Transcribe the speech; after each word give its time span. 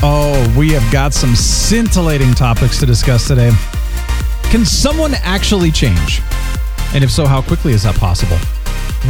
Oh, 0.00 0.54
we 0.56 0.70
have 0.70 0.92
got 0.92 1.12
some 1.12 1.34
scintillating 1.34 2.32
topics 2.32 2.78
to 2.78 2.86
discuss 2.86 3.26
today. 3.26 3.50
Can 4.44 4.64
someone 4.64 5.14
actually 5.22 5.72
change? 5.72 6.20
And 6.94 7.02
if 7.02 7.10
so, 7.10 7.26
how 7.26 7.42
quickly 7.42 7.72
is 7.72 7.82
that 7.82 7.96
possible? 7.96 8.38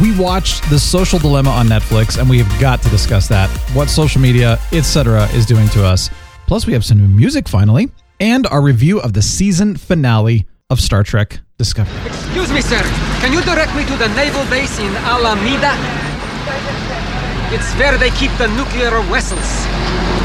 We 0.01 0.17
watched 0.17 0.67
The 0.69 0.79
Social 0.79 1.19
Dilemma 1.19 1.51
on 1.51 1.67
Netflix 1.67 2.19
and 2.19 2.27
we 2.27 2.39
have 2.39 2.61
got 2.61 2.81
to 2.81 2.89
discuss 2.89 3.27
that. 3.27 3.49
What 3.73 3.87
social 3.89 4.19
media, 4.19 4.57
etc., 4.71 5.27
is 5.33 5.45
doing 5.45 5.67
to 5.69 5.85
us. 5.85 6.09
Plus, 6.47 6.65
we 6.65 6.73
have 6.73 6.83
some 6.83 6.97
new 6.97 7.07
music 7.07 7.47
finally 7.47 7.91
and 8.19 8.47
our 8.47 8.61
review 8.61 8.99
of 8.99 9.13
the 9.13 9.21
season 9.21 9.75
finale 9.77 10.47
of 10.71 10.81
Star 10.81 11.03
Trek 11.03 11.39
Discovery. 11.59 11.95
Excuse 12.07 12.51
me, 12.51 12.61
sir. 12.61 12.81
Can 13.21 13.31
you 13.31 13.41
direct 13.43 13.75
me 13.75 13.85
to 13.85 13.95
the 13.95 14.07
naval 14.15 14.43
base 14.45 14.79
in 14.79 14.91
Alameda? 15.05 15.73
It's 17.53 17.73
where 17.75 17.97
they 17.97 18.09
keep 18.11 18.31
the 18.39 18.47
nuclear 18.47 18.89
vessels. 19.03 20.18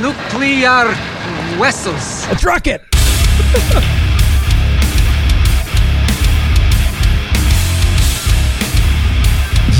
Nuclear 0.00 0.94
vessels. 1.58 2.26
Let's 2.28 2.44
rock 2.44 2.66
it! 2.66 2.82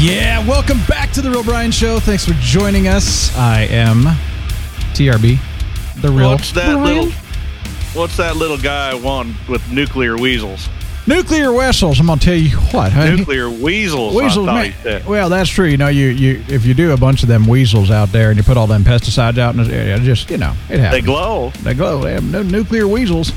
yeah, 0.01 0.45
welcome 0.49 0.79
back 0.89 1.13
to 1.13 1.23
the 1.23 1.31
Real 1.31 1.45
Brian 1.45 1.71
Show. 1.71 2.01
Thanks 2.01 2.25
for 2.27 2.35
joining 2.41 2.89
us. 2.89 3.35
I 3.37 3.63
am 3.71 4.03
TRB, 4.95 5.39
the 6.03 6.11
real 6.11 6.31
What's 6.31 6.53
that 6.53 6.75
Brian. 6.75 6.83
little? 6.85 7.13
What's 7.95 8.17
that 8.17 8.37
little 8.37 8.59
guy 8.59 8.95
want 8.95 9.37
with 9.49 9.71
nuclear 9.71 10.17
weasels? 10.17 10.69
Nuclear 11.07 11.53
vessels. 11.53 11.99
I'm 12.01 12.07
gonna 12.07 12.21
tell 12.21 12.35
you 12.35 12.57
what, 12.59 12.93
honey. 12.93 13.17
Nuclear 13.17 13.51
weasels. 13.51 14.15
Weasels, 14.15 14.47
man. 14.47 14.73
Well, 15.07 15.29
that's 15.29 15.49
true. 15.51 15.67
You 15.67 15.77
know, 15.77 15.89
you, 15.89 16.09
you 16.09 16.45
if 16.49 16.65
you 16.65 16.75
do 16.75 16.93
a 16.93 16.97
bunch 16.97 17.23
of 17.23 17.29
them 17.29 17.47
weasels 17.47 17.91
out 17.91 18.11
there 18.13 18.31
and 18.31 18.37
you 18.39 18.43
put 18.45 18.57
all 18.57 18.67
them 18.67 18.85
pesticides 18.85 19.39
out 19.39 19.55
in 19.55 19.63
the 19.65 19.75
area, 19.75 19.99
just 19.99 20.31
you 20.31 20.39
know, 20.39 20.55
it 20.69 20.79
happens. 20.81 20.93
They 20.93 21.07
glow. 21.07 21.51
They 21.63 21.75
glow. 21.75 22.01
They 22.03 22.13
have 22.15 22.25
no 22.25 22.43
nuclear 22.43 22.87
weasels. 22.89 23.33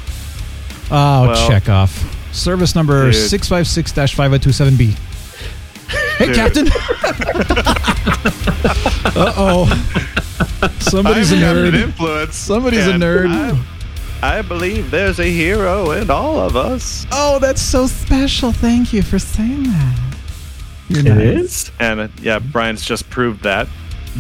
Oh, 0.92 1.28
Well- 1.28 1.48
check 1.50 1.70
off. 1.70 2.12
Service 2.34 2.76
number 2.76 3.14
six 3.14 3.48
five 3.48 3.66
six 3.68 3.92
dash 3.94 4.14
five 4.14 4.30
zero 4.32 4.40
two 4.40 4.52
seven 4.52 4.76
B. 4.76 4.94
Hey, 6.18 6.26
Dude. 6.28 6.36
Captain. 6.36 6.68
uh 9.16 9.34
oh. 9.38 9.66
Somebody's 10.80 11.32
a 11.32 11.36
I'm 11.38 11.42
nerd. 11.56 11.74
influence. 11.82 12.36
Somebody's 12.36 12.88
a 12.88 12.94
nerd. 12.94 13.30
I, 13.30 13.58
I 14.28 14.42
believe 14.42 14.90
there's 14.90 15.20
a 15.20 15.26
hero 15.32 15.92
in 15.92 16.10
all 16.10 16.40
of 16.40 16.56
us. 16.56 17.06
Oh, 17.12 17.38
that's 17.38 17.62
so 17.62 17.86
special. 17.86 18.52
Thank 18.52 18.92
you 18.92 19.04
for 19.04 19.20
saying 19.20 19.64
that. 19.64 20.00
You're 20.90 21.00
It 21.02 21.06
nice. 21.06 21.18
is. 21.44 21.72
And 21.80 22.00
uh, 22.00 22.08
yeah, 22.22 22.40
Brian's 22.40 22.84
just 22.84 23.08
proved 23.12 23.44
that. 23.44 23.68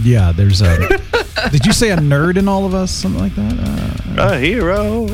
Yeah, 0.04 0.32
there's 0.32 0.62
a. 0.62 0.78
did 1.52 1.66
you 1.66 1.74
say 1.74 1.90
a 1.90 1.98
nerd 1.98 2.38
in 2.38 2.48
all 2.48 2.68
of 2.68 2.76
us? 2.76 2.92
Something 2.92 3.20
like 3.20 3.34
that? 3.36 4.16
Uh, 4.20 4.34
A 4.36 4.38
hero. 4.40 5.08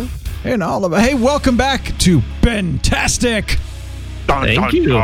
in 0.44 0.62
all 0.62 0.84
of 0.84 0.92
us. 0.92 1.06
Hey, 1.06 1.14
welcome 1.14 1.56
back 1.56 1.98
to 2.00 2.20
Bentastic. 2.42 3.60
Dun, 4.28 4.44
Thank 4.44 4.60
dun, 4.60 4.76
you. 4.76 4.88
dun. 4.90 5.00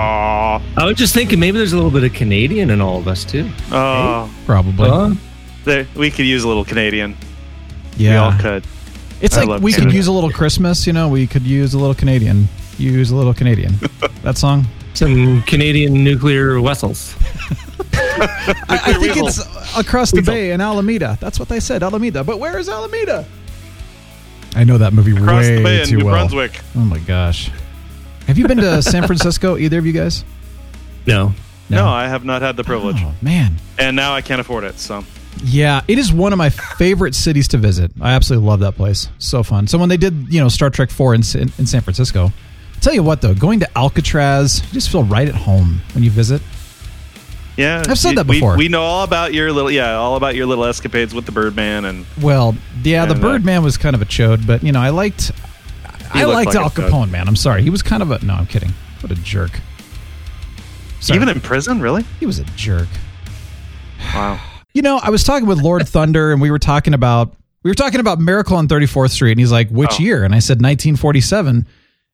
I 0.75 0.85
was 0.85 0.97
just 0.97 1.13
thinking 1.13 1.39
maybe 1.39 1.57
there's 1.59 1.71
a 1.73 1.77
little 1.77 1.91
bit 1.91 2.03
of 2.03 2.11
Canadian 2.13 2.71
in 2.71 2.81
all 2.81 2.97
of 2.97 3.07
us 3.07 3.23
too. 3.23 3.49
Oh, 3.71 4.29
Probably. 4.45 4.89
Huh? 4.89 5.13
there, 5.63 5.87
we 5.95 6.11
could 6.11 6.25
use 6.25 6.43
a 6.43 6.47
little 6.49 6.65
Canadian. 6.65 7.15
Yeah, 7.95 8.11
we 8.11 8.17
all 8.17 8.39
could. 8.41 8.65
It's 9.21 9.35
I 9.35 9.41
like 9.41 9.49
love 9.49 9.63
we 9.63 9.73
could 9.73 9.91
use 9.91 10.07
a 10.07 10.11
little 10.11 10.31
Christmas, 10.31 10.85
you 10.85 10.93
know, 10.93 11.09
we 11.09 11.25
could 11.27 11.43
use 11.43 11.73
a 11.73 11.79
little 11.79 11.95
Canadian. 11.95 12.47
Use 12.77 13.09
a 13.11 13.15
little 13.15 13.33
Canadian. 13.33 13.73
that 14.23 14.37
song? 14.37 14.65
Some 14.93 15.41
Canadian 15.43 16.03
nuclear 16.03 16.59
vessels. 16.59 17.15
I, 17.93 18.67
I 18.69 18.93
think 18.93 19.15
Weasel. 19.15 19.27
it's 19.27 19.77
across 19.77 20.11
the 20.11 20.21
bay 20.21 20.51
in 20.51 20.61
Alameda. 20.61 21.17
That's 21.19 21.39
what 21.39 21.49
they 21.49 21.59
said, 21.59 21.83
Alameda. 21.83 22.23
But 22.23 22.39
where 22.39 22.57
is 22.57 22.69
Alameda? 22.69 23.25
I 24.55 24.63
know 24.63 24.77
that 24.77 24.93
movie 24.93 25.11
Across 25.11 25.41
way 25.43 25.55
the 25.57 25.63
bay 25.63 25.81
in 25.81 25.87
too 25.87 25.97
New 25.97 26.05
well. 26.05 26.15
Brunswick. 26.15 26.61
Oh 26.75 26.79
my 26.79 26.99
gosh. 26.99 27.51
Have 28.27 28.37
you 28.37 28.47
been 28.47 28.57
to 28.57 28.81
San 28.81 29.05
Francisco, 29.05 29.57
either 29.57 29.77
of 29.77 29.85
you 29.85 29.93
guys? 29.93 30.25
No. 31.05 31.33
No. 31.69 31.87
I 31.87 32.07
have 32.07 32.25
not 32.25 32.41
had 32.41 32.57
the 32.57 32.63
privilege. 32.63 32.97
Oh, 32.99 33.13
man. 33.21 33.55
And 33.77 33.95
now 33.95 34.13
I 34.13 34.21
can't 34.21 34.41
afford 34.41 34.63
it. 34.63 34.79
So 34.79 35.03
Yeah, 35.43 35.81
it 35.87 35.97
is 35.97 36.11
one 36.11 36.33
of 36.33 36.37
my 36.37 36.49
favorite 36.49 37.15
cities 37.15 37.47
to 37.49 37.57
visit. 37.57 37.91
I 38.01 38.13
absolutely 38.13 38.47
love 38.47 38.59
that 38.61 38.75
place. 38.75 39.07
So 39.19 39.43
fun. 39.43 39.67
So 39.67 39.77
when 39.77 39.89
they 39.89 39.97
did, 39.97 40.31
you 40.33 40.39
know, 40.39 40.49
Star 40.49 40.69
Trek 40.69 40.89
4 40.89 41.15
in, 41.15 41.21
in, 41.35 41.51
in 41.57 41.65
San 41.65 41.81
Francisco, 41.81 42.25
I'll 42.25 42.81
tell 42.81 42.93
you 42.93 43.03
what 43.03 43.21
though, 43.21 43.33
going 43.33 43.59
to 43.61 43.77
Alcatraz, 43.77 44.61
you 44.67 44.73
just 44.73 44.89
feel 44.91 45.03
right 45.03 45.27
at 45.27 45.35
home 45.35 45.81
when 45.93 46.03
you 46.03 46.09
visit. 46.09 46.41
yeah, 47.57 47.83
I've 47.87 47.97
said 47.97 48.15
that 48.17 48.27
we- 48.27 48.35
before. 48.35 48.57
We, 48.57 48.67
know 48.67 48.81
all 48.83 49.03
about 49.03 49.33
your 49.33 49.51
little 49.51 49.71
yeah, 49.71 49.93
all 49.95 50.15
about 50.15 50.35
your 50.35 50.45
little 50.45 50.65
escapades 50.65 51.13
with 51.13 51.25
the 51.25 51.31
Birdman 51.31 51.85
and 51.85 52.05
Well, 52.21 52.55
yeah, 52.83 53.05
the 53.05 53.13
And, 53.13 53.23
uh, 53.23 53.27
Birdman 53.27 53.63
was 53.63 53.77
kind 53.77 53.95
of 53.95 54.01
a 54.01 54.05
chode, 54.05 54.45
but 54.45 54.63
you 54.63 54.71
know, 54.71 54.79
I 54.79 54.89
liked 54.89 55.31
I 56.13 56.23
liked 56.23 56.53
like 56.53 56.55
Al. 56.55 56.69
Capone, 56.69 57.09
man. 57.11 57.27
I'm 57.27 57.35
sorry. 57.35 57.63
He 57.63 57.69
was 57.69 57.81
kind 57.83 58.01
of 58.01 58.11
a 58.11 58.23
no, 58.23 58.33
I'm 58.33 58.45
kidding. 58.45 58.73
What 59.01 59.11
a 59.11 59.15
jerk. 59.15 59.59
Sorry. 60.99 61.17
even 61.17 61.29
in 61.29 61.41
prison, 61.41 61.79
really? 61.79 62.03
he 62.19 62.25
was 62.25 62.39
a 62.39 62.43
jerk. 62.55 62.87
Wow. 64.13 64.39
You 64.77 64.83
know, 64.83 64.99
I 65.01 65.09
was 65.09 65.23
talking 65.23 65.47
with 65.47 65.59
Lord 65.59 65.89
Thunder 65.89 66.31
and 66.31 66.39
we 66.39 66.51
were 66.51 66.59
talking 66.59 66.93
about 66.93 67.33
we 67.63 67.71
were 67.71 67.73
talking 67.73 67.99
about 67.99 68.19
Miracle 68.19 68.57
on 68.57 68.67
34th 68.67 69.09
Street 69.09 69.31
and 69.31 69.39
he's 69.39 69.51
like, 69.51 69.71
"Which 69.71 69.93
Oh. 69.99 70.03
year?" 70.03 70.23
And 70.23 70.35
I 70.35 70.37
said 70.37 70.61
1947. 70.61 71.65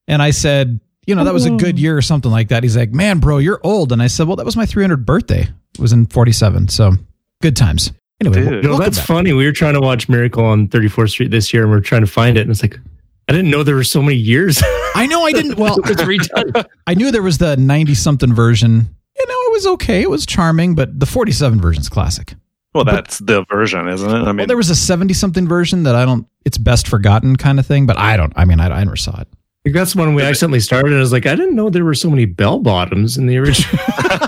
And 0.08 0.22
I 0.22 0.32
said, 0.32 0.80
"You 1.06 1.14
know, 1.14 1.26
that 1.26 1.34
was 1.34 1.44
a 1.46 1.50
good 1.52 1.78
year 1.78 1.98
or 1.98 2.02
something 2.02 2.32
like 2.32 2.48
that." 2.48 2.64
He's 2.64 2.78
like, 2.78 2.94
"Man, 2.94 3.20
bro, 3.20 3.40
you're 3.40 3.60
old." 3.64 3.92
And 3.92 4.02
I 4.02 4.08
said, 4.08 4.28
"Well, 4.28 4.38
that 4.38 4.46
was 4.46 4.56
my 4.56 4.66
300th 4.66 5.06
birthday. 5.06 5.42
It 5.74 5.82
was 5.82 5.92
in 5.92 6.06
47." 6.06 6.70
So, 6.70 6.94
good 7.42 7.58
times. 7.58 7.92
Anyway, 8.22 8.36
Dude. 8.38 8.46
wel- 8.46 8.56
You 8.56 8.62
know, 8.62 8.70
welcome 8.70 8.86
that's 8.86 8.98
back. 8.98 9.08
funny. 9.08 9.34
We 9.34 9.44
were 9.44 9.52
trying 9.52 9.74
to 9.74 9.82
watch 9.82 10.08
Miracle 10.08 10.46
on 10.46 10.70
34th 10.70 11.10
Street 11.10 11.32
this 11.32 11.54
year 11.54 11.64
and 11.64 11.72
we 11.74 11.78
are 11.80 11.82
trying 11.82 12.06
to 12.06 12.08
find 12.08 12.38
it. 12.38 12.44
And 12.44 12.50
it's 12.52 12.62
like, 12.62 12.80
I 13.28 13.34
didn't 13.34 13.52
know 13.52 13.64
there 13.64 13.76
were 13.76 13.84
so 13.84 14.02
many 14.02 14.16
years. 14.16 14.64
I 14.96 15.06
know 15.08 15.26
I 15.26 15.34
didn't 15.34 15.58
well, 15.58 15.80
it 15.84 15.86
was 15.86 15.98
redone. 15.98 16.64
I 16.88 16.94
knew 16.94 17.12
there 17.12 17.22
was 17.24 17.40
the 17.40 17.58
90 17.58 17.94
something 17.94 18.34
version. 18.34 18.88
You 19.20 19.28
know, 19.28 19.36
it 19.48 19.52
was 19.52 19.68
okay. 19.68 20.02
It 20.02 20.10
was 20.10 20.26
charming, 20.26 20.76
but 20.76 20.98
the 20.98 21.06
47 21.06 21.60
version's 21.60 21.90
classic. 21.90 22.36
Well, 22.74 22.86
that's 22.86 23.20
the 23.20 23.46
version, 23.50 23.88
isn't 23.88 24.10
it? 24.10 24.14
I 24.14 24.26
mean, 24.28 24.38
Well, 24.38 24.48
there 24.48 24.58
was 24.58 24.70
a 24.70 24.76
70 24.76 25.14
something 25.14 25.48
version 25.48 25.84
that 25.84 25.96
I 25.96 26.06
don't, 26.06 26.28
it's 26.46 26.58
best 26.58 26.88
forgotten 26.88 27.36
kind 27.36 27.60
of 27.60 27.66
thing, 27.66 27.86
but 27.86 27.98
I 27.98 28.18
don't, 28.18 28.34
I 28.36 28.46
mean, 28.46 28.60
I, 28.60 28.68
I 28.70 28.84
never 28.84 28.96
saw 28.96 29.12
it. 29.22 29.28
I 29.32 29.70
think 29.70 29.76
that's 29.76 29.96
when 29.96 30.14
we 30.16 30.24
accidentally 30.24 30.60
started. 30.60 30.88
And 30.88 30.98
I 30.98 31.00
was 31.00 31.12
like, 31.14 31.26
I 31.26 31.36
didn't 31.36 31.56
know 31.56 31.70
there 31.70 31.86
were 31.86 31.94
so 31.94 32.10
many 32.10 32.26
bell 32.26 32.60
bottoms 32.60 33.18
in 33.18 33.28
the 33.28 33.38
original 33.38 33.80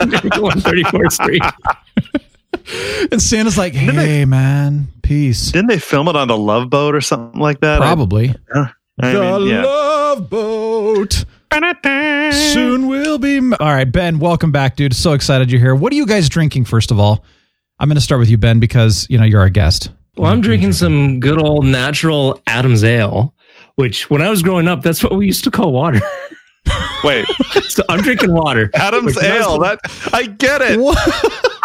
Miracle 0.07 0.45
on 0.45 0.59
34th 0.61 1.11
Street. 1.11 1.43
And 3.11 3.21
Santa's 3.21 3.57
like, 3.59 3.73
Didn't 3.73 3.95
they- 3.95 4.07
hey, 4.07 4.25
man, 4.25 4.87
peace. 5.03 5.51
didn't 5.51 5.67
they 5.67 5.77
film 5.77 6.07
it 6.07 6.15
on 6.15 6.27
the 6.27 6.37
Love 6.37 6.69
Boat 6.69 6.95
or 6.95 7.01
something 7.01 7.39
like 7.39 7.59
that? 7.59 7.79
I- 7.81 7.85
Probably. 7.85 8.33
I, 8.55 8.71
mean, 9.13 9.47
yeah. 9.49 9.63
love 9.65 10.29
boat. 10.29 11.25
Soon 12.33 12.87
we'll 12.87 13.17
be. 13.17 13.37
m- 13.37 13.53
All 13.59 13.67
right, 13.67 13.89
Ben, 13.91 14.19
welcome 14.19 14.51
back, 14.51 14.77
dude. 14.77 14.95
So 14.95 15.13
excited 15.13 15.51
you're 15.51 15.59
here. 15.61 15.75
What 15.75 15.91
are 15.93 15.95
you 15.95 16.05
guys 16.05 16.27
drinking, 16.29 16.65
first 16.65 16.91
of 16.91 16.99
all? 16.99 17.23
I'm 17.79 17.87
going 17.89 17.95
to 17.95 18.01
start 18.01 18.19
with 18.19 18.29
you, 18.29 18.37
Ben, 18.37 18.59
because, 18.59 19.05
you 19.09 19.17
know, 19.17 19.25
you're 19.25 19.41
our 19.41 19.49
guest. 19.49 19.91
Well, 20.17 20.31
I'm 20.31 20.39
drinking 20.41 20.73
some 20.73 21.19
good 21.19 21.37
old 21.41 21.65
natural 21.65 22.41
Adam's 22.47 22.83
Ale, 22.85 23.33
which 23.75 24.09
when 24.09 24.21
I 24.21 24.29
was 24.29 24.41
growing 24.41 24.67
up, 24.67 24.81
that's 24.81 25.03
what 25.03 25.13
we 25.15 25.25
used 25.25 25.43
to 25.43 25.51
call 25.51 25.73
water. 25.73 25.99
Wait, 27.03 27.25
so 27.67 27.83
I'm 27.89 28.01
drinking 28.01 28.33
water. 28.33 28.71
Adam's 28.73 29.07
Which 29.07 29.15
when 29.17 29.31
I 29.31 29.37
was- 29.39 29.45
Ale. 29.47 29.59
That 29.59 29.79
I 30.13 30.23
get 30.27 30.61
it. 30.63 30.79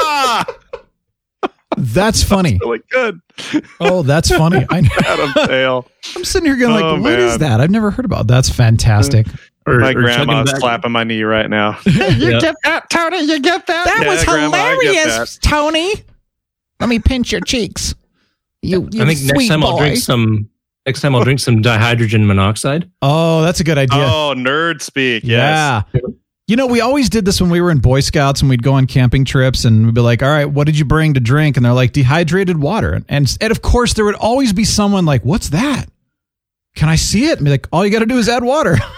Ah, 0.01 0.45
That's 1.77 2.23
funny. 2.23 2.59
really 2.61 2.81
good. 2.91 3.21
Oh, 3.79 4.03
that's 4.03 4.29
funny. 4.29 4.67
I, 4.69 4.81
know. 4.83 4.89
Adam's 5.07 5.49
Ale. 5.49 5.87
I'm 6.17 6.25
sitting 6.25 6.47
here 6.47 6.57
going, 6.57 6.75
like, 6.75 6.85
Oh, 6.85 7.01
what 7.01 7.13
is 7.13 7.39
man. 7.39 7.51
that? 7.51 7.61
I've 7.61 7.71
never 7.71 7.91
heard 7.91 8.05
about. 8.05 8.27
That's 8.27 8.51
fantastic. 8.51 9.27
Or, 9.67 9.79
My 9.79 9.91
or 9.91 9.95
grandma's 9.95 10.51
back- 10.51 10.61
slapping 10.61 10.91
my 10.93 11.05
knee 11.05 11.23
right 11.23 11.49
now. 11.49 11.79
You 11.87 12.41
get 12.41 12.55
that, 12.65 12.89
Tony? 12.91 13.21
You 13.23 13.41
get 13.41 13.67
that? 13.67 13.85
That 13.85 14.03
Yeah, 14.03 14.09
was 14.09 14.25
Grandma, 14.25 14.57
hilarious, 14.57 15.37
that. 15.37 15.43
Tony. 15.43 15.93
Let 16.81 16.89
me 16.89 16.99
pinch 16.99 17.31
your 17.31 17.43
cheeks. 17.43 17.95
You, 18.63 18.87
I 18.95 19.05
think 19.05 19.21
next 19.23 19.49
time 19.49 19.63
I'll 19.63 19.79
drink 19.79 19.99
some. 19.99 20.49
Next 20.87 21.03
time 21.03 21.15
I'll 21.15 21.25
drink 21.25 21.41
some 21.41 21.63
dihydrogen 21.63 22.25
monoxide. 22.27 22.91
Oh, 23.03 23.43
that's 23.43 23.61
a 23.61 23.65
good 23.65 23.77
idea. 23.79 23.99
Oh, 24.03 24.33
nerd 24.37 24.81
speak. 24.81 25.25
Yes. 25.25 25.85
Yeah. 25.93 26.01
You 26.49 26.57
know, 26.57 26.67
we 26.67 26.81
always 26.81 27.09
did 27.11 27.25
this 27.27 27.41
when 27.41 27.51
we 27.51 27.61
were 27.61 27.71
in 27.71 27.79
Boy 27.79 28.01
Scouts 28.01 28.41
and 28.41 28.51
we'd 28.51 28.63
go 28.63 28.73
on 28.73 28.87
camping 28.87 29.25
trips 29.25 29.65
and 29.67 29.85
we'd 29.87 29.95
be 29.95 30.01
like, 30.01 30.23
all 30.23 30.29
right, 30.31 30.47
what 30.47 30.65
did 30.67 30.77
you 30.79 30.85
bring 30.85 31.15
to 31.15 31.21
drink? 31.21 31.57
And 31.57 31.65
they're 31.65 31.73
like, 31.75 31.93
dehydrated 31.93 32.59
water. 32.61 32.93
And, 32.95 33.05
and, 33.09 33.39
and 33.41 33.51
of 33.53 33.63
course, 33.63 33.93
there 33.95 34.05
would 34.07 34.17
always 34.17 34.53
be 34.53 34.65
someone 34.65 35.05
like, 35.05 35.23
what's 35.23 35.51
that? 35.51 35.85
Can 36.75 36.89
I 36.89 36.97
see 36.97 37.27
it? 37.27 37.37
And 37.39 37.45
be 37.45 37.51
like, 37.53 37.69
all 37.73 37.85
you 37.85 37.93
got 37.93 38.01
to 38.01 38.07
do 38.07 38.19
is 38.19 38.29
add 38.29 38.43
water. 38.43 38.77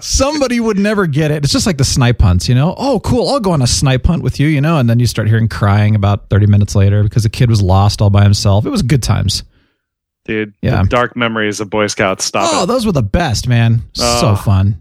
Somebody 0.00 0.60
would 0.60 0.78
never 0.78 1.06
get 1.06 1.30
it. 1.30 1.44
It's 1.44 1.52
just 1.52 1.66
like 1.66 1.78
the 1.78 1.84
snipe 1.84 2.20
hunts, 2.20 2.48
you 2.48 2.54
know? 2.54 2.74
Oh, 2.78 3.00
cool. 3.00 3.28
I'll 3.28 3.40
go 3.40 3.52
on 3.52 3.62
a 3.62 3.66
snipe 3.66 4.06
hunt 4.06 4.22
with 4.22 4.40
you, 4.40 4.48
you 4.48 4.60
know? 4.60 4.78
And 4.78 4.88
then 4.88 4.98
you 4.98 5.06
start 5.06 5.28
hearing 5.28 5.48
crying 5.48 5.94
about 5.94 6.28
30 6.30 6.46
minutes 6.46 6.74
later 6.74 7.02
because 7.02 7.22
the 7.22 7.28
kid 7.30 7.48
was 7.50 7.62
lost 7.62 8.00
all 8.02 8.10
by 8.10 8.22
himself. 8.22 8.66
It 8.66 8.70
was 8.70 8.82
good 8.82 9.02
times. 9.02 9.42
Dude, 10.24 10.54
Yeah. 10.62 10.84
dark 10.88 11.16
memories 11.16 11.60
of 11.60 11.68
Boy 11.70 11.86
Scouts. 11.88 12.24
Stop 12.24 12.48
Oh, 12.52 12.62
it. 12.62 12.66
those 12.66 12.86
were 12.86 12.92
the 12.92 13.02
best, 13.02 13.48
man. 13.48 13.82
So 13.94 14.36
fun. 14.36 14.78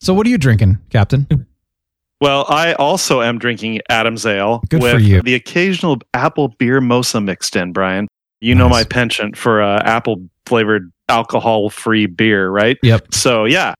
So, 0.00 0.14
what 0.14 0.26
are 0.26 0.30
you 0.30 0.38
drinking, 0.38 0.78
Captain? 0.90 1.26
Well, 2.20 2.46
I 2.48 2.72
also 2.74 3.20
am 3.20 3.38
drinking 3.38 3.80
Adam's 3.88 4.24
Ale 4.24 4.62
Good 4.68 4.80
for 4.80 4.94
with 4.94 5.02
you. 5.02 5.22
the 5.22 5.34
occasional 5.34 5.98
apple 6.14 6.48
beer 6.58 6.80
mosa 6.80 7.22
mixed 7.22 7.54
in, 7.56 7.72
Brian. 7.72 8.08
You 8.40 8.54
know 8.54 8.68
my 8.68 8.82
penchant 8.84 9.36
for 9.36 9.60
uh, 9.62 9.80
apple 9.84 10.28
flavored 10.46 10.90
alcohol 11.08 11.68
free 11.70 12.06
beer, 12.06 12.48
right? 12.50 12.76
Yep. 12.82 13.12
So, 13.14 13.44
yeah, 13.44 13.74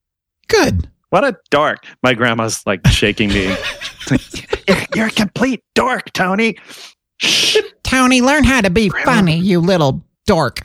Good. 0.53 0.89
what 1.11 1.25
a 1.25 1.37
dork. 1.51 1.85
My 2.03 2.15
grandma's 2.15 2.63
like 2.67 2.87
shaking 2.89 3.29
me. 3.31 3.47
You're, 3.49 4.77
you're 4.95 5.07
a 5.09 5.11
complete 5.11 5.63
dork, 5.75 6.13
Tony. 6.13 6.57
Shh, 7.19 7.57
Tony, 7.83 8.21
learn 8.21 8.45
how 8.45 8.61
to 8.61 8.71
be 8.71 8.89
funny, 9.05 9.37
you 9.39 9.61
little 9.61 10.05
dork. 10.27 10.61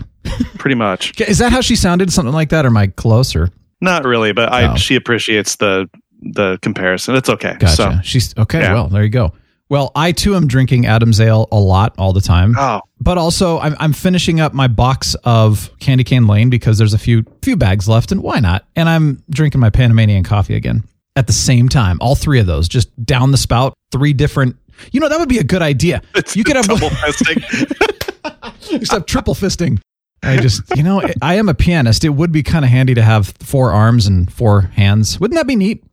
pretty 0.57 0.75
much. 0.75 1.19
Is 1.27 1.37
that 1.39 1.51
how 1.51 1.61
she 1.61 1.75
sounded? 1.75 2.11
Something 2.11 2.33
like 2.33 2.49
that? 2.49 2.65
Or 2.65 2.69
am 2.69 2.77
I 2.77 2.87
closer? 2.87 3.49
Not 3.81 4.05
really, 4.05 4.31
but 4.33 4.51
I 4.51 4.73
Oh. 4.73 4.75
she 4.75 4.95
appreciates 4.95 5.55
the 5.57 5.89
the 6.33 6.57
comparison. 6.63 7.15
It's 7.15 7.29
okay. 7.29 7.55
Gotcha. 7.59 7.75
So, 7.75 7.93
She's 8.03 8.35
okay. 8.37 8.61
Yeah. 8.61 8.73
Well, 8.73 8.87
there 8.87 9.03
you 9.03 9.09
go. 9.09 9.33
Well, 9.69 9.91
I 9.95 10.13
too 10.13 10.35
am 10.35 10.47
drinking 10.47 10.85
Adam's 10.85 11.19
Ale 11.19 11.47
a 11.51 11.59
lot 11.59 11.93
all 11.97 12.13
the 12.13 12.21
time. 12.21 12.55
oh, 12.57 12.81
but 13.01 13.17
also 13.17 13.59
I'm, 13.59 13.75
I'm 13.79 13.93
finishing 13.93 14.39
up 14.39 14.53
my 14.53 14.67
box 14.67 15.15
of 15.25 15.69
Candy 15.79 16.03
Cane 16.05 16.25
Lane 16.27 16.49
because 16.49 16.77
there's 16.77 16.93
a 16.93 16.97
few 16.97 17.25
few 17.41 17.57
bags 17.57 17.87
left, 17.89 18.11
and 18.11 18.23
why 18.23 18.39
not? 18.39 18.65
And 18.75 18.87
I'm 18.87 19.21
drinking 19.29 19.59
my 19.59 19.69
Panamanian 19.69 20.23
coffee 20.23 20.55
again 20.55 20.83
at 21.15 21.27
the 21.27 21.33
same 21.33 21.67
time. 21.67 21.97
All 21.99 22.15
three 22.15 22.39
of 22.39 22.45
those, 22.47 22.67
just 22.69 22.89
down 23.05 23.31
the 23.31 23.37
spout, 23.37 23.73
three 23.91 24.13
different. 24.13 24.55
You 24.91 24.99
know 24.99 25.09
that 25.09 25.19
would 25.19 25.27
be 25.29 25.39
a 25.39 25.43
good 25.43 25.61
idea. 25.61 26.01
it's 26.15 26.35
you 26.35 26.43
could 26.43 26.55
have 26.55 26.67
double 26.67 26.89
fisting. 26.89 28.71
except 28.71 29.07
triple 29.09 29.33
fisting. 29.35 29.79
I 30.23 30.37
just, 30.37 30.61
you 30.75 30.83
know, 30.83 31.01
I 31.21 31.35
am 31.35 31.47
a 31.47 31.53
pianist. 31.53 32.03
It 32.03 32.09
would 32.09 32.31
be 32.31 32.41
kind 32.41 32.65
of 32.65 32.71
handy 32.71 32.95
to 32.95 33.03
have 33.03 33.33
four 33.39 33.71
arms 33.71 34.07
and 34.07 34.31
four 34.31 34.61
hands. 34.61 35.19
Wouldn't 35.19 35.37
that 35.37 35.45
be 35.47 35.55
neat? 35.55 35.83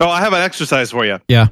oh, 0.00 0.08
I 0.08 0.20
have 0.20 0.32
an 0.32 0.42
exercise 0.42 0.90
for 0.90 1.04
you. 1.06 1.18
Yeah, 1.28 1.48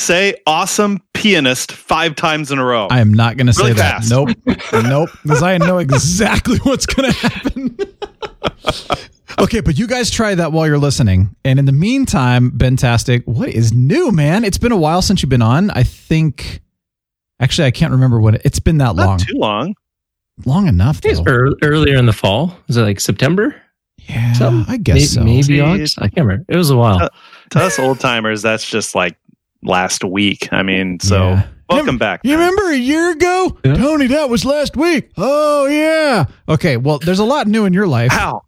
Say 0.00 0.36
awesome 0.46 1.00
pianist 1.12 1.72
five 1.72 2.14
times 2.14 2.52
in 2.52 2.58
a 2.58 2.64
row. 2.64 2.86
I 2.88 3.00
am 3.00 3.12
not 3.12 3.36
going 3.36 3.48
to 3.48 3.52
say 3.52 3.62
Really 3.64 3.74
that. 3.74 4.04
Nope, 4.08 4.28
nope, 4.72 5.10
because 5.22 5.42
I 5.42 5.58
know 5.58 5.78
exactly 5.78 6.58
what's 6.62 6.86
going 6.86 7.10
to 7.12 7.18
happen. 7.18 7.76
okay, 9.40 9.60
but 9.60 9.76
you 9.78 9.86
guys 9.88 10.10
try 10.10 10.34
that 10.36 10.52
while 10.52 10.66
you're 10.68 10.78
listening. 10.78 11.34
And 11.44 11.58
in 11.58 11.64
the 11.64 11.72
meantime, 11.72 12.52
Bentastic, 12.52 13.26
what 13.26 13.48
is 13.48 13.72
new, 13.72 14.12
man? 14.12 14.44
It's 14.44 14.58
been 14.58 14.72
a 14.72 14.76
while 14.76 15.02
since 15.02 15.20
you've 15.22 15.30
been 15.30 15.42
on. 15.42 15.70
I 15.72 15.82
think, 15.82 16.60
actually, 17.40 17.66
I 17.66 17.70
can't 17.72 17.92
remember 17.92 18.20
what 18.20 18.36
it, 18.36 18.42
it's 18.44 18.60
been 18.60 18.78
that 18.78 18.94
Not 18.94 19.06
long. 19.06 19.18
too 19.18 19.34
long. 19.36 19.74
long 20.46 20.66
enough. 20.68 21.00
It's 21.04 21.20
Though. 21.20 21.30
ear- 21.30 21.52
earlier 21.62 21.96
in 21.96 22.06
the 22.06 22.12
fall. 22.12 22.56
Was 22.68 22.76
it 22.76 22.82
like 22.82 23.00
September? 23.00 23.60
Yeah, 24.08 24.32
Something? 24.34 24.72
I 24.72 24.76
guess 24.78 24.94
May- 24.96 25.04
so. 25.06 25.24
Maybe 25.24 25.60
August. 25.60 25.98
I 26.00 26.08
can't 26.08 26.26
remember. 26.26 26.44
It 26.48 26.56
was 26.56 26.70
a 26.70 26.76
while. 26.76 27.02
Uh, 27.02 27.08
To 27.50 27.60
us 27.64 27.78
old 27.80 27.98
timers, 28.00 28.42
that's 28.42 28.64
just 28.68 28.94
like 28.94 29.16
last 29.62 30.04
week. 30.04 30.48
I 30.52 30.62
mean, 30.62 31.00
so 31.00 31.30
Yeah. 31.30 31.42
welcome 31.68 31.98
back. 31.98 32.20
You 32.24 32.32
remember 32.32 32.70
a 32.70 32.76
year 32.76 33.10
ago? 33.10 33.58
Yeah. 33.64 33.74
Tony, 33.74 34.06
that 34.08 34.30
was 34.30 34.44
last 34.44 34.76
week. 34.76 35.10
Oh, 35.16 35.66
yeah. 35.66 36.24
Okay, 36.48 36.76
well, 36.76 36.98
there's 36.98 37.18
a 37.18 37.24
lot 37.24 37.46
new 37.46 37.64
in 37.64 37.72
your 37.72 37.86
life. 37.86 38.12
How? 38.12 38.42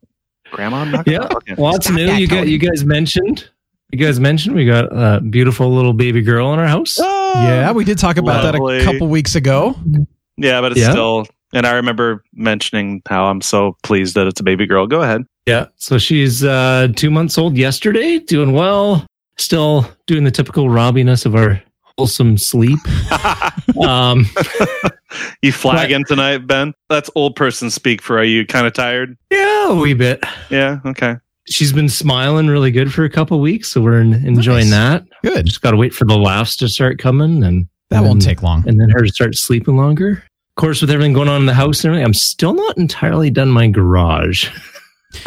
Grandma, 0.53 0.85
knock 0.85 1.07
Yeah, 1.07 1.29
Okay. 1.33 1.55
lots 1.57 1.87
Stop 1.87 1.97
new. 1.97 2.07
that, 2.07 2.21
You 2.21 2.27
got 2.27 2.49
you 2.49 2.59
guys 2.59 2.85
mentioned. 2.85 3.49
You 3.93 3.99
guys 3.99 4.21
mentioned 4.21 4.55
we 4.55 4.65
got 4.67 4.85
a 4.93 5.21
beautiful 5.21 5.73
little 5.75 5.93
baby 5.93 6.23
girl 6.23 6.53
in 6.53 6.59
our 6.61 6.67
house. 6.67 6.99
Oh, 7.01 7.33
Yeah, 7.45 7.73
we 7.73 7.85
did 7.85 7.99
talk 7.99 8.17
about 8.17 8.43
that 8.43 8.55
a 8.55 8.85
couple 8.85 9.09
weeks 9.09 9.35
ago. 9.35 9.77
Yeah, 10.37 10.61
but 10.61 10.73
it's 10.73 10.81
Yeah. 10.81 10.91
still. 10.93 11.27
And 11.53 11.67
I 11.67 11.73
remember 11.73 12.23
mentioning 12.33 13.03
how 13.09 13.25
I'm 13.27 13.41
so 13.41 13.77
pleased 13.83 14.15
that 14.15 14.29
it's 14.29 14.39
a 14.41 14.45
baby 14.45 14.67
girl. 14.67 14.87
Go 14.87 15.03
ahead. 15.03 15.23
Yeah. 15.47 15.67
So 15.77 15.99
she's 15.99 16.45
uh, 16.45 16.89
two 16.95 17.11
months 17.11 17.37
old 17.39 17.57
yesterday, 17.57 18.21
doing 18.21 18.53
well, 18.53 19.05
still 19.41 19.91
doing 20.07 20.25
the 20.25 20.31
typical 20.31 20.67
robbiness 20.67 21.27
of 21.27 21.35
our 21.35 21.63
wholesome 21.99 22.39
sleep. 22.39 22.79
Um, 23.81 24.27
you 25.43 25.53
flagging 25.53 26.05
tonight, 26.05 26.39
Ben? 26.47 26.75
That's 26.89 27.09
old 27.15 27.37
person 27.37 27.71
speak 27.71 28.03
for 28.03 28.19
are 28.19 28.25
you 28.25 28.45
kind 28.45 28.67
of 28.67 28.73
tired? 28.73 29.17
yeah, 29.31 29.71
a 29.73 29.75
wee 29.75 29.95
bit. 29.95 30.23
Yeah. 30.51 30.81
Okay. 30.85 31.17
She's 31.47 31.73
been 31.73 31.89
smiling 31.89 32.49
really 32.49 32.71
good 32.73 32.93
for 32.93 33.05
a 33.05 33.11
couple 33.11 33.41
weeks, 33.41 33.69
so 33.69 33.81
we're 33.81 34.01
enjoying 34.01 34.69
Nice. 34.71 35.01
that. 35.01 35.05
Good. 35.23 35.47
Just 35.47 35.63
got 35.63 35.71
to 35.71 35.77
wait 35.77 35.95
for 35.95 36.05
the 36.05 36.17
laughs 36.19 36.57
to 36.57 36.69
start 36.69 36.99
coming, 36.99 37.43
and 37.45 37.67
That 37.91 38.03
won't 38.03 38.21
take 38.23 38.43
long. 38.43 38.69
and 38.69 38.79
then 38.79 38.91
her 38.91 39.01
to 39.03 39.09
start 39.13 39.35
sleeping 39.37 39.77
longer. 39.77 40.23
Of 40.51 40.55
course, 40.57 40.81
with 40.81 40.91
everything 40.91 41.13
going 41.15 41.29
on 41.29 41.41
in 41.41 41.47
the 41.47 41.55
house 41.55 41.83
and 41.85 41.91
everything, 41.91 42.05
I'm 42.05 42.15
still 42.15 42.55
not 42.55 42.77
entirely 42.77 43.31
done 43.31 43.49
my 43.51 43.69
garage. 43.69 44.49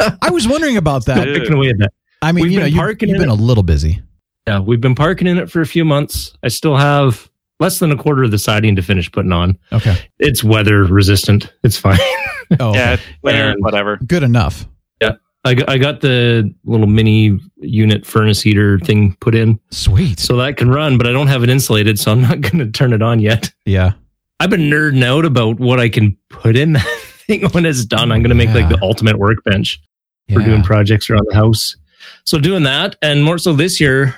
I 0.22 0.30
was 0.30 0.46
wondering 0.46 0.76
about 0.76 1.06
that. 1.06 1.24
Picking 1.26 1.54
away 1.54 1.70
at 1.70 1.78
that. 1.78 1.92
I 2.24 2.32
mean, 2.32 2.42
We've 2.44 2.52
you 2.52 2.58
know, 2.60 2.64
been 2.66 2.72
you, 2.74 2.78
parking 2.80 3.08
you've 3.10 3.16
in 3.16 3.22
been 3.22 3.28
a 3.30 3.34
little 3.34 3.62
busy. 3.62 4.02
Yeah, 4.46 4.58
we've 4.60 4.80
been 4.80 4.94
parking 4.94 5.26
in 5.26 5.38
it 5.38 5.50
for 5.50 5.60
a 5.60 5.66
few 5.66 5.84
months. 5.84 6.36
I 6.42 6.48
still 6.48 6.76
have 6.76 7.30
less 7.60 7.78
than 7.78 7.90
a 7.92 7.96
quarter 7.96 8.24
of 8.24 8.30
the 8.30 8.38
siding 8.38 8.76
to 8.76 8.82
finish 8.82 9.10
putting 9.10 9.32
on. 9.32 9.58
Okay. 9.72 9.96
It's 10.18 10.42
weather 10.44 10.84
resistant. 10.84 11.52
It's 11.62 11.78
fine. 11.78 11.98
Oh, 12.60 12.74
Yeah. 12.74 12.96
Winter, 13.22 13.54
whatever. 13.60 13.96
good 14.06 14.22
enough. 14.22 14.66
Yeah. 15.00 15.12
I 15.46 15.54
got, 15.54 15.68
I 15.70 15.78
got 15.78 16.02
the 16.02 16.54
little 16.64 16.86
mini 16.86 17.40
unit 17.56 18.04
furnace 18.04 18.42
heater 18.42 18.78
thing 18.80 19.16
put 19.20 19.34
in 19.34 19.58
Sweet. 19.70 20.20
so 20.20 20.36
that 20.36 20.58
can 20.58 20.68
run, 20.68 20.98
but 20.98 21.06
I 21.06 21.12
don't 21.12 21.26
have 21.28 21.42
it 21.42 21.48
insulated, 21.48 21.98
so 21.98 22.12
I'm 22.12 22.20
not 22.20 22.40
going 22.42 22.58
to 22.58 22.70
turn 22.70 22.92
it 22.92 23.00
on 23.00 23.18
yet. 23.18 23.50
yeah. 23.64 23.92
I've 24.40 24.50
been 24.50 24.68
nerding 24.68 25.02
out 25.02 25.24
about 25.24 25.58
what 25.58 25.80
I 25.80 25.88
can 25.88 26.18
put 26.28 26.54
in 26.54 26.74
that 26.74 26.86
thing 27.26 27.48
when 27.52 27.64
it's 27.64 27.86
done. 27.86 28.12
I'm 28.12 28.20
going 28.20 28.28
to 28.28 28.34
make 28.34 28.50
like 28.54 28.68
the 28.68 28.78
ultimate 28.82 29.18
workbench. 29.18 29.80
for 30.30 30.40
Yeah. 30.40 30.46
doing 30.46 30.62
projects 30.62 31.08
around 31.08 31.26
the 31.30 31.34
house. 31.34 31.76
So 32.24 32.38
doing 32.38 32.62
that, 32.64 32.96
and 33.02 33.22
more 33.24 33.38
so 33.38 33.52
this 33.52 33.80
year, 33.80 34.14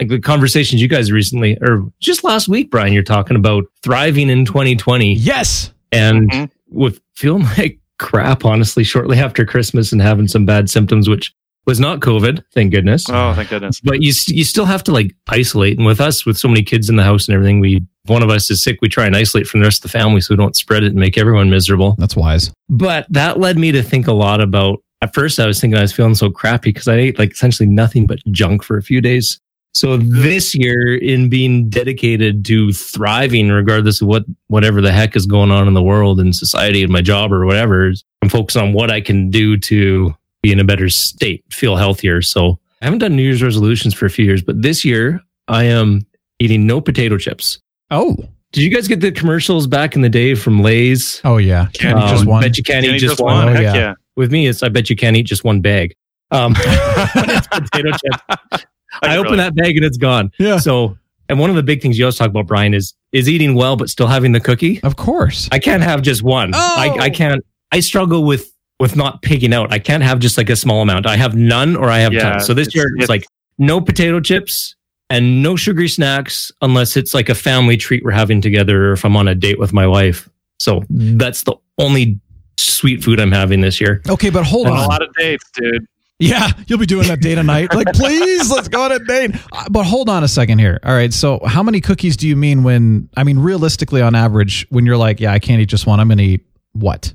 like 0.00 0.08
the 0.08 0.20
conversations 0.20 0.80
you 0.80 0.88
guys 0.88 1.10
recently, 1.10 1.58
or 1.60 1.90
just 2.00 2.22
last 2.24 2.48
week, 2.48 2.70
Brian, 2.70 2.92
you're 2.92 3.02
talking 3.02 3.36
about 3.36 3.64
thriving 3.82 4.30
in 4.30 4.44
2020, 4.44 5.14
Yes. 5.14 5.72
and 5.92 6.30
Mhm. 6.30 6.50
with 6.70 7.00
feeling 7.14 7.42
like 7.58 7.78
crap, 7.98 8.44
honestly, 8.44 8.84
shortly 8.84 9.18
after 9.18 9.44
Christmas 9.44 9.90
and 9.92 10.00
having 10.00 10.28
some 10.28 10.44
bad 10.46 10.70
symptoms, 10.70 11.08
which 11.08 11.32
was 11.66 11.80
not 11.80 12.00
COVID, 12.00 12.42
thank 12.54 12.72
goodness. 12.72 13.04
Oh, 13.10 13.34
thank 13.34 13.50
goodness. 13.50 13.80
But 13.82 14.00
you 14.00 14.12
you 14.28 14.44
still 14.44 14.64
have 14.64 14.82
to 14.84 14.92
like 14.92 15.14
isolate, 15.28 15.76
and 15.76 15.86
with 15.86 16.00
us, 16.00 16.24
with 16.24 16.38
so 16.38 16.48
many 16.48 16.62
kids 16.62 16.88
in 16.88 16.96
the 16.96 17.02
house 17.04 17.26
and 17.28 17.34
everything, 17.34 17.60
we 17.60 17.76
if 18.04 18.10
one 18.10 18.22
of 18.22 18.30
us 18.30 18.50
is 18.50 18.62
sick, 18.62 18.78
we 18.80 18.88
try 18.88 19.04
and 19.04 19.14
isolate 19.16 19.46
from 19.46 19.60
the 19.60 19.64
rest 19.66 19.84
of 19.84 19.90
the 19.92 19.98
family 19.98 20.20
so 20.22 20.32
we 20.32 20.36
don't 20.38 20.56
spread 20.56 20.82
it 20.82 20.86
and 20.92 20.94
make 20.96 21.18
everyone 21.18 21.50
miserable. 21.50 21.94
That's 21.98 22.16
wise. 22.16 22.50
But 22.70 23.06
that 23.10 23.38
led 23.38 23.58
me 23.58 23.70
to 23.72 23.82
think 23.82 24.06
a 24.06 24.12
lot 24.14 24.40
about. 24.40 24.78
At 25.00 25.14
first, 25.14 25.38
I 25.38 25.46
was 25.46 25.60
thinking 25.60 25.78
I 25.78 25.82
was 25.82 25.92
feeling 25.92 26.14
so 26.14 26.30
crappy 26.30 26.70
because 26.70 26.88
I 26.88 26.96
ate 26.96 27.18
like 27.18 27.32
essentially 27.32 27.68
nothing 27.68 28.06
but 28.06 28.18
junk 28.30 28.64
for 28.64 28.76
a 28.76 28.82
few 28.82 29.00
days. 29.00 29.40
So 29.74 29.96
this 29.96 30.54
year, 30.54 30.96
in 30.96 31.28
being 31.28 31.68
dedicated 31.68 32.44
to 32.46 32.72
thriving, 32.72 33.50
regardless 33.50 34.00
of 34.00 34.08
what 34.08 34.24
whatever 34.48 34.80
the 34.80 34.90
heck 34.90 35.14
is 35.14 35.26
going 35.26 35.50
on 35.52 35.68
in 35.68 35.74
the 35.74 35.82
world 35.82 36.18
and 36.18 36.34
society 36.34 36.82
and 36.82 36.90
my 36.92 37.02
job 37.02 37.32
or 37.32 37.46
whatever, 37.46 37.92
I'm 38.22 38.28
focused 38.28 38.56
on 38.56 38.72
what 38.72 38.90
I 38.90 39.00
can 39.00 39.30
do 39.30 39.56
to 39.58 40.14
be 40.42 40.50
in 40.52 40.58
a 40.58 40.64
better 40.64 40.88
state, 40.88 41.44
feel 41.50 41.76
healthier. 41.76 42.22
So 42.22 42.58
I 42.80 42.86
haven't 42.86 43.00
done 43.00 43.14
New 43.14 43.22
Year's 43.22 43.42
resolutions 43.42 43.94
for 43.94 44.06
a 44.06 44.10
few 44.10 44.24
years, 44.24 44.42
but 44.42 44.60
this 44.62 44.84
year 44.84 45.20
I 45.46 45.64
am 45.64 46.06
eating 46.40 46.66
no 46.66 46.80
potato 46.80 47.18
chips. 47.18 47.60
Oh. 47.90 48.16
Did 48.52 48.62
you 48.64 48.70
guys 48.74 48.88
get 48.88 49.00
the 49.00 49.12
commercials 49.12 49.66
back 49.66 49.94
in 49.94 50.00
the 50.00 50.08
day 50.08 50.34
from 50.34 50.62
Lay's? 50.62 51.20
Oh, 51.24 51.36
yeah. 51.36 51.66
Can't 51.74 51.98
Um, 51.98 52.08
just 52.08 52.24
one. 52.24 52.40
Bet 52.42 52.56
you 52.56 52.62
can't 52.64 52.84
Can 52.84 52.94
eat 52.94 53.02
you 53.02 53.08
just, 53.08 53.20
one. 53.20 53.48
Oh, 53.48 53.52
Heck 53.52 53.62
yeah. 53.62 53.74
yeah. 53.74 53.94
With 54.18 54.32
me, 54.32 54.48
it's 54.48 54.62
I 54.64 54.68
bet 54.68 54.90
you 54.90 54.96
can't 54.96 55.16
eat 55.16 55.22
just 55.22 55.44
one 55.44 55.60
bag. 55.60 55.94
Um, 56.32 56.54
it's 56.58 57.46
potato 57.46 57.90
chips, 57.92 58.64
I 59.02 59.16
open 59.16 59.36
that 59.38 59.54
bag 59.54 59.76
and 59.76 59.84
it's 59.84 59.96
gone. 59.96 60.32
Yeah. 60.38 60.58
So, 60.58 60.98
and 61.28 61.38
one 61.38 61.50
of 61.50 61.56
the 61.56 61.62
big 61.62 61.80
things 61.80 61.98
you 61.98 62.04
always 62.04 62.16
talk 62.16 62.28
about, 62.28 62.46
Brian, 62.48 62.74
is 62.74 62.94
is 63.12 63.28
eating 63.28 63.54
well 63.54 63.76
but 63.76 63.88
still 63.88 64.08
having 64.08 64.32
the 64.32 64.40
cookie. 64.40 64.82
Of 64.82 64.96
course. 64.96 65.48
I 65.52 65.58
can't 65.60 65.82
have 65.84 66.02
just 66.02 66.22
one. 66.22 66.50
Oh. 66.52 66.58
I, 66.58 67.04
I 67.04 67.10
can't. 67.10 67.44
I 67.72 67.80
struggle 67.80 68.24
with 68.24 68.52
with 68.80 68.96
not 68.96 69.22
pigging 69.22 69.54
out. 69.54 69.72
I 69.72 69.78
can't 69.78 70.02
have 70.02 70.18
just 70.18 70.36
like 70.36 70.50
a 70.50 70.56
small 70.56 70.82
amount. 70.82 71.06
I 71.06 71.16
have 71.16 71.36
none 71.36 71.76
or 71.76 71.88
I 71.88 71.98
have 72.00 72.12
Yeah, 72.12 72.30
tons. 72.32 72.46
So 72.46 72.54
this 72.54 72.68
it's- 72.68 72.74
year 72.74 72.86
it's, 72.96 73.04
it's- 73.04 73.08
like 73.08 73.24
no 73.58 73.80
potato 73.80 74.20
chips 74.20 74.74
and 75.10 75.42
no 75.42 75.56
sugary 75.56 75.88
snacks 75.88 76.52
unless 76.60 76.96
it's 76.96 77.14
like 77.14 77.28
a 77.28 77.34
family 77.34 77.76
treat 77.76 78.04
we're 78.04 78.10
having 78.10 78.40
together 78.40 78.90
or 78.90 78.92
if 78.92 79.04
I'm 79.04 79.16
on 79.16 79.26
a 79.28 79.34
date 79.34 79.58
with 79.58 79.72
my 79.72 79.86
wife. 79.86 80.28
So 80.58 80.82
that's 80.90 81.44
the 81.44 81.54
only 81.78 82.20
sweet 82.58 83.02
food 83.02 83.20
I'm 83.20 83.32
having 83.32 83.60
this 83.60 83.80
year. 83.80 84.02
Okay, 84.08 84.30
but 84.30 84.44
hold 84.44 84.66
And 84.66 84.76
a 84.76 84.80
lot 84.80 85.02
of 85.02 85.12
dates, 85.14 85.44
dude. 85.54 85.86
Yeah, 86.20 86.50
you'll 86.66 86.80
be 86.80 86.86
doing 86.86 87.06
that 87.06 87.20
date 87.20 87.38
a 87.38 87.42
night. 87.44 87.68
Like, 87.74 87.92
please, 87.92 88.50
let's 88.50 88.66
go 88.66 88.82
on 88.82 88.92
a 88.92 88.98
date. 88.98 89.30
Uh, 89.52 89.64
But 89.70 89.84
hold 89.84 90.08
on 90.08 90.24
a 90.24 90.28
second 90.28 90.58
here. 90.58 90.80
All 90.82 90.92
right. 90.92 91.12
So, 91.12 91.38
how 91.46 91.62
many 91.62 91.80
cookies 91.80 92.16
do 92.16 92.26
you 92.26 92.34
mean 92.34 92.64
when, 92.64 93.08
I 93.16 93.22
mean, 93.22 93.38
realistically, 93.38 94.02
on 94.02 94.16
average, 94.16 94.66
when 94.70 94.84
you're 94.84 94.96
like, 94.96 95.20
yeah, 95.20 95.32
I 95.32 95.38
can't 95.38 95.60
eat 95.60 95.66
just 95.68 95.86
one, 95.86 96.00
I'm 96.00 96.08
going 96.08 96.18
to 96.18 96.24
eat 96.24 96.44
what? 96.72 97.14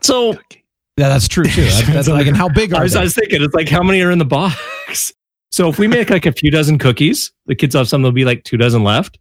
So 0.00 0.32
Yeah, 0.96 1.08
that's 1.08 1.28
true 1.28 1.44
too. 1.44 1.62
That's, 1.64 1.86
that's 1.88 2.08
like, 2.08 2.26
and 2.26 2.36
how 2.36 2.48
big 2.48 2.72
I 2.74 2.78
are 2.78 2.82
was, 2.82 2.92
they? 2.92 3.00
I 3.00 3.02
was 3.02 3.14
thinking, 3.14 3.42
it's 3.42 3.54
like 3.54 3.68
how 3.68 3.82
many 3.82 4.00
are 4.02 4.10
in 4.10 4.18
the 4.18 4.24
box? 4.24 5.12
So 5.50 5.68
if 5.68 5.78
we 5.78 5.86
make 5.86 6.08
like 6.08 6.24
a 6.24 6.32
few 6.32 6.50
dozen 6.50 6.78
cookies, 6.78 7.30
the 7.44 7.54
kids 7.54 7.74
have 7.74 7.86
some. 7.86 8.00
There'll 8.00 8.10
be 8.14 8.24
like 8.24 8.42
two 8.42 8.56
dozen 8.56 8.84
left. 8.84 9.18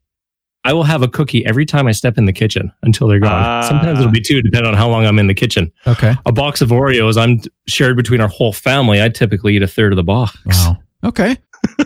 I 0.63 0.73
will 0.73 0.83
have 0.83 1.01
a 1.01 1.07
cookie 1.07 1.43
every 1.45 1.65
time 1.65 1.87
I 1.87 1.91
step 1.91 2.17
in 2.19 2.25
the 2.25 2.33
kitchen 2.33 2.71
until 2.83 3.07
they're 3.07 3.19
gone. 3.19 3.31
Ah. 3.43 3.61
Sometimes 3.67 3.99
it'll 3.99 4.11
be 4.11 4.21
two, 4.21 4.41
depending 4.43 4.71
on 4.71 4.77
how 4.77 4.87
long 4.89 5.05
I'm 5.05 5.17
in 5.17 5.25
the 5.27 5.33
kitchen. 5.33 5.71
okay. 5.87 6.13
A 6.25 6.31
box 6.31 6.61
of 6.61 6.69
Oreos, 6.69 7.17
I'm 7.19 7.41
shared 7.67 7.97
between 7.97 8.21
our 8.21 8.27
whole 8.27 8.53
family. 8.53 9.01
I 9.01 9.09
typically 9.09 9.55
eat 9.55 9.63
a 9.63 9.67
third 9.67 9.91
of 9.91 9.97
the 9.97 10.03
box. 10.03 10.37
Wow. 10.45 10.77
Okay. 11.03 11.35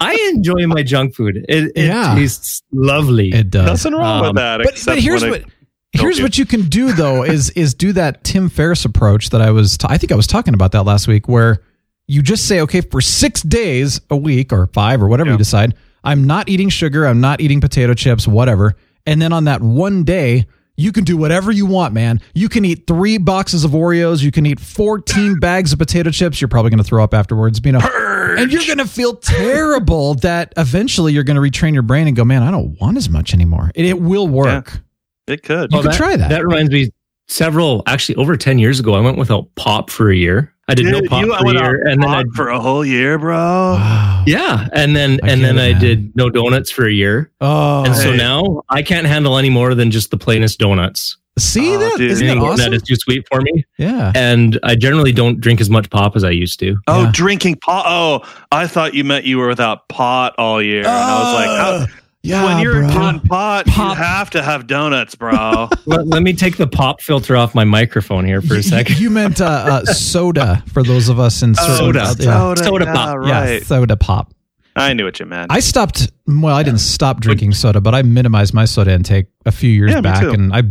I 0.02 0.32
enjoy 0.34 0.68
my 0.68 0.84
junk 0.84 1.16
food. 1.16 1.38
It, 1.48 1.72
it 1.76 1.86
Yeah. 1.86 2.16
tastes 2.16 2.64
lovely. 2.74 3.30
It 3.34 3.50
does. 3.50 3.66
Nothing 3.86 3.94
wrong 3.98 4.20
Um, 4.22 4.28
with 4.28 4.36
that. 4.36 4.58
but, 4.58 4.70
except 4.74 4.96
but 4.98 5.00
here's 5.04 5.24
what 5.24 5.42
it- 5.42 5.46
here's 5.94 6.18
you. 6.18 6.24
what 6.26 6.38
you 6.38 6.46
can 6.46 6.64
do 6.64 6.92
though 6.92 7.24
is 7.24 7.50
is 7.52 7.74
do 7.74 7.94
that 7.94 8.24
Tim 8.26 8.50
Ferriss 8.50 8.84
approach 8.84 9.30
that 9.30 9.42
I 9.42 9.52
was 9.52 9.78
t- 9.78 9.88
I 9.90 9.98
think 9.98 10.12
I 10.12 10.16
was 10.16 10.28
talking 10.28 10.54
about 10.54 10.74
that 10.74 10.84
last 10.84 11.08
week 11.08 11.30
where 11.30 11.62
you 12.08 12.22
just 12.22 12.46
say 12.48 12.60
okay 12.62 12.82
for 12.82 13.00
6 13.00 13.42
days 13.44 14.02
a 14.10 14.18
week 14.18 14.52
or 14.52 14.68
5 14.68 15.02
or 15.02 15.08
whatever 15.08 15.32
you 15.32 15.38
decide 15.38 15.74
I'm 16.06 16.26
not 16.26 16.48
eating 16.50 16.70
sugar 16.70 17.06
I'm 17.06 17.22
not 17.22 17.42
eating 17.42 17.62
potato 17.62 17.94
chips 17.94 18.28
whatever 18.28 18.76
and 19.06 19.22
then 19.22 19.34
on 19.34 19.46
that 19.46 19.62
one 19.62 20.04
day 20.04 20.46
you 20.78 20.92
can 20.92 21.04
do 21.04 21.16
whatever 21.16 21.52
you 21.52 21.66
want, 21.66 21.94
man. 21.94 22.20
You 22.34 22.50
can 22.50 22.66
eat 22.66 22.86
three 22.86 23.18
boxes 23.18 23.64
of 23.64 23.72
Oreos. 23.72 24.22
You 24.22 24.32
can 24.32 24.46
eat 24.46 24.60
14 24.60 25.36
bags 25.40 25.72
of 25.72 25.80
potato 25.80 26.12
chips. 26.12 26.42
You're 26.42 26.50
probably 26.50 26.72
going 26.72 26.80
to 26.80 26.84
throw 26.84 27.04
up 27.04 27.14
afterwards, 27.14 27.62
you 27.64 27.72
know. 27.72 27.80
And 27.80 28.52
you're 28.52 28.66
going 28.66 28.80
to 28.80 28.88
feel 28.88 29.16
terrible 29.16 30.16
that 30.16 30.54
eventually 30.58 31.14
you're 31.14 31.24
going 31.24 31.36
to 31.36 31.42
retrain 31.42 31.74
your 31.74 31.84
brain 31.84 32.08
and 32.08 32.16
go, 32.16 32.26
man, 32.26 32.44
I 32.44 32.52
don't 32.52 32.80
want 32.82 32.98
as 32.98 33.10
much 33.10 33.34
anymore. 33.34 33.72
It, 33.76 33.86
it 33.86 34.02
will 34.02 34.28
work. 34.28 34.82
it 35.28 35.44
could. 35.44 35.72
You 35.72 35.82
could 35.82 35.94
try 35.94 36.18
that. 36.18 36.30
That 36.30 36.46
reminds 36.46 36.72
me, 36.72 36.90
several, 37.28 37.84
actually 37.88 38.16
over 38.16 38.36
10 38.36 38.60
years 38.60 38.80
ago, 38.80 38.96
I 38.96 39.00
went 39.00 39.18
without 39.18 39.54
pop 39.56 39.90
for 39.90 40.10
a 40.10 40.16
year. 40.16 40.54
I 40.68 40.74
did 40.74 40.88
no 40.88 41.00
Dude, 41.00 41.10
pop 41.10 41.24
for 41.26 41.48
a 41.48 41.52
year. 41.54 41.88
And 41.88 42.02
then 42.02 42.10
I, 42.10 42.16
hot 42.16 42.26
for 42.36 42.50
a 42.50 42.60
whole 42.60 42.84
year, 42.84 43.20
bro. 43.20 43.36
Wow. 43.36 44.24
yeah. 44.26 44.68
And 44.74 44.96
then, 44.96 45.20
I 45.24 45.30
and 45.30 45.44
then 45.44 45.58
it, 45.60 45.76
I 45.76 45.80
did 45.80 46.16
no 46.16 46.30
donuts 46.30 46.72
for 46.72 46.88
a 46.88 46.92
year. 46.92 47.32
Oh, 47.42 47.84
And 47.86 47.96
so 47.96 48.12
Hey. 48.12 48.18
now 48.18 48.62
I 48.70 48.82
can't 48.82 49.06
handle 49.06 49.38
any 49.38 49.50
more 49.52 49.76
than 49.76 49.92
just 49.92 50.10
the 50.10 50.18
plainest 50.18 50.58
donuts. 50.58 51.18
see 51.38 51.76
oh, 51.76 51.80
that? 51.80 51.98
Dude. 51.98 52.10
Isn't 52.12 52.28
that, 52.28 52.38
awesome? 52.38 52.58
that 52.72 52.74
is 52.74 52.82
too 52.82 52.96
sweet 52.96 53.28
for 53.32 53.42
me. 53.42 53.64
yeah. 53.78 54.12
And 54.16 54.58
I 54.64 54.76
generally 54.76 55.12
don't 55.12 55.40
drink 55.40 55.62
as 55.62 55.70
much 55.70 55.90
pop 55.92 56.16
as 56.16 56.24
I 56.24 56.32
used 56.32 56.60
to. 56.62 56.78
Oh, 56.88 57.04
Yeah. 57.04 57.12
drinking 57.14 57.58
pot. 57.58 57.86
Oh, 57.88 58.28
I 58.52 58.66
thought 58.66 58.96
you 58.96 59.04
meant 59.04 59.26
you 59.26 59.38
were 59.38 59.48
without 59.48 59.88
pot 59.90 60.34
all 60.40 60.62
year. 60.64 60.80
and 60.80 60.88
I 60.88 61.20
was 61.24 61.34
like, 61.36 61.48
how, 61.60 61.70
uh, 61.72 61.88
yeah, 62.26 62.44
when 62.46 62.64
you're 62.64 62.82
bro. 62.82 62.90
on 63.02 63.20
pot, 63.22 63.66
Pop. 63.68 63.98
you 63.98 64.04
have 64.04 64.30
to 64.32 64.42
have 64.44 64.68
donuts, 64.68 65.16
bro. 65.16 65.70
let, 65.86 66.08
let 66.08 66.24
me 66.24 66.34
take 66.34 66.58
the 66.58 66.68
pop 66.68 67.02
filter 67.02 67.36
off 67.38 67.54
my 67.56 67.64
microphone 67.64 68.26
here 68.26 68.42
for 68.42 68.56
a 68.56 68.64
second. 68.64 69.00
You 69.00 69.10
meant 69.10 69.42
uh, 69.42 69.46
uh, 69.46 69.86
soda 69.86 70.64
for 70.68 70.84
those 70.84 71.10
of 71.10 71.20
us 71.20 71.42
in 71.42 71.56
certain 71.56 71.76
Soda. 71.78 72.00
yeah. 72.00 72.14
soda, 72.54 72.64
Soda 72.64 72.86
yeah, 72.86 72.94
pop. 72.94 73.18
Yeah, 73.26 73.42
right. 73.44 73.64
soda 73.64 73.96
pop. 73.98 74.34
I 74.76 74.94
knew 74.94 75.06
what 75.06 75.20
you 75.20 75.26
meant. 75.26 75.52
I 75.52 75.60
stopped. 75.62 76.12
Well, 76.28 76.56
I 76.56 76.64
didn't 76.64 76.80
stop 76.82 77.22
drinking 77.22 77.54
soda, 77.54 77.80
but 77.80 77.96
I 77.96 78.02
minimized 78.02 78.54
my 78.54 78.66
soda 78.66 78.92
intake 78.92 79.28
a 79.46 79.52
few 79.52 79.70
years 79.70 79.92
Yeah, 79.92 80.02
back, 80.02 80.24
and 80.24 80.54
I 80.54 80.64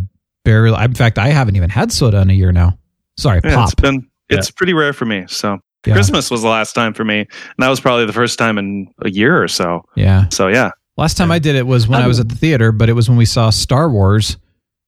barely. 0.45 0.79
In 0.85 0.95
fact, 0.95 1.19
I 1.19 1.29
haven't 1.29 1.57
even 1.57 1.71
had 1.71 1.91
soda 1.91 2.21
in 2.21 2.29
a 2.29 2.35
year 2.35 2.53
now. 2.53 2.79
Sorry, 3.17 3.41
yeah, 3.45 3.55
pop. 3.55 3.65
it's 3.73 3.81
been 3.81 4.07
it's 4.29 4.51
pretty 4.51 4.75
rare 4.75 4.93
for 4.93 5.07
me. 5.07 5.25
So 5.29 5.59
Yeah. 5.87 5.95
Christmas 5.95 6.31
was 6.31 6.43
the 6.43 6.49
last 6.49 6.75
time 6.75 6.93
for 6.93 7.05
me, 7.05 7.21
and 7.21 7.29
that 7.59 7.69
was 7.69 7.81
probably 7.81 8.05
the 8.05 8.13
first 8.13 8.39
time 8.39 8.59
in 8.59 8.89
a 9.03 9.09
year 9.11 9.43
or 9.43 9.49
so. 9.49 9.83
Yeah. 9.97 10.29
So 10.31 10.49
yeah, 10.49 10.73
Last 10.97 11.17
time 11.17 11.31
I 11.33 11.39
did 11.39 11.57
it 11.57 11.67
was 11.67 11.89
when 11.89 12.01
I 12.01 12.07
was 12.07 12.21
at 12.21 12.29
the 12.29 12.35
theater, 12.37 12.71
but 12.73 12.89
it 12.89 12.93
was 12.93 13.09
when 13.09 13.19
we 13.19 13.25
saw 13.27 13.51
Star 13.51 13.91
Wars: 13.91 14.37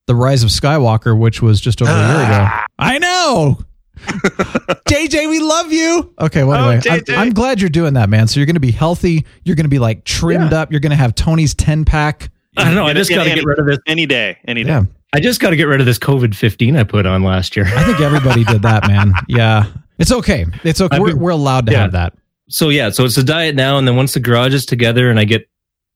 The 0.07 0.15
Rise 0.15 0.43
of 0.45 0.51
Skywalker, 0.51 1.19
which 1.19 1.43
was 1.43 1.61
just 1.61 1.83
over 1.83 1.91
a 1.91 1.95
year 1.95 2.25
ago. 2.27 2.49
I 2.79 2.99
know. 2.99 3.59
JJ, 4.87 5.29
we 5.31 5.41
love 5.41 5.73
you. 5.73 6.13
Okay, 6.21 6.45
well, 6.45 6.65
Oh, 6.65 6.69
anyway, 6.71 6.83
I'm, 6.91 7.01
JJ. 7.01 7.17
I'm 7.17 7.31
glad 7.33 7.61
you're 7.61 7.71
doing 7.71 7.95
that, 7.95 8.09
man. 8.09 8.29
So 8.29 8.39
you're 8.41 8.47
going 8.47 8.55
to 8.55 8.61
be 8.61 8.71
healthy. 8.71 9.25
You're 9.45 9.57
going 9.57 9.65
to 9.65 9.71
be 9.71 9.79
like 9.79 10.05
trimmed 10.05 10.53
up. 10.53 10.71
You're 10.71 10.81
going 10.81 10.91
to 10.91 10.97
have 10.97 11.15
Tony's 11.15 11.55
10 11.55 11.85
pack. 11.85 12.31
I 12.57 12.65
don't 12.65 12.75
know. 12.75 12.87
I 12.87 12.93
just 12.93 13.11
got 13.11 13.25
to 13.25 13.35
get 13.35 13.45
rid 13.45 13.59
of 13.59 13.67
this. 13.67 13.79
any 13.87 14.07
day, 14.07 14.39
any 14.47 14.63
day. 14.65 14.71
Yeah. 14.71 14.83
I 15.13 15.21
just 15.21 15.41
got 15.41 15.51
to 15.51 15.57
get 15.57 15.65
rid 15.65 15.81
of 15.81 15.87
this 15.87 15.99
COVID 15.99 16.35
15 16.35 16.77
I 16.77 16.85
put 16.85 17.07
on 17.07 17.23
last 17.23 17.57
year. 17.57 17.67
I 17.67 17.85
think 17.85 18.01
everybody 18.01 18.45
did 18.45 18.63
that, 18.63 18.87
man. 18.87 19.13
Yeah. 19.29 19.65
It's 19.99 20.13
okay. 20.13 20.45
It's 20.63 20.81
okay. 20.81 20.97
I've 20.97 21.01
We're, 21.03 21.09
been- 21.09 21.21
we're 21.21 21.31
allowed 21.31 21.67
to 21.67 21.73
Yeah. 21.73 21.83
have 21.83 21.93
that. 21.93 22.13
so 22.49 22.69
yeah, 22.69 22.91
so 22.91 23.05
it's 23.07 23.17
a 23.17 23.25
diet 23.25 23.55
now, 23.57 23.79
and 23.79 23.89
then 23.89 23.97
once 23.97 24.13
the 24.15 24.21
garage 24.21 24.53
is 24.55 24.67
together 24.67 25.09
and 25.11 25.19
I 25.19 25.25
get 25.25 25.49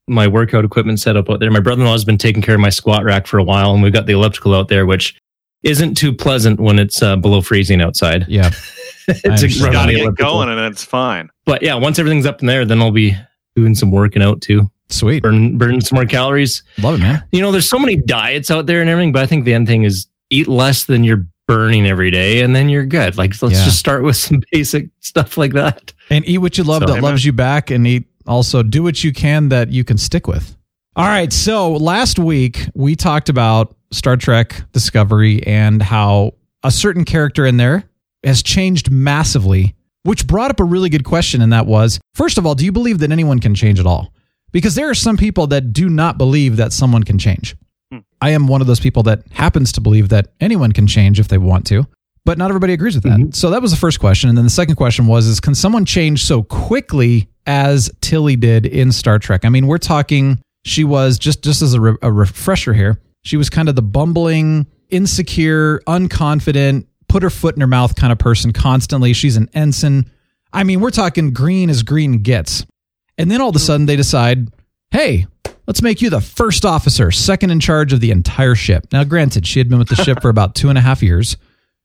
my 0.08 0.26
workout 0.26 0.64
equipment 0.64 0.98
set 1.00 1.16
up 1.16 1.30
out 1.30 1.40
there, 1.40 1.50
my 1.50 1.60
brother-in-law 1.60 1.92
has 1.92 2.04
been 2.04 2.18
taking 2.18 2.42
care 2.42 2.54
of 2.54 2.60
my 2.60 2.70
squat 2.70 3.04
rack 3.04 3.26
for 3.26 3.38
a 3.38 3.44
while, 3.44 3.72
and 3.72 3.82
we've 3.82 3.92
got 3.92 4.06
the 4.06 4.12
elliptical 4.12 4.54
out 4.54 4.68
there, 4.68 4.86
which 4.86 5.14
isn't 5.62 5.94
too 5.94 6.12
pleasant 6.12 6.58
when 6.58 6.78
it's 6.78 7.02
uh, 7.02 7.16
below 7.16 7.40
freezing 7.42 7.80
outside. 7.82 8.24
Yeah. 8.28 8.50
to 9.06 9.30
understand. 9.30 9.60
run 9.60 9.76
on 9.76 9.86
Gotta 9.86 9.92
the 9.92 10.04
get 10.10 10.16
going, 10.16 10.48
and 10.48 10.60
it's 10.60 10.84
fine. 10.84 11.28
But 11.44 11.62
yeah, 11.62 11.74
once 11.74 11.98
everything's 11.98 12.26
up 12.26 12.40
in 12.40 12.46
there, 12.46 12.64
then 12.64 12.80
I'll 12.80 12.90
be 12.92 13.16
doing 13.56 13.74
some 13.74 13.90
working 13.90 14.22
out 14.22 14.40
too, 14.40 14.70
Sweet. 14.88 15.22
burn 15.22 15.58
burn 15.58 15.80
some 15.80 15.96
more 15.96 16.06
calories. 16.06 16.62
Love 16.78 16.94
it, 16.94 16.98
man. 17.00 17.22
You 17.32 17.40
know, 17.40 17.50
there's 17.52 17.68
so 17.68 17.78
many 17.78 17.96
diets 17.96 18.50
out 18.50 18.66
there 18.66 18.80
and 18.80 18.88
everything, 18.88 19.12
but 19.12 19.22
I 19.22 19.26
think 19.26 19.44
the 19.44 19.52
end 19.54 19.66
thing 19.66 19.82
is 19.84 20.06
eat 20.30 20.46
less 20.48 20.84
than 20.84 21.02
you're 21.04 21.26
burning 21.48 21.86
every 21.86 22.10
day, 22.12 22.42
and 22.42 22.54
then 22.54 22.68
you're 22.68 22.86
good. 22.86 23.18
Like 23.18 23.30
let's 23.42 23.56
Yeah. 23.58 23.64
just 23.64 23.78
start 23.80 24.02
with 24.04 24.16
some 24.16 24.42
basic 24.52 24.88
stuff 25.00 25.36
like 25.36 25.52
that. 25.54 25.92
And 26.08 26.24
eat 26.28 26.38
what 26.38 26.56
you 26.56 26.64
love 26.64 26.82
So- 26.86 26.94
that 26.94 27.02
loves 27.02 27.24
you 27.24 27.32
back, 27.32 27.70
and 27.70 27.86
eat 27.86 28.04
also 28.26 28.62
do 28.62 28.82
what 28.82 29.02
you 29.02 29.12
can 29.12 29.48
that 29.48 29.70
you 29.70 29.84
can 29.84 29.98
stick 29.98 30.26
with. 30.26 30.56
All 30.96 31.06
right. 31.06 31.32
So 31.32 31.72
last 31.72 32.18
week 32.18 32.66
we 32.74 32.96
talked 32.96 33.28
about 33.28 33.76
Star 33.92 34.16
Trek 34.16 34.62
Discovery 34.72 35.42
and 35.46 35.82
how 35.82 36.32
a 36.62 36.70
certain 36.70 37.04
character 37.04 37.46
in 37.46 37.56
there 37.56 37.84
has 38.24 38.42
changed 38.42 38.90
massively, 38.90 39.74
which 40.02 40.26
brought 40.26 40.50
up 40.50 40.60
a 40.60 40.64
really 40.64 40.88
good 40.88 41.04
question. 41.04 41.42
And 41.42 41.52
that 41.52 41.66
was 41.66 42.00
first 42.14 42.38
of 42.38 42.46
all, 42.46 42.54
do 42.54 42.64
you 42.64 42.72
believe 42.72 42.98
that 42.98 43.12
anyone 43.12 43.38
can 43.38 43.54
change 43.54 43.78
at 43.80 43.86
all? 43.86 44.12
Because 44.52 44.74
there 44.74 44.90
are 44.90 44.94
some 44.94 45.16
people 45.16 45.46
that 45.48 45.72
do 45.72 45.88
not 45.88 46.18
believe 46.18 46.56
that 46.56 46.72
someone 46.72 47.04
can 47.04 47.18
change. 47.18 47.54
Hmm. 47.92 47.98
I 48.20 48.30
am 48.30 48.48
one 48.48 48.60
of 48.60 48.66
those 48.66 48.80
people 48.80 49.04
that 49.04 49.22
happens 49.30 49.72
to 49.72 49.80
believe 49.80 50.08
that 50.08 50.32
anyone 50.40 50.72
can 50.72 50.86
change 50.86 51.20
if 51.20 51.28
they 51.28 51.38
want 51.38 51.66
to, 51.68 51.86
but 52.24 52.36
not 52.36 52.50
everybody 52.50 52.72
agrees 52.72 52.94
with 52.94 53.04
that. 53.04 53.18
Mm-hmm. 53.18 53.30
So 53.30 53.50
that 53.50 53.62
was 53.62 53.70
the 53.70 53.76
first 53.76 54.00
question, 54.00 54.28
and 54.28 54.36
then 54.36 54.44
the 54.44 54.50
second 54.50 54.74
question 54.74 55.06
was: 55.06 55.26
Is 55.26 55.40
can 55.40 55.54
someone 55.54 55.84
change 55.84 56.24
so 56.24 56.42
quickly 56.42 57.28
as 57.50 57.90
Tilly 58.00 58.36
did 58.36 58.64
in 58.64 58.92
Star 58.92 59.18
Trek? 59.18 59.44
I 59.44 59.48
mean, 59.48 59.66
we're 59.66 59.78
talking. 59.78 60.40
She 60.64 60.84
was 60.84 61.18
just 61.18 61.42
just 61.42 61.62
as 61.62 61.74
a, 61.74 61.80
re- 61.80 61.96
a 62.00 62.12
refresher 62.12 62.72
here. 62.72 63.00
She 63.22 63.36
was 63.36 63.50
kind 63.50 63.68
of 63.68 63.74
the 63.74 63.82
bumbling, 63.82 64.66
insecure, 64.88 65.80
unconfident, 65.80 66.86
put 67.08 67.24
her 67.24 67.30
foot 67.30 67.56
in 67.56 67.60
her 67.60 67.66
mouth 67.66 67.96
kind 67.96 68.12
of 68.12 68.18
person 68.18 68.52
constantly. 68.52 69.12
She's 69.12 69.36
an 69.36 69.48
ensign. 69.52 70.08
I 70.52 70.62
mean, 70.62 70.80
we're 70.80 70.90
talking 70.90 71.32
green 71.32 71.70
as 71.70 71.82
green 71.82 72.22
gets. 72.22 72.64
And 73.18 73.30
then 73.30 73.40
all 73.40 73.50
of 73.50 73.56
a 73.56 73.58
hmm. 73.58 73.64
sudden 73.64 73.86
they 73.86 73.96
decide, 73.96 74.48
hey, 74.92 75.26
let's 75.66 75.82
make 75.82 76.00
you 76.00 76.08
the 76.08 76.20
first 76.20 76.64
officer, 76.64 77.10
second 77.10 77.50
in 77.50 77.58
charge 77.58 77.92
of 77.92 78.00
the 78.00 78.12
entire 78.12 78.54
ship. 78.54 78.86
Now, 78.92 79.02
granted, 79.02 79.46
she 79.46 79.58
had 79.58 79.68
been 79.68 79.78
with 79.78 79.88
the 79.88 79.96
ship 79.96 80.22
for 80.22 80.28
about 80.28 80.54
two 80.54 80.68
and 80.68 80.78
a 80.78 80.82
half 80.82 81.02
years, 81.02 81.36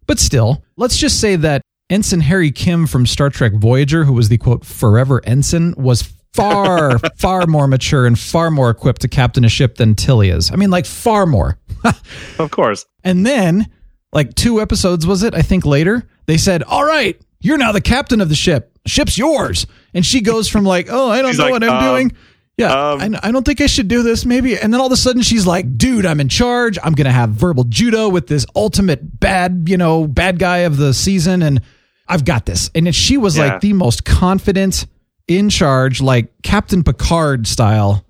but 0.06 0.20
still, 0.20 0.64
let's 0.78 0.98
just 0.98 1.20
say 1.20 1.36
that 1.38 1.62
Ensign 1.90 2.22
Harry 2.22 2.52
Kim 2.52 2.88
from 2.88 3.06
Star 3.06 3.30
Trek 3.30 3.54
Voyager, 3.54 4.06
who 4.06 4.14
was 4.14 4.30
the 4.30 4.40
quote, 4.40 4.66
forever 4.66 5.22
ensign, 5.24 5.76
was 5.78 6.02
far, 6.34 6.98
far 7.16 7.46
more 7.46 7.68
mature 7.68 8.08
and 8.08 8.18
far 8.18 8.50
more 8.50 8.72
equipped 8.72 9.02
to 9.02 9.08
captain 9.08 9.46
a 9.46 9.50
ship 9.50 9.76
than 9.76 9.94
Tilly 9.94 10.30
is. 10.30 10.52
I 10.52 10.56
mean, 10.56 10.72
like, 10.72 10.86
far 10.86 11.26
more. 11.26 11.60
Of 12.40 12.50
course. 12.50 12.86
And 13.04 13.26
then, 13.26 13.68
like 14.12 14.34
two 14.34 14.60
episodes 14.60 15.06
was 15.06 15.22
it? 15.22 15.36
I 15.36 15.44
think 15.44 15.66
later, 15.66 16.08
they 16.26 16.38
said, 16.38 16.64
"All 16.64 16.84
right, 16.84 17.20
you're 17.42 17.60
now 17.60 17.72
the 17.72 17.82
captain 17.82 18.22
of 18.22 18.30
the 18.30 18.36
ship. 18.36 18.76
Ship's 18.88 19.18
yours." 19.18 19.68
And 19.94 20.04
she 20.04 20.22
goes 20.22 20.50
from 20.50 20.64
like, 20.64 20.88
"Oh, 20.90 21.12
I 21.12 21.22
don't 21.22 21.38
know 21.38 21.44
like, 21.44 21.52
what 21.52 21.64
I'm 21.64 21.70
um, 21.70 21.84
doing." 21.84 22.12
Yeah, 22.58 22.92
um, 22.92 23.02
I, 23.02 23.28
I 23.28 23.32
don't 23.32 23.46
think 23.46 23.62
I 23.62 23.68
should 23.68 23.88
do 23.88 24.02
this. 24.02 24.26
Maybe. 24.26 24.58
And 24.58 24.74
then 24.74 24.82
all 24.82 24.88
of 24.88 24.94
a 24.94 24.98
sudden, 24.98 25.22
she's 25.22 25.46
like, 25.46 25.78
"Dude, 25.78 26.06
I'm 26.06 26.20
in 26.20 26.30
charge. 26.30 26.80
I'm 26.84 26.94
gonna 26.94 27.12
have 27.12 27.30
verbal 27.32 27.66
judo 27.66 28.10
with 28.10 28.26
this 28.26 28.46
ultimate 28.56 29.20
bad, 29.20 29.66
you 29.68 29.78
know, 29.78 30.08
bad 30.08 30.40
guy 30.40 30.60
of 30.60 30.78
the 30.78 30.94
season, 30.94 31.44
and 31.44 31.62
I've 32.08 32.26
got 32.26 32.46
this." 32.46 32.70
And 32.76 32.86
then 32.86 32.94
she 32.94 33.18
was 33.18 33.38
Yeah. 33.38 33.46
like 33.54 33.62
the 33.62 33.74
most 33.74 34.06
confident, 34.06 34.86
in 35.28 35.50
charge, 35.50 36.02
like 36.02 36.32
Captain 36.44 36.84
Picard 36.84 37.48
style 37.48 38.04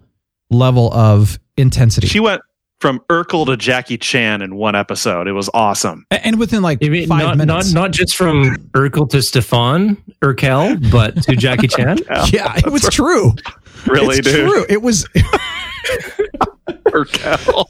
level 0.50 0.94
of 0.94 1.40
intensity. 1.58 2.08
She 2.08 2.20
went 2.20 2.42
from 2.82 3.00
Urkel 3.10 3.46
to 3.46 3.56
Jackie 3.56 3.98
Chan 3.98 4.42
in 4.42 4.56
one 4.56 4.76
episode. 4.76 5.28
It 5.28 5.32
was 5.32 5.50
awesome. 5.54 6.06
And 6.12 6.38
within 6.38 6.62
like 6.62 6.84
You 6.84 6.92
mean 6.92 7.08
five 7.08 7.22
not, 7.24 7.38
minutes. 7.38 7.72
not 7.74 7.82
not 7.84 7.92
just 7.92 8.16
from 8.18 8.58
Urkel 8.74 9.10
to 9.12 9.22
Stefan 9.22 9.96
Urquelle, 10.24 10.76
but 10.92 11.24
to 11.24 11.36
Jackie 11.38 11.70
Chan. 11.70 12.00
yeah, 12.34 12.54
it 12.58 12.72
was 12.72 12.84
true. 12.90 13.34
Really, 13.88 14.18
it's 14.18 14.30
dude. 14.30 14.50
true. 14.50 14.66
It 14.70 14.82
was. 14.82 15.08
Urkel. 16.88 17.66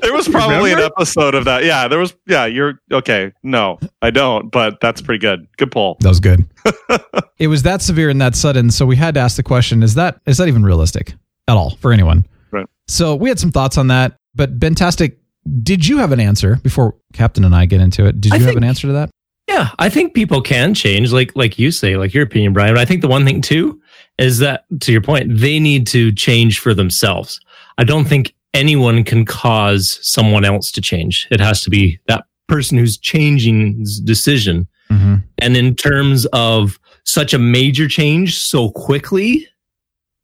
There 0.00 0.12
was 0.12 0.28
probably 0.28 0.70
Remember? 0.70 0.84
an 0.84 0.90
episode 0.96 1.34
of 1.34 1.44
that. 1.46 1.64
Yeah, 1.64 1.88
there 1.88 1.98
was. 1.98 2.14
Yeah, 2.26 2.46
you're 2.46 2.80
okay. 2.92 3.32
No, 3.42 3.78
I 4.00 4.10
don't. 4.10 4.50
But 4.50 4.80
that's 4.80 5.00
pretty 5.02 5.18
good. 5.18 5.46
Good 5.56 5.72
pull. 5.72 5.96
That 6.00 6.08
was 6.08 6.20
good. 6.20 6.48
it 7.38 7.48
was 7.48 7.62
that 7.64 7.82
severe 7.82 8.10
and 8.10 8.20
that 8.20 8.36
sudden, 8.36 8.70
so 8.70 8.86
we 8.86 8.96
had 8.96 9.14
to 9.14 9.20
ask 9.20 9.36
the 9.36 9.42
question: 9.42 9.82
Is 9.82 9.94
that 9.94 10.20
is 10.26 10.38
that 10.38 10.48
even 10.48 10.62
realistic 10.62 11.14
at 11.48 11.56
all 11.56 11.70
for 11.76 11.92
anyone? 11.92 12.24
Right. 12.52 12.66
So 12.88 13.14
we 13.16 13.28
had 13.28 13.38
some 13.40 13.50
thoughts 13.50 13.76
on 13.78 13.88
that, 13.88 14.14
but 14.34 14.58
Bentastic, 14.60 15.16
did 15.62 15.86
you 15.86 15.98
have 15.98 16.12
an 16.12 16.20
answer 16.20 16.56
before 16.62 16.94
Captain 17.12 17.44
and 17.44 17.54
I 17.56 17.66
get 17.66 17.80
into 17.80 18.06
it? 18.06 18.20
Did 18.20 18.30
you 18.30 18.36
I 18.36 18.38
have 18.38 18.46
think- 18.48 18.58
an 18.58 18.64
answer 18.64 18.86
to 18.88 18.92
that? 18.92 19.10
Yeah, 19.48 19.70
I 19.80 19.88
think 19.88 20.14
people 20.14 20.40
can 20.40 20.72
change, 20.72 21.12
like 21.12 21.32
like 21.34 21.58
you 21.58 21.72
say, 21.72 21.96
like 21.96 22.14
your 22.14 22.22
opinion, 22.22 22.52
Brian. 22.52 22.74
But 22.74 22.80
I 22.80 22.84
think 22.84 23.02
the 23.02 23.08
one 23.08 23.24
thing 23.24 23.40
too 23.42 23.80
is 24.18 24.38
that, 24.38 24.64
to 24.80 24.92
your 24.92 25.00
point, 25.00 25.36
they 25.36 25.58
need 25.58 25.86
to 25.88 26.12
change 26.12 26.60
for 26.60 26.72
themselves. 26.72 27.40
I 27.78 27.84
don't 27.84 28.04
think 28.04 28.34
anyone 28.54 29.04
can 29.04 29.24
cause 29.24 29.98
someone 30.02 30.44
else 30.44 30.70
to 30.72 30.80
change. 30.80 31.26
It 31.30 31.40
has 31.40 31.62
to 31.62 31.70
be 31.70 31.98
that 32.06 32.26
person 32.48 32.78
who's 32.78 32.98
changing's 32.98 34.00
decision. 34.00 34.68
Mm-hmm. 34.90 35.16
And 35.38 35.56
in 35.56 35.74
terms 35.74 36.26
of 36.26 36.78
such 37.04 37.32
a 37.32 37.38
major 37.38 37.88
change 37.88 38.38
so 38.38 38.70
quickly, 38.70 39.48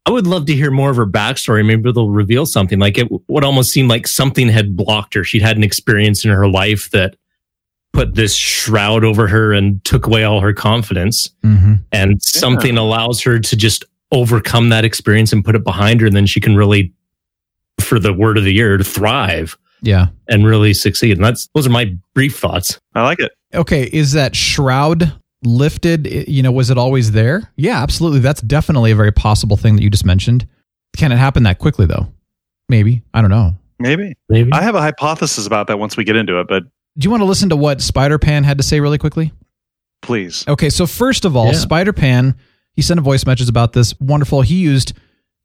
I 0.04 0.10
would 0.10 0.26
love 0.26 0.46
to 0.46 0.54
hear 0.54 0.70
more 0.70 0.90
of 0.90 0.96
her 0.96 1.06
backstory. 1.06 1.64
Maybe 1.64 1.90
they'll 1.92 2.10
reveal 2.10 2.46
something. 2.46 2.78
Like 2.78 2.98
it 2.98 3.08
would 3.28 3.44
almost 3.44 3.72
seem 3.72 3.88
like 3.88 4.06
something 4.06 4.48
had 4.48 4.76
blocked 4.76 5.14
her. 5.14 5.24
She'd 5.24 5.42
had 5.42 5.56
an 5.56 5.64
experience 5.64 6.24
in 6.24 6.30
her 6.30 6.48
life 6.48 6.90
that 6.90 7.16
put 7.92 8.14
this 8.14 8.34
shroud 8.34 9.04
over 9.04 9.26
her 9.26 9.52
and 9.52 9.84
took 9.84 10.06
away 10.06 10.24
all 10.24 10.40
her 10.40 10.52
confidence. 10.52 11.30
Mm-hmm. 11.44 11.74
And 11.92 12.22
something 12.22 12.78
allows 12.78 13.22
her 13.22 13.38
to 13.38 13.56
just 13.56 13.84
overcome 14.12 14.68
that 14.70 14.84
experience 14.84 15.32
and 15.32 15.44
put 15.44 15.56
it 15.56 15.64
behind 15.64 16.00
her. 16.00 16.06
And 16.06 16.16
then 16.16 16.26
she 16.26 16.40
can 16.40 16.56
really, 16.56 16.92
for 17.88 17.98
the 17.98 18.12
word 18.12 18.38
of 18.38 18.44
the 18.44 18.52
year, 18.54 18.76
to 18.76 18.84
thrive 18.84 19.56
Yeah. 19.82 20.08
and 20.28 20.46
really 20.46 20.74
succeed. 20.74 21.16
And 21.16 21.24
that's, 21.24 21.48
those 21.54 21.66
are 21.66 21.70
my 21.70 21.96
brief 22.14 22.38
thoughts. 22.38 22.78
I 22.94 23.02
like 23.02 23.18
it. 23.18 23.32
Okay, 23.54 23.84
is 23.92 24.12
that 24.12 24.36
shroud 24.36 25.12
lifted? 25.42 26.06
You 26.28 26.42
know, 26.42 26.52
was 26.52 26.70
it 26.70 26.78
always 26.78 27.12
there? 27.12 27.50
Yeah, 27.56 27.82
absolutely. 27.82 28.20
That's 28.20 28.42
definitely 28.42 28.90
a 28.90 28.96
very 28.96 29.12
possible 29.12 29.56
thing 29.56 29.76
that 29.76 29.82
you 29.82 29.90
just 29.90 30.04
mentioned. 30.04 30.46
Can 30.96 31.12
it 31.12 31.16
happen 31.16 31.42
that 31.44 31.58
quickly 31.58 31.86
though? 31.86 32.12
Maybe. 32.68 33.02
I 33.14 33.20
don't 33.22 33.30
know. 33.30 33.54
Maybe. 33.78 34.14
Maybe. 34.28 34.50
I 34.52 34.62
have 34.62 34.74
a 34.74 34.80
hypothesis 34.80 35.46
about 35.46 35.68
that 35.68 35.78
once 35.78 35.96
we 35.96 36.04
get 36.04 36.16
into 36.16 36.38
it, 36.40 36.48
but 36.48 36.64
Do 36.98 37.04
you 37.06 37.10
want 37.10 37.20
to 37.20 37.24
listen 37.26 37.48
to 37.50 37.56
what 37.56 37.80
Spider 37.80 38.18
Pan 38.18 38.42
had 38.44 38.58
to 38.58 38.64
say 38.64 38.80
really 38.80 38.98
quickly? 38.98 39.32
please. 40.02 40.44
Okay, 40.46 40.70
so 40.70 40.86
first 40.86 41.24
of 41.24 41.36
all, 41.36 41.46
Yeah. 41.46 41.52
Spider 41.54 41.92
Pan, 41.92 42.36
he 42.74 42.82
sent 42.82 42.98
a 42.98 43.02
voice 43.02 43.26
message 43.26 43.48
about 43.48 43.72
this. 43.72 43.98
Wonderful. 44.00 44.42
He 44.42 44.56
used 44.56 44.92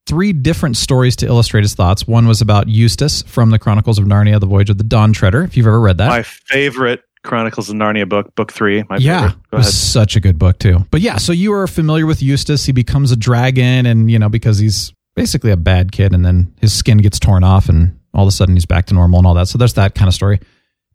three 0.06 0.34
different 0.34 0.78
stories 0.78 1.16
to 1.18 1.26
illustrate 1.26 1.62
his 1.62 1.76
thoughts. 1.76 2.08
One 2.08 2.28
was 2.28 2.42
about 2.42 2.68
Eustace 2.68 3.22
from 3.24 3.50
the 3.50 3.60
Chronicles 3.60 3.98
of 4.00 4.06
Narnia, 4.06 4.40
The 4.40 4.46
Voyage 4.46 4.70
of 4.70 4.78
the 4.78 4.84
Dawn 4.84 5.14
Treader, 5.14 5.44
if 5.44 5.56
you've 5.56 5.68
ever 5.68 5.80
read 5.80 5.98
that. 5.98 6.10
My 6.10 6.24
favorite 6.24 7.04
Chronicles 7.24 7.70
of 7.70 7.76
Narnia 7.76 8.08
book, 8.08 8.36
book 8.36 8.52
three. 8.52 8.84
My 8.90 8.98
yeah, 8.98 9.22
favorite. 9.22 9.38
it 9.38 9.52
Go 9.52 9.58
was 9.58 9.78
such 9.78 10.16
a 10.16 10.20
good 10.20 10.38
book 10.38 10.60
too. 10.60 10.86
But 10.92 11.02
yeah, 11.02 11.18
so 11.18 11.32
you 11.32 11.54
are 11.54 11.68
familiar 11.68 12.06
with 12.06 12.22
Eustace. 12.22 12.66
He 12.66 12.74
becomes 12.74 13.12
a 13.12 13.16
dragon, 13.16 13.86
and 13.86 14.12
you 14.12 14.20
know 14.20 14.28
because 14.28 14.60
he's 14.60 14.94
basically 15.16 15.52
a 15.52 15.58
bad 15.58 15.94
kid, 15.94 16.14
and 16.14 16.26
then 16.26 16.54
his 16.60 16.74
skin 16.74 16.98
gets 16.98 17.20
torn 17.20 17.46
off, 17.46 17.70
and 17.70 17.98
all 18.14 18.24
of 18.24 18.28
a 18.28 18.32
sudden 18.32 18.56
he's 18.56 18.66
back 18.66 18.88
to 18.88 18.94
normal 18.94 19.20
and 19.20 19.28
all 19.28 19.34
that. 19.36 19.48
So 19.48 19.58
there's 19.58 19.76
that 19.76 19.96
kind 19.96 20.10
of 20.10 20.14
story. 20.14 20.42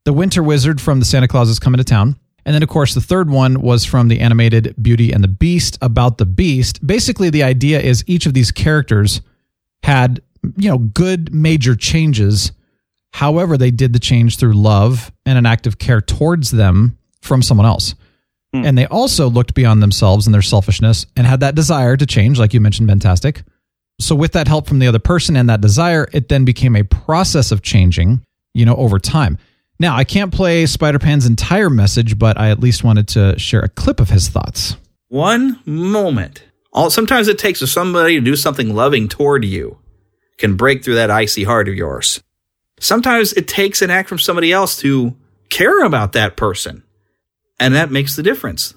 The 0.04 0.12
Winter 0.12 0.42
Wizard 0.42 0.80
from 0.80 0.98
the 0.98 1.06
Santa 1.06 1.28
Claus 1.28 1.48
is 1.48 1.58
coming 1.58 1.78
to 1.78 1.84
town. 1.84 2.16
And 2.48 2.54
then, 2.54 2.62
of 2.62 2.70
course, 2.70 2.94
the 2.94 3.02
third 3.02 3.28
one 3.28 3.60
was 3.60 3.84
from 3.84 4.08
the 4.08 4.20
animated 4.20 4.74
Beauty 4.80 5.12
and 5.12 5.22
the 5.22 5.28
Beast 5.28 5.76
about 5.82 6.16
the 6.16 6.24
Beast. 6.24 6.84
Basically, 6.84 7.28
the 7.28 7.42
idea 7.42 7.78
is 7.78 8.02
each 8.06 8.24
of 8.24 8.32
these 8.32 8.50
characters 8.50 9.20
had, 9.82 10.22
you 10.56 10.70
know, 10.70 10.78
good 10.78 11.34
major 11.34 11.76
changes. 11.76 12.52
However, 13.12 13.58
they 13.58 13.70
did 13.70 13.92
the 13.92 13.98
change 13.98 14.38
through 14.38 14.54
love 14.54 15.12
and 15.26 15.36
an 15.36 15.44
act 15.44 15.66
of 15.66 15.78
care 15.78 16.00
towards 16.00 16.50
them 16.50 16.96
from 17.20 17.42
someone 17.42 17.66
else. 17.66 17.94
Hmm. 18.54 18.64
And 18.64 18.78
they 18.78 18.86
also 18.86 19.28
looked 19.28 19.52
beyond 19.52 19.82
themselves 19.82 20.26
and 20.26 20.32
their 20.32 20.40
selfishness 20.40 21.04
and 21.16 21.26
had 21.26 21.40
that 21.40 21.54
desire 21.54 21.98
to 21.98 22.06
change, 22.06 22.38
like 22.38 22.54
you 22.54 22.62
mentioned, 22.62 22.88
Bentastic. 22.88 23.42
So, 24.00 24.14
with 24.14 24.32
that 24.32 24.48
help 24.48 24.66
from 24.66 24.78
the 24.78 24.86
other 24.86 24.98
person 24.98 25.36
and 25.36 25.50
that 25.50 25.60
desire, 25.60 26.08
it 26.14 26.30
then 26.30 26.46
became 26.46 26.76
a 26.76 26.84
process 26.84 27.52
of 27.52 27.60
changing, 27.60 28.22
you 28.54 28.64
know, 28.64 28.76
over 28.76 28.98
time. 28.98 29.36
Now, 29.80 29.96
I 29.96 30.04
can't 30.04 30.32
play 30.32 30.66
Spider 30.66 30.98
Pan's 30.98 31.26
entire 31.26 31.70
message, 31.70 32.18
but 32.18 32.38
I 32.38 32.50
at 32.50 32.58
least 32.58 32.82
wanted 32.82 33.08
to 33.08 33.38
share 33.38 33.60
a 33.60 33.68
clip 33.68 34.00
of 34.00 34.10
his 34.10 34.28
thoughts. 34.28 34.76
One 35.08 35.60
moment. 35.64 36.42
All 36.72 36.90
sometimes 36.90 37.28
it 37.28 37.38
takes 37.38 37.60
for 37.60 37.66
somebody 37.66 38.16
to 38.16 38.20
do 38.20 38.36
something 38.36 38.74
loving 38.74 39.08
toward 39.08 39.44
you 39.44 39.78
can 40.36 40.56
break 40.56 40.84
through 40.84 40.96
that 40.96 41.10
icy 41.10 41.44
heart 41.44 41.68
of 41.68 41.74
yours. 41.74 42.22
Sometimes 42.80 43.32
it 43.32 43.48
takes 43.48 43.82
an 43.82 43.90
act 43.90 44.08
from 44.08 44.18
somebody 44.18 44.52
else 44.52 44.76
to 44.80 45.16
care 45.50 45.84
about 45.84 46.12
that 46.12 46.36
person. 46.36 46.82
And 47.58 47.74
that 47.74 47.90
makes 47.90 48.14
the 48.14 48.22
difference. 48.22 48.74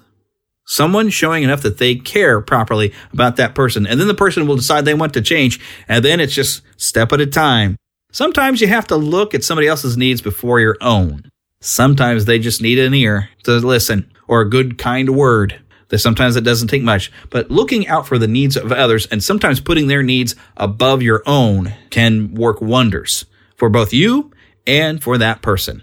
Someone 0.66 1.10
showing 1.10 1.42
enough 1.42 1.62
that 1.62 1.78
they 1.78 1.96
care 1.96 2.40
properly 2.40 2.92
about 3.12 3.36
that 3.36 3.54
person. 3.54 3.86
And 3.86 4.00
then 4.00 4.08
the 4.08 4.14
person 4.14 4.46
will 4.46 4.56
decide 4.56 4.84
they 4.84 4.94
want 4.94 5.14
to 5.14 5.22
change. 5.22 5.60
And 5.88 6.04
then 6.04 6.20
it's 6.20 6.34
just 6.34 6.62
step 6.76 7.12
at 7.12 7.20
a 7.20 7.26
time. 7.26 7.76
Sometimes 8.12 8.60
you 8.60 8.68
have 8.68 8.86
to 8.88 8.96
look 8.96 9.34
at 9.34 9.42
somebody 9.42 9.66
else's 9.66 9.96
needs 9.96 10.20
before 10.20 10.60
your 10.60 10.76
own. 10.82 11.30
Sometimes 11.60 12.26
they 12.26 12.38
just 12.38 12.60
need 12.60 12.78
an 12.78 12.92
ear 12.92 13.30
to 13.44 13.52
listen 13.52 14.12
or 14.28 14.42
a 14.42 14.48
good, 14.48 14.78
kind 14.78 15.16
word. 15.16 15.58
That 15.88 15.98
sometimes 15.98 16.36
it 16.36 16.44
doesn't 16.44 16.68
take 16.68 16.82
much, 16.82 17.12
but 17.28 17.50
looking 17.50 17.86
out 17.86 18.06
for 18.06 18.16
the 18.16 18.26
needs 18.26 18.56
of 18.56 18.72
others 18.72 19.04
and 19.06 19.22
sometimes 19.22 19.60
putting 19.60 19.88
their 19.88 20.02
needs 20.02 20.34
above 20.56 21.02
your 21.02 21.22
own 21.26 21.74
can 21.90 22.32
work 22.34 22.62
wonders 22.62 23.26
for 23.56 23.68
both 23.68 23.92
you 23.92 24.30
and 24.66 25.02
for 25.02 25.18
that 25.18 25.42
person. 25.42 25.82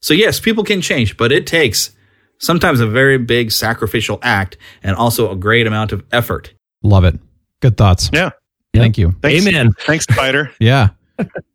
So 0.00 0.14
yes, 0.14 0.38
people 0.38 0.62
can 0.62 0.80
change, 0.80 1.16
but 1.16 1.32
it 1.32 1.44
takes 1.44 1.90
sometimes 2.38 2.78
a 2.78 2.86
very 2.86 3.18
big 3.18 3.50
sacrificial 3.50 4.20
act 4.22 4.56
and 4.82 4.94
also 4.94 5.28
a 5.28 5.34
great 5.34 5.66
amount 5.66 5.90
of 5.90 6.04
effort. 6.12 6.54
Love 6.84 7.02
it. 7.02 7.18
Good 7.60 7.76
thoughts. 7.76 8.10
Yeah. 8.12 8.30
Thank 8.72 8.96
you. 8.96 9.16
Thanks, 9.22 9.44
Amen. 9.44 9.72
Thanks, 9.80 10.04
Spider. 10.04 10.52
Yeah. 10.60 10.90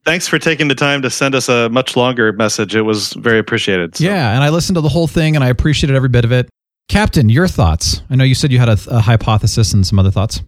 Thanks 0.06 0.28
for 0.28 0.40
taking 0.40 0.68
the 0.68 0.76
time 0.76 1.02
to 1.02 1.10
send 1.10 1.36
us 1.36 1.50
a 1.50 1.70
much 1.70 1.96
longer 1.96 2.34
message. 2.34 2.76
It 2.76 2.82
was 2.82 3.14
very 3.14 3.40
appreciated. 3.40 3.96
So. 3.96 4.04
Yeah. 4.04 4.34
And 4.34 4.44
I 4.44 4.50
listened 4.50 4.76
to 4.76 4.82
the 4.82 4.90
whole 4.90 5.08
thing 5.08 5.36
and 5.36 5.44
I 5.44 5.50
appreciated 5.50 5.96
every 5.96 6.10
bit 6.10 6.26
of 6.26 6.32
it. 6.32 6.50
Captain, 6.90 7.30
your 7.30 7.48
thoughts. 7.48 8.02
I 8.10 8.16
know 8.16 8.24
you 8.24 8.36
said 8.36 8.52
you 8.52 8.60
had 8.60 8.70
a, 8.70 8.78
a 8.88 9.00
hypothesis 9.00 9.74
and 9.74 9.88
some 9.88 10.00
other 10.00 10.12
thoughts. 10.12 10.42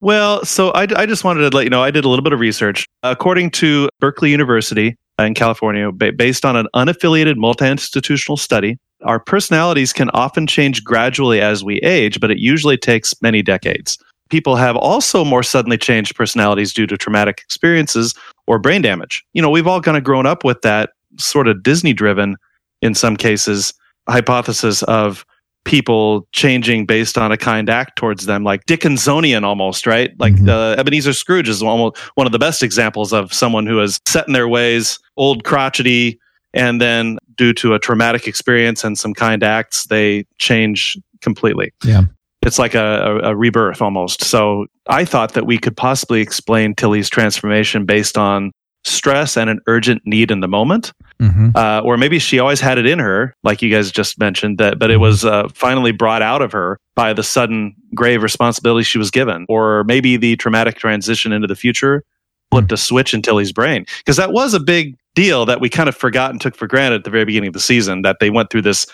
Well, 0.00 0.44
so 0.44 0.70
I, 0.70 0.86
I 0.96 1.06
just 1.06 1.22
wanted 1.22 1.48
to 1.48 1.56
let 1.56 1.64
you 1.64 1.70
know 1.70 1.82
I 1.82 1.90
did 1.90 2.04
a 2.04 2.08
little 2.08 2.24
bit 2.24 2.32
of 2.32 2.40
research. 2.40 2.86
According 3.02 3.50
to 3.52 3.88
Berkeley 4.00 4.30
University 4.30 4.96
in 5.18 5.34
California, 5.34 5.92
ba- 5.92 6.12
based 6.12 6.44
on 6.44 6.56
an 6.56 6.66
unaffiliated 6.74 7.36
multi 7.36 7.66
institutional 7.66 8.36
study, 8.36 8.78
our 9.02 9.20
personalities 9.20 9.92
can 9.92 10.10
often 10.10 10.46
change 10.46 10.82
gradually 10.82 11.40
as 11.40 11.62
we 11.62 11.78
age, 11.78 12.20
but 12.20 12.30
it 12.30 12.38
usually 12.38 12.76
takes 12.76 13.14
many 13.22 13.42
decades. 13.42 13.98
People 14.28 14.56
have 14.56 14.76
also 14.76 15.24
more 15.24 15.42
suddenly 15.42 15.76
changed 15.76 16.16
personalities 16.16 16.72
due 16.72 16.86
to 16.86 16.96
traumatic 16.96 17.40
experiences 17.44 18.14
or 18.46 18.58
brain 18.58 18.82
damage. 18.82 19.24
You 19.32 19.42
know, 19.42 19.50
we've 19.50 19.66
all 19.66 19.80
kind 19.80 19.96
of 19.96 20.04
grown 20.04 20.26
up 20.26 20.44
with 20.44 20.62
that 20.62 20.90
sort 21.18 21.48
of 21.48 21.62
Disney 21.62 21.92
driven, 21.92 22.36
in 22.80 22.94
some 22.94 23.16
cases, 23.16 23.74
hypothesis 24.08 24.82
of 24.84 25.24
people 25.64 26.26
changing 26.32 26.84
based 26.86 27.16
on 27.16 27.30
a 27.30 27.36
kind 27.36 27.70
act 27.70 27.96
towards 27.96 28.26
them, 28.26 28.42
like 28.42 28.64
Dickensonian 28.66 29.44
almost, 29.44 29.86
right? 29.86 30.10
Like 30.18 30.34
Mhm. 30.34 30.48
uh, 30.48 30.74
Ebenezer 30.80 31.12
Scrooge 31.12 31.48
is 31.48 31.62
almost 31.62 31.96
one 32.16 32.26
of 32.26 32.32
the 32.32 32.38
best 32.38 32.64
examples 32.64 33.12
of 33.12 33.32
someone 33.32 33.64
who 33.66 33.80
is 33.80 34.00
set 34.06 34.26
in 34.26 34.32
their 34.32 34.48
ways, 34.48 34.98
old 35.16 35.44
crotchety, 35.44 36.18
and 36.52 36.80
then 36.80 37.18
due 37.36 37.52
to 37.54 37.74
a 37.74 37.78
traumatic 37.78 38.26
experience 38.26 38.82
and 38.82 38.98
some 38.98 39.14
kind 39.14 39.44
acts, 39.44 39.86
they 39.86 40.24
change 40.38 40.98
completely. 41.20 41.72
Yeah. 41.84 42.02
It's 42.42 42.58
like 42.58 42.74
a, 42.74 43.20
a, 43.22 43.36
rebirth 43.36 43.80
almost. 43.80 44.24
So 44.24 44.66
I 44.88 45.04
thought 45.04 45.34
that 45.34 45.46
we 45.46 45.58
could 45.58 45.76
possibly 45.76 46.20
explain 46.20 46.74
Tilly's 46.74 47.08
transformation 47.08 47.86
based 47.86 48.18
on 48.18 48.52
stress 48.84 49.36
and 49.36 49.48
an 49.48 49.60
urgent 49.68 50.02
need 50.04 50.30
in 50.30 50.40
the 50.40 50.48
moment. 50.48 50.92
Mm-hmm. 51.20 51.50
uh, 51.54 51.80
or 51.84 51.96
maybe 51.96 52.18
she 52.18 52.40
always 52.40 52.60
had 52.60 52.78
it 52.78 52.86
in 52.86 52.98
her, 52.98 53.32
like 53.44 53.62
you 53.62 53.70
guys 53.70 53.92
just 53.92 54.18
mentioned, 54.18 54.58
that 54.58 54.80
but 54.80 54.90
it 54.90 54.96
was 54.96 55.24
uh, 55.24 55.48
finally 55.54 55.92
brought 55.92 56.20
out 56.20 56.42
of 56.42 56.50
her 56.50 56.78
by 56.96 57.12
the 57.12 57.22
sudden 57.22 57.76
grave 57.94 58.24
responsibility 58.24 58.82
she 58.82 58.98
was 58.98 59.12
given, 59.12 59.46
or 59.48 59.84
maybe 59.84 60.16
the 60.16 60.34
traumatic 60.34 60.76
transition 60.76 61.30
into 61.30 61.46
the 61.46 61.54
future 61.54 62.02
flipped 62.50 62.72
a 62.72 62.76
switch 62.76 63.14
in 63.14 63.22
Tilly's 63.22 63.52
brain. 63.52 63.86
Because 63.98 64.16
that 64.16 64.32
was 64.32 64.52
a 64.52 64.60
big 64.60 64.96
deal 65.14 65.46
that 65.46 65.60
we 65.60 65.68
kind 65.68 65.88
of 65.88 65.96
forgot 65.96 66.30
and 66.30 66.40
took 66.40 66.54
for 66.54 66.66
granted 66.66 66.96
at 66.96 67.04
the 67.04 67.10
very 67.10 67.24
beginning 67.24 67.48
of 67.48 67.54
the 67.54 67.60
season 67.60 68.02
that 68.02 68.18
they 68.20 68.30
went 68.30 68.50
through 68.50 68.62
this 68.62 68.86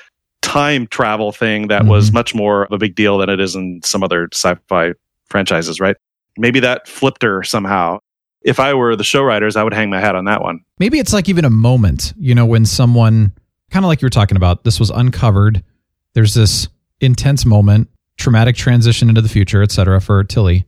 time 0.42 0.86
travel 0.86 1.32
thing 1.32 1.68
that 1.68 1.84
was 1.84 2.10
Mhm. 2.10 2.14
much 2.14 2.34
more 2.34 2.64
of 2.64 2.72
a 2.72 2.78
big 2.78 2.94
deal 2.94 3.18
than 3.18 3.28
it 3.28 3.40
is 3.40 3.54
in 3.54 3.80
some 3.84 4.02
other 4.02 4.28
sci-fi 4.32 4.92
franchises, 5.28 5.80
right? 5.80 5.96
Maybe 6.36 6.60
that 6.60 6.88
flipped 6.88 7.22
her 7.22 7.42
somehow. 7.42 7.98
If 8.42 8.60
I 8.60 8.72
were 8.74 8.94
the 8.96 9.04
show 9.04 9.22
writers, 9.22 9.56
I 9.56 9.64
would 9.64 9.74
hang 9.74 9.90
my 9.90 10.00
hat 10.00 10.14
on 10.14 10.24
that 10.26 10.42
one. 10.42 10.60
Maybe 10.78 10.98
it's 10.98 11.12
like 11.12 11.28
even 11.28 11.44
a 11.44 11.50
moment, 11.50 12.14
you 12.18 12.34
know, 12.34 12.46
when 12.46 12.64
someone, 12.64 13.32
kind 13.70 13.84
of 13.84 13.88
like 13.88 14.00
you 14.00 14.06
were 14.06 14.10
talking 14.10 14.36
about, 14.36 14.64
this 14.64 14.78
was 14.78 14.90
uncovered. 14.90 15.62
There's 16.14 16.34
this 16.34 16.68
intense 17.00 17.44
moment, 17.44 17.88
traumatic 18.16 18.56
transition 18.56 19.08
into 19.08 19.20
the 19.20 19.28
future, 19.28 19.62
etc. 19.62 20.00
for 20.00 20.22
Tilly. 20.24 20.64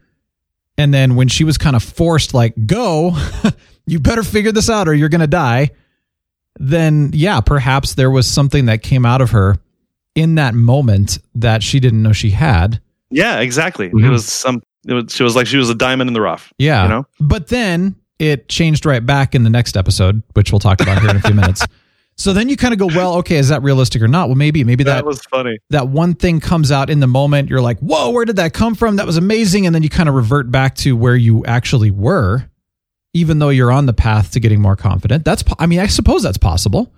And 0.77 0.93
then 0.93 1.15
when 1.15 1.29
she 1.29 1.45
was 1.45 1.57
kind 1.59 1.77
of 1.77 1.83
forced, 1.83 2.35
like, 2.35 2.55
go, 2.67 3.17
you 3.87 4.01
better 4.01 4.23
figure 4.23 4.53
this 4.53 4.69
out 4.69 4.89
or 4.89 4.95
you're 4.95 5.09
going 5.09 5.21
to 5.21 5.27
die. 5.27 5.71
Then 6.59 7.11
yeah, 7.15 7.41
perhaps 7.41 7.95
there 7.95 8.11
was 8.11 8.27
something 8.27 8.67
that 8.67 8.83
came 8.83 9.07
out 9.07 9.21
of 9.21 9.31
her 9.31 9.57
in 10.15 10.35
that 10.35 10.55
moment 10.55 11.19
that 11.35 11.63
she 11.63 11.81
didn't 11.81 12.03
know 12.03 12.13
she 12.13 12.31
had. 12.31 12.81
Yeah, 13.11 13.41
exactly. 13.41 13.89
Mm-hmm. 13.89 14.05
It 14.05 14.11
was 14.11 14.27
some. 14.27 14.63
It 14.87 14.95
was, 14.95 15.13
she 15.15 15.23
was 15.23 15.37
like 15.37 15.47
she 15.47 15.57
was 15.57 15.69
a 15.71 15.75
diamond 15.75 16.09
in 16.09 16.15
the 16.15 16.21
rough. 16.21 16.53
Yeah. 16.59 16.85
you 16.85 16.89
know. 16.89 17.07
But 17.21 17.49
then 17.49 17.97
it 18.19 18.49
changed 18.49 18.87
right 18.87 19.05
back 19.05 19.35
in 19.35 19.45
the 19.45 19.51
next 19.51 19.77
episode, 19.77 20.23
which 20.35 20.53
we'll 20.53 20.59
talk 20.59 20.81
about 20.81 21.01
here 21.01 21.11
in 21.11 21.17
a 21.17 21.21
few 21.23 21.35
minutes. 21.35 21.65
So 22.17 22.35
then 22.35 22.51
you 22.51 22.57
kind 22.59 22.75
of 22.75 22.79
go, 22.79 22.87
well, 22.89 23.15
okay, 23.15 23.37
is 23.37 23.49
that 23.49 23.63
realistic 23.63 24.03
or 24.03 24.09
not? 24.09 24.29
Well, 24.29 24.37
maybe, 24.37 24.63
maybe 24.63 24.85
that, 24.85 24.97
That 24.97 25.07
was 25.07 25.23
funny. 25.23 25.57
that 25.71 25.89
one 25.89 26.13
thing 26.13 26.39
comes 26.39 26.71
out 26.71 26.91
in 26.91 27.01
the 27.01 27.07
moment. 27.07 27.49
You're 27.49 27.63
like, 27.63 27.79
whoa, 27.79 28.11
where 28.11 28.27
did 28.27 28.37
that 28.37 28.53
come 28.53 28.75
from? 28.75 28.97
That 28.97 29.07
was 29.07 29.17
amazing. 29.17 29.65
And 29.65 29.75
then 29.75 29.83
you 29.83 29.89
kind 29.89 30.07
of 30.07 30.15
revert 30.15 30.51
back 30.51 30.75
to 30.77 30.95
where 30.95 31.17
you 31.17 31.47
actually 31.47 31.91
were, 31.91 32.45
even 33.13 33.39
though 33.39 33.49
you're 33.49 33.73
on 33.73 33.87
the 33.87 33.93
path 33.93 34.33
to 34.33 34.41
getting 34.41 34.61
more 34.61 34.77
confident. 34.77 35.25
That's 35.25 35.43
I 35.59 35.67
mean, 35.67 35.81
I 35.81 35.87
suppose 35.87 36.23
that's 36.23 36.39
possible. 36.39 36.93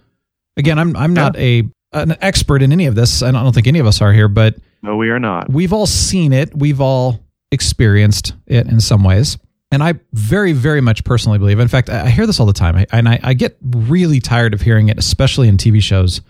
Again, 0.56 0.78
I'm, 0.78 0.94
I'm 0.96 1.14
not 1.14 1.34
a, 1.36 1.62
an 1.92 2.14
expert 2.20 2.62
in 2.62 2.72
any 2.72 2.86
of 2.86 2.94
this. 2.94 3.22
I 3.22 3.26
don't, 3.26 3.36
I 3.36 3.42
don't 3.42 3.54
think 3.54 3.66
any 3.66 3.78
of 3.78 3.86
us 3.86 4.02
are 4.02 4.12
here, 4.12 4.28
but 4.28 4.56
No, 4.82 4.96
we 4.96 5.08
are 5.08 5.18
not. 5.18 5.50
we've 5.50 5.72
all 5.72 5.86
seen 5.86 6.32
it. 6.34 6.54
We've 6.54 6.80
all 6.80 7.20
experienced 7.50 8.34
it 8.46 8.66
in 8.66 8.80
some 8.80 9.04
ways. 9.04 9.38
And 9.70 9.82
I 9.82 9.94
very, 10.12 10.52
very 10.52 10.82
much 10.82 11.04
personally 11.04 11.38
believe. 11.38 11.58
In 11.58 11.68
fact, 11.68 11.88
I 11.88 12.04
I 12.06 12.10
hear 12.10 12.26
this 12.26 12.38
all 12.40 12.44
the 12.46 12.52
time, 12.52 12.76
I- 12.76 12.86
and 12.92 13.08
I, 13.08 13.18
I 13.22 13.32
get 13.34 13.56
really 13.62 14.20
tired 14.20 14.52
of 14.52 14.60
hearing 14.60 14.88
it, 14.90 14.98
especially 14.98 15.48
in 15.48 15.56
TV 15.56 15.82
shows. 15.82 16.20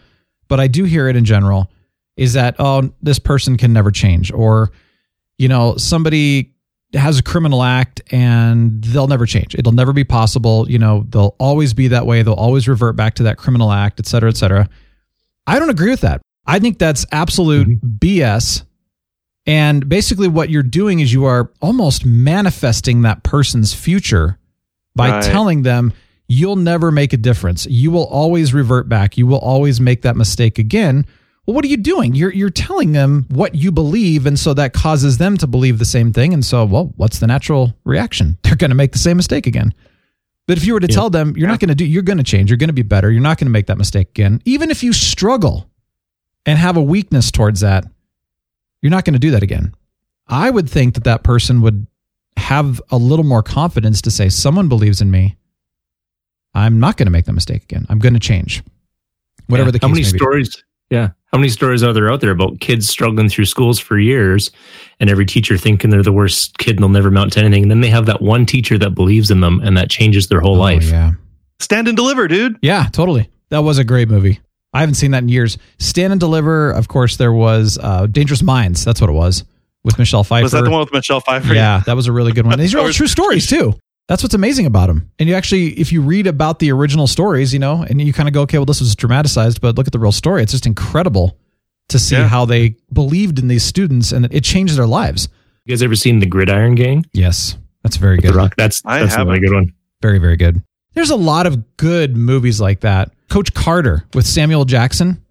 But 0.46 0.60
I 0.60 0.68
do 0.68 0.84
hear 0.84 1.08
it 1.08 1.16
in 1.16 1.24
general. 1.24 1.68
Is 2.16 2.34
that 2.34 2.56
oh, 2.60 2.92
this 3.00 3.18
person 3.18 3.56
can 3.56 3.72
never 3.72 3.90
change, 3.90 4.30
or 4.30 4.70
you 5.38 5.48
know, 5.48 5.76
somebody 5.76 6.51
has 6.94 7.18
a 7.18 7.22
criminal 7.22 7.62
act 7.62 8.02
and 8.12 8.82
they'll 8.84 9.06
never 9.06 9.26
change. 9.26 9.54
It'll 9.54 9.72
never 9.72 9.92
be 9.92 10.04
possible. 10.04 10.70
You 10.70 10.78
know, 10.78 11.06
they'll 11.08 11.34
always 11.38 11.74
be 11.74 11.88
that 11.88 12.06
way. 12.06 12.22
They'll 12.22 12.34
always 12.34 12.68
revert 12.68 12.96
back 12.96 13.14
to 13.14 13.22
that 13.24 13.38
criminal 13.38 13.72
act, 13.72 13.98
et 13.98 14.06
cetera, 14.06 14.28
et 14.28 14.36
cetera. 14.36 14.68
I 15.46 15.58
don't 15.58 15.70
agree 15.70 15.90
with 15.90 16.02
that. 16.02 16.20
I 16.46 16.58
think 16.58 16.78
that's 16.78 17.06
absolute 17.12 17.68
mm-hmm. 17.68 17.88
BS. 17.98 18.64
And 19.46 19.88
basically, 19.88 20.28
what 20.28 20.50
you're 20.50 20.62
doing 20.62 21.00
is 21.00 21.12
you 21.12 21.24
are 21.24 21.50
almost 21.60 22.04
manifesting 22.04 23.02
that 23.02 23.22
person's 23.22 23.74
future 23.74 24.38
by 24.94 25.10
Right. 25.10 25.24
telling 25.24 25.62
them 25.62 25.92
you'll 26.28 26.56
never 26.56 26.90
make 26.90 27.12
a 27.12 27.16
difference. 27.16 27.66
You 27.66 27.90
will 27.90 28.06
always 28.06 28.54
revert 28.54 28.88
back. 28.88 29.18
You 29.18 29.26
will 29.26 29.38
always 29.38 29.80
make 29.80 30.02
that 30.02 30.16
mistake 30.16 30.58
again. 30.58 31.06
Well, 31.46 31.54
what 31.54 31.64
are 31.64 31.68
you 31.68 31.76
doing? 31.76 32.14
You're 32.14 32.32
you're 32.32 32.50
telling 32.50 32.92
them 32.92 33.26
what 33.28 33.54
you 33.54 33.72
believe, 33.72 34.26
and 34.26 34.38
so 34.38 34.54
that 34.54 34.72
causes 34.72 35.18
them 35.18 35.36
to 35.38 35.46
believe 35.48 35.78
the 35.78 35.84
same 35.84 36.12
thing. 36.12 36.32
And 36.32 36.44
so, 36.44 36.64
well, 36.64 36.92
what's 36.96 37.18
the 37.18 37.26
natural 37.26 37.74
reaction? 37.84 38.38
They're 38.42 38.56
going 38.56 38.70
to 38.70 38.76
make 38.76 38.92
the 38.92 38.98
same 38.98 39.16
mistake 39.16 39.46
again. 39.46 39.74
But 40.46 40.58
if 40.58 40.64
you 40.64 40.74
were 40.74 40.80
to 40.80 40.88
tell 40.88 41.08
them 41.10 41.34
you're 41.36 41.48
not 41.48 41.60
going 41.60 41.68
to 41.68 41.74
do, 41.74 41.84
you're 41.84 42.02
going 42.02 42.18
to 42.18 42.24
change, 42.24 42.50
you're 42.50 42.56
going 42.56 42.68
to 42.68 42.74
be 42.74 42.82
better, 42.82 43.10
you're 43.10 43.22
not 43.22 43.38
going 43.38 43.46
to 43.46 43.52
make 43.52 43.66
that 43.66 43.78
mistake 43.78 44.10
again, 44.10 44.40
even 44.44 44.70
if 44.70 44.82
you 44.82 44.92
struggle 44.92 45.68
and 46.44 46.58
have 46.58 46.76
a 46.76 46.82
weakness 46.82 47.30
towards 47.30 47.60
that, 47.60 47.84
you're 48.80 48.90
not 48.90 49.04
going 49.04 49.14
to 49.14 49.20
do 49.20 49.30
that 49.30 49.44
again. 49.44 49.72
I 50.26 50.50
would 50.50 50.68
think 50.68 50.94
that 50.94 51.04
that 51.04 51.22
person 51.22 51.60
would 51.62 51.86
have 52.36 52.82
a 52.90 52.96
little 52.96 53.24
more 53.24 53.42
confidence 53.42 54.02
to 54.02 54.10
say, 54.10 54.28
someone 54.28 54.68
believes 54.68 55.00
in 55.00 55.10
me. 55.12 55.36
I'm 56.54 56.80
not 56.80 56.96
going 56.96 57.06
to 57.06 57.12
make 57.12 57.26
that 57.26 57.32
mistake 57.34 57.62
again. 57.62 57.86
I'm 57.88 58.00
going 58.00 58.14
to 58.14 58.20
change. 58.20 58.62
Whatever 59.46 59.68
Yeah. 59.68 59.72
the 59.72 59.78
case 59.78 59.88
How 59.88 59.88
many 59.88 60.02
may 60.02 60.12
be. 60.12 60.18
Stories? 60.92 61.08
Yeah. 61.08 61.12
How 61.32 61.38
many 61.38 61.48
stories 61.48 61.82
are 61.82 61.92
there 61.92 62.12
out 62.12 62.20
there 62.20 62.30
about 62.30 62.60
kids 62.60 62.88
struggling 62.88 63.28
through 63.28 63.46
schools 63.46 63.78
for 63.78 63.98
years 63.98 64.50
and 65.00 65.08
every 65.08 65.24
teacher 65.24 65.56
thinking 65.56 65.90
they're 65.90 66.02
the 66.02 66.12
worst 66.12 66.58
kid 66.58 66.76
and 66.76 66.80
they'll 66.80 66.90
never 66.90 67.08
amount 67.08 67.32
to 67.32 67.40
anything? 67.40 67.62
And 67.62 67.70
then 67.70 67.80
they 67.80 67.88
have 67.88 68.06
that 68.06 68.20
one 68.20 68.44
teacher 68.44 68.76
that 68.78 68.94
believes 68.94 69.30
in 69.30 69.40
them 69.40 69.60
and 69.60 69.76
that 69.78 69.88
changes 69.88 70.28
their 70.28 70.40
whole 70.40 70.56
life. 70.56 70.84
Oh, 70.88 70.90
yeah. 70.90 71.10
Stand 71.58 71.88
and 71.88 71.96
deliver, 71.96 72.28
dude. 72.28 72.58
Yeah, 72.60 72.88
totally. 72.92 73.30
That 73.48 73.60
was 73.60 73.78
a 73.78 73.84
great 73.84 74.08
movie. 74.08 74.40
I 74.74 74.80
haven't 74.80 74.94
seen 74.94 75.10
that 75.12 75.22
in 75.22 75.28
years. 75.28 75.58
Stand 75.78 76.12
and 76.12 76.20
Deliver. 76.20 76.70
Of 76.70 76.88
course, 76.88 77.18
there 77.18 77.32
was 77.32 77.78
uh, 77.80 78.06
Dangerous 78.06 78.42
Minds. 78.42 78.84
That's 78.84 79.00
what 79.00 79.10
it 79.10 79.14
was 79.14 79.44
with 79.84 79.98
Michelle 79.98 80.24
Pfeiffer. 80.24 80.44
Was 80.44 80.52
that 80.52 80.64
the 80.64 80.70
one 80.70 80.80
with 80.80 80.92
Michelle 80.92 81.20
Pfeiffer? 81.20 81.52
Yeah, 81.54 81.82
that 81.86 81.94
was 81.94 82.06
a 82.06 82.12
really 82.12 82.32
good 82.32 82.46
one. 82.46 82.58
These 82.58 82.74
are 82.74 82.78
all 82.80 82.88
true 82.92 83.06
stories 83.06 83.46
too. 83.46 83.74
That's 84.12 84.22
what's 84.22 84.34
amazing 84.34 84.66
about 84.66 84.88
them. 84.88 85.10
And 85.18 85.26
you 85.26 85.34
actually, 85.34 85.68
if 85.80 85.90
you 85.90 86.02
read 86.02 86.26
about 86.26 86.58
the 86.58 86.70
original 86.70 87.06
stories, 87.06 87.54
you 87.54 87.58
know, 87.58 87.82
and 87.88 87.98
you 87.98 88.12
kind 88.12 88.28
of 88.28 88.34
go, 88.34 88.42
okay, 88.42 88.58
well, 88.58 88.66
this 88.66 88.78
was 88.80 88.94
dramatized, 88.94 89.62
but 89.62 89.78
look 89.78 89.86
at 89.86 89.92
the 89.94 89.98
real 89.98 90.12
story. 90.12 90.42
It's 90.42 90.52
just 90.52 90.66
incredible 90.66 91.38
to 91.88 91.98
see 91.98 92.16
Yeah. 92.16 92.28
how 92.28 92.44
they 92.44 92.76
believed 92.92 93.38
in 93.38 93.48
these 93.48 93.62
students 93.62 94.12
and 94.12 94.26
it 94.30 94.44
changed 94.44 94.76
their 94.76 94.86
lives. 94.86 95.30
You 95.64 95.72
guys 95.72 95.82
ever 95.82 95.96
seen 95.96 96.18
The 96.18 96.26
Gridiron 96.26 96.74
Gang? 96.74 97.06
Yes, 97.14 97.56
that's 97.82 97.96
very 97.96 98.16
The 98.16 98.22
good. 98.28 98.34
Rock. 98.34 98.54
That's, 98.58 98.82
I 98.84 98.98
that's 99.00 99.14
a 99.16 99.24
really 99.24 99.40
good 99.40 99.54
one. 99.54 99.72
Very, 100.02 100.18
very 100.18 100.36
good. 100.36 100.62
There's 100.92 101.08
a 101.08 101.16
lot 101.16 101.46
of 101.46 101.78
good 101.78 102.14
movies 102.14 102.60
like 102.60 102.80
that. 102.80 103.12
Coach 103.30 103.54
Carter 103.54 104.04
with 104.12 104.26
Samuel 104.26 104.66
Jackson, 104.66 105.22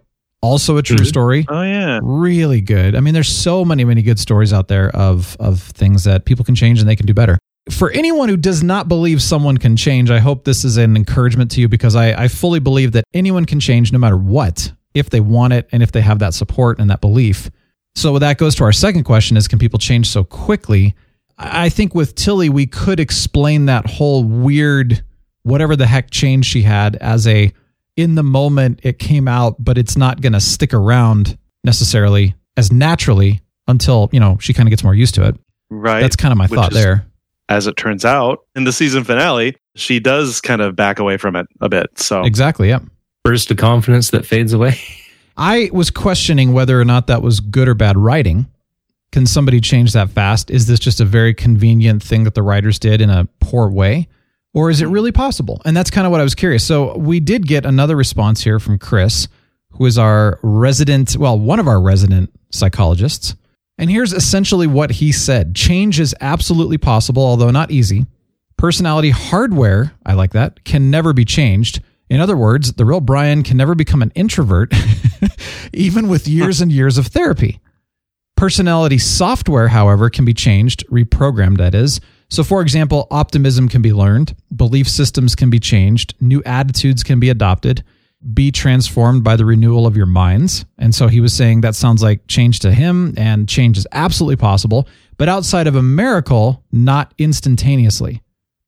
also 0.42 0.78
a 0.78 0.82
true 0.82 0.98
Mhm. 0.98 1.06
story. 1.06 1.46
Oh 1.50 1.62
yeah. 1.62 2.00
Really 2.02 2.62
good. 2.62 2.96
I 2.96 3.00
mean, 3.00 3.14
there's 3.14 3.30
so 3.30 3.64
many, 3.64 3.86
many 3.86 4.02
good 4.02 4.18
stories 4.18 4.52
out 4.54 4.70
there 4.70 4.90
of 4.96 5.38
of 5.40 5.62
things 5.62 6.06
that 6.06 6.26
people 6.26 6.44
can 6.44 6.56
change 6.56 6.80
and 6.80 6.90
they 6.90 6.96
can 6.96 7.06
do 7.06 7.14
better. 7.14 7.38
For 7.72 7.90
anyone 7.92 8.30
who 8.30 8.38
does 8.38 8.64
not 8.64 8.88
believe 8.88 9.22
someone 9.22 9.58
can 9.58 9.76
change, 9.76 10.12
I 10.12 10.20
hope 10.20 10.44
this 10.44 10.64
is 10.64 10.78
an 10.78 10.96
encouragement 10.96 11.52
to 11.52 11.62
you 11.62 11.68
because 11.68 11.96
I, 11.96 12.24
I 12.24 12.28
fully 12.28 12.60
believe 12.60 12.92
that 12.92 13.06
anyone 13.14 13.46
can 13.46 13.60
change 13.60 13.92
no 13.92 13.98
matter 13.98 14.18
what 14.18 14.72
if 14.94 15.10
they 15.10 15.20
want 15.20 15.54
it 15.54 15.70
and 15.72 15.82
if 15.82 15.92
they 15.92 16.02
have 16.02 16.20
that 16.20 16.34
support 16.34 16.80
and 16.80 16.90
that 16.90 17.02
belief. 17.02 17.50
So 17.96 18.20
that 18.20 18.38
goes 18.38 18.56
to 18.56 18.64
our 18.64 18.72
second 18.72 19.04
question 19.04 19.38
is 19.38 19.48
can 19.48 19.60
people 19.60 19.80
change 19.80 20.08
so 20.10 20.24
quickly? 20.24 20.96
I 21.38 21.70
think 21.70 21.96
with 21.96 22.16
Tilly, 22.16 22.50
we 22.50 22.68
could 22.68 23.00
explain 23.00 23.66
that 23.66 23.88
whole 23.88 24.24
weird, 24.24 25.04
whatever 25.44 25.76
the 25.76 25.88
heck 25.88 26.12
change 26.12 26.46
she 26.46 26.62
had 26.62 26.98
as 26.98 27.26
a 27.26 27.52
in 27.98 28.16
the 28.16 28.24
moment 28.24 28.80
it 28.84 29.00
came 29.00 29.28
out, 29.28 29.56
but 29.60 29.78
it's 29.78 29.98
not 29.98 30.22
going 30.22 30.34
to 30.34 30.40
stick 30.40 30.74
around 30.74 31.38
necessarily 31.64 32.36
as 32.58 32.72
naturally 32.72 33.42
until, 33.68 34.10
you 34.12 34.20
know, 34.20 34.38
she 34.40 34.54
kind 34.54 34.68
of 34.68 34.72
gets 34.72 34.84
more 34.84 34.96
used 34.96 35.16
to 35.16 35.28
it. 35.28 35.36
Right. 35.70 36.02
That's 36.02 36.16
kind 36.16 36.32
of 36.32 36.38
my 36.38 36.48
Which 36.48 36.60
thought 36.60 36.74
there. 36.74 37.06
As 37.52 37.68
it 37.68 37.76
turns 37.76 38.06
out, 38.06 38.46
in 38.56 38.64
the 38.64 38.72
season 38.72 39.04
finale, 39.04 39.58
she 39.76 40.00
does 40.00 40.40
kind 40.40 40.62
of 40.62 40.74
back 40.74 41.00
away 41.00 41.18
from 41.18 41.36
it 41.36 41.48
a 41.60 41.68
bit. 41.68 42.00
So 42.00 42.24
Exactly. 42.24 42.70
yeah. 42.70 42.80
Burst 43.26 43.52
of 43.52 43.58
confidence 43.58 44.12
that 44.12 44.26
fades 44.26 44.54
away. 44.54 44.80
I 45.38 45.70
was 45.74 45.92
questioning 45.92 46.54
whether 46.54 46.80
or 46.80 46.86
not 46.86 47.08
that 47.08 47.22
was 47.22 47.42
good 47.42 47.68
or 47.68 47.74
bad 47.74 47.98
writing. 47.98 48.48
Can 49.12 49.26
somebody 49.26 49.60
change 49.60 49.92
that 49.92 50.10
fast? 50.12 50.50
Is 50.50 50.68
this 50.68 50.80
just 50.80 51.02
a 51.02 51.06
very 51.06 51.34
convenient 51.34 52.02
thing 52.02 52.24
that 52.24 52.36
the 52.36 52.42
writers 52.42 52.80
did 52.80 53.02
in 53.02 53.10
a 53.10 53.28
poor 53.42 53.70
way? 53.70 54.08
Or 54.54 54.70
is 54.70 54.80
it 54.80 54.86
mm-hmm. 54.86 54.94
really 54.94 55.12
possible? 55.12 55.62
And 55.66 55.76
that's 55.76 55.92
kind 55.92 56.08
of 56.08 56.12
what 56.12 56.22
I 56.22 56.24
was 56.24 56.36
curious. 56.36 56.64
So 56.66 56.98
we 56.98 57.20
did 57.20 57.46
get 57.46 57.66
another 57.66 57.98
response 57.98 58.42
here 58.42 58.60
from 58.60 58.80
Chris, 58.80 59.28
who 59.72 59.86
is 59.86 59.98
our 59.98 60.40
resident, 60.42 61.18
well, 61.18 61.38
one 61.38 61.60
of 61.60 61.68
our 61.68 61.82
resident 61.82 62.32
psychologists. 62.50 63.36
And 63.78 63.90
here's 63.90 64.14
essentially 64.14 64.68
what 64.68 64.92
he 64.92 65.12
said 65.12 65.56
Change 65.56 66.00
is 66.00 66.16
absolutely 66.22 66.78
possible, 66.78 67.24
although 67.24 67.52
not 67.52 67.72
easy. 67.72 68.06
Personality 68.58 69.10
hardware, 69.10 69.94
I 70.06 70.14
like 70.14 70.34
that, 70.34 70.64
can 70.64 70.92
never 70.92 71.14
be 71.14 71.26
changed. 71.26 71.82
In 72.10 72.20
other 72.20 72.38
words, 72.38 72.74
the 72.74 72.86
real 72.86 73.00
Brian 73.00 73.42
can 73.42 73.58
never 73.58 73.74
become 73.74 74.02
an 74.02 74.12
introvert, 74.16 74.74
even 75.74 76.10
with 76.10 76.28
years 76.28 76.62
and 76.62 76.72
years 76.72 76.98
of 76.98 77.08
therapy. 77.08 77.60
Personality 78.36 78.98
software, 78.98 79.70
however, 79.70 80.10
can 80.10 80.26
be 80.26 80.34
changed, 80.34 80.86
reprogrammed, 80.90 81.58
that 81.58 81.74
is. 81.74 82.02
So, 82.30 82.44
for 82.44 82.62
example, 82.62 83.08
optimism 83.12 83.70
can 83.70 83.82
be 83.82 83.94
learned, 83.94 84.36
belief 84.56 84.88
systems 84.90 85.36
can 85.36 85.50
be 85.50 85.60
changed, 85.60 86.16
new 86.20 86.44
attitudes 86.46 87.04
can 87.04 87.20
be 87.20 87.30
adopted, 87.30 87.84
be 88.34 88.52
transformed 88.52 89.24
by 89.24 89.36
the 89.36 89.46
renewal 89.46 89.88
of 89.88 89.98
your 89.98 90.06
minds. 90.06 90.66
And 90.78 90.94
so 90.94 91.08
he 91.08 91.20
was 91.20 91.34
saying 91.34 91.62
that 91.62 91.76
sounds 91.76 92.04
like 92.04 92.28
change 92.28 92.60
to 92.60 92.72
him, 92.72 93.14
and 93.18 93.50
change 93.50 93.78
is 93.78 93.88
absolutely 93.92 94.36
possible, 94.36 94.88
but 95.18 95.30
outside 95.30 95.68
of 95.68 95.76
a 95.76 95.82
miracle, 95.82 96.64
not 96.72 97.14
instantaneously. 97.18 98.22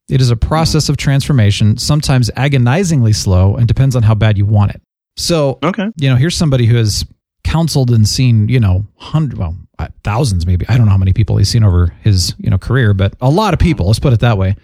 It 0.08 0.20
is 0.20 0.30
a 0.30 0.36
process 0.36 0.88
of 0.88 0.96
transformation, 0.96 1.78
sometimes 1.78 2.30
agonizingly 2.36 3.12
slow, 3.12 3.56
and 3.56 3.66
depends 3.66 3.96
on 3.96 4.02
how 4.02 4.14
bad 4.14 4.36
you 4.36 4.44
want 4.44 4.72
it. 4.74 4.82
So, 5.16 5.58
okay. 5.62 5.86
you 5.96 6.10
know, 6.10 6.16
here's 6.16 6.36
somebody 6.36 6.66
who 6.66 6.76
has 6.76 7.06
counseled 7.44 7.90
and 7.90 8.08
seen, 8.08 8.48
you 8.48 8.58
know, 8.60 8.86
hundred, 8.96 9.38
well, 9.38 9.56
uh, 9.78 9.88
thousands 10.02 10.46
maybe. 10.46 10.66
I 10.68 10.76
don't 10.76 10.86
know 10.86 10.92
how 10.92 10.98
many 10.98 11.12
people 11.12 11.36
he's 11.36 11.48
seen 11.48 11.64
over 11.64 11.94
his, 12.02 12.34
you 12.38 12.50
know, 12.50 12.58
career, 12.58 12.94
but 12.94 13.14
a 13.20 13.30
lot 13.30 13.54
of 13.54 13.60
people. 13.60 13.86
Let's 13.86 13.98
put 13.98 14.12
it 14.12 14.20
that 14.20 14.36
way. 14.36 14.56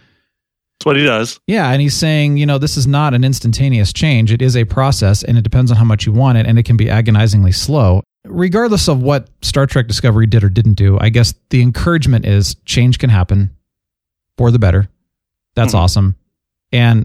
That's 0.80 0.86
what 0.86 0.96
he 0.96 1.04
does. 1.04 1.38
Yeah, 1.46 1.70
and 1.70 1.82
he's 1.82 1.94
saying, 1.94 2.38
you 2.38 2.46
know, 2.46 2.56
this 2.56 2.78
is 2.78 2.86
not 2.86 3.12
an 3.12 3.22
instantaneous 3.22 3.92
change. 3.92 4.32
It 4.32 4.40
is 4.40 4.56
a 4.56 4.64
process, 4.64 5.22
and 5.22 5.36
it 5.36 5.42
depends 5.42 5.70
on 5.70 5.76
how 5.76 5.84
much 5.84 6.06
you 6.06 6.12
want 6.12 6.38
it, 6.38 6.46
and 6.46 6.58
it 6.58 6.62
can 6.62 6.78
be 6.78 6.88
agonizingly 6.88 7.52
slow. 7.52 8.02
Regardless 8.24 8.88
of 8.88 9.02
what 9.02 9.28
Star 9.42 9.66
Trek 9.66 9.88
Discovery 9.88 10.26
did 10.26 10.42
or 10.42 10.48
didn't 10.48 10.74
do, 10.74 10.96
I 10.98 11.10
guess 11.10 11.34
the 11.50 11.60
encouragement 11.60 12.24
is 12.24 12.54
change 12.64 12.98
can 12.98 13.10
happen 13.10 13.54
for 14.38 14.50
the 14.50 14.58
better. 14.58 14.88
That's 15.54 15.72
hmm. 15.72 15.80
awesome. 15.80 16.16
And 16.72 17.04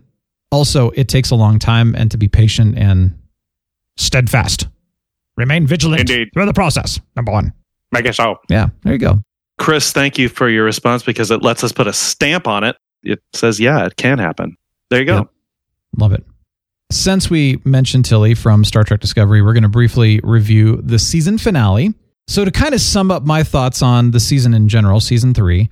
also, 0.54 0.92
it 0.92 1.10
takes 1.10 1.32
a 1.32 1.36
long 1.36 1.60
time, 1.60 1.96
and 1.96 2.10
to 2.12 2.18
be 2.18 2.30
patient 2.30 2.78
and 2.78 3.14
steadfast. 3.98 4.70
Remain 5.36 5.68
vigilant 5.68 6.00
Indeed. 6.00 6.30
through 6.34 6.46
the 6.46 6.54
process. 6.54 7.02
Number 7.18 7.34
one. 7.34 7.52
Make 7.92 8.06
it 8.06 8.16
so. 8.16 8.38
Yeah, 8.50 8.70
there 8.84 8.94
you 8.94 9.00
go. 9.00 9.22
Chris, 9.58 9.92
thank 9.92 10.18
you 10.18 10.30
for 10.30 10.48
your 10.48 10.64
response 10.64 11.04
because 11.04 11.30
it 11.30 11.42
lets 11.42 11.62
us 11.62 11.74
put 11.74 11.88
a 11.88 11.94
stamp 11.94 12.48
on 12.48 12.64
it. 12.64 12.78
It 13.06 13.22
says, 13.34 13.60
yeah, 13.60 13.86
it 13.86 13.96
can 13.96 14.20
happen. 14.20 14.58
There 14.90 15.00
you 15.00 15.06
go. 15.06 15.18
Yep. 15.18 15.28
Love 15.98 16.12
it. 16.14 16.24
since 16.92 17.30
we 17.30 17.60
mentioned 17.64 18.06
Tilly 18.06 18.34
from 18.34 18.66
Star 18.66 18.84
Trek 18.84 19.00
Discovery, 19.00 19.42
we're 19.42 19.54
going 19.54 19.64
to 19.64 19.70
briefly 19.70 20.20
review 20.24 20.82
the 20.82 21.00
season 21.00 21.38
finale. 21.38 21.94
So, 22.28 22.44
to 22.44 22.52
kind 22.52 22.74
of 22.74 22.82
sum 22.82 23.12
up 23.12 23.24
my 23.24 23.44
thoughts 23.44 23.82
on 23.82 24.12
the 24.12 24.20
season 24.20 24.54
in 24.54 24.68
general, 24.68 25.00
season 25.00 25.34
three, 25.34 25.70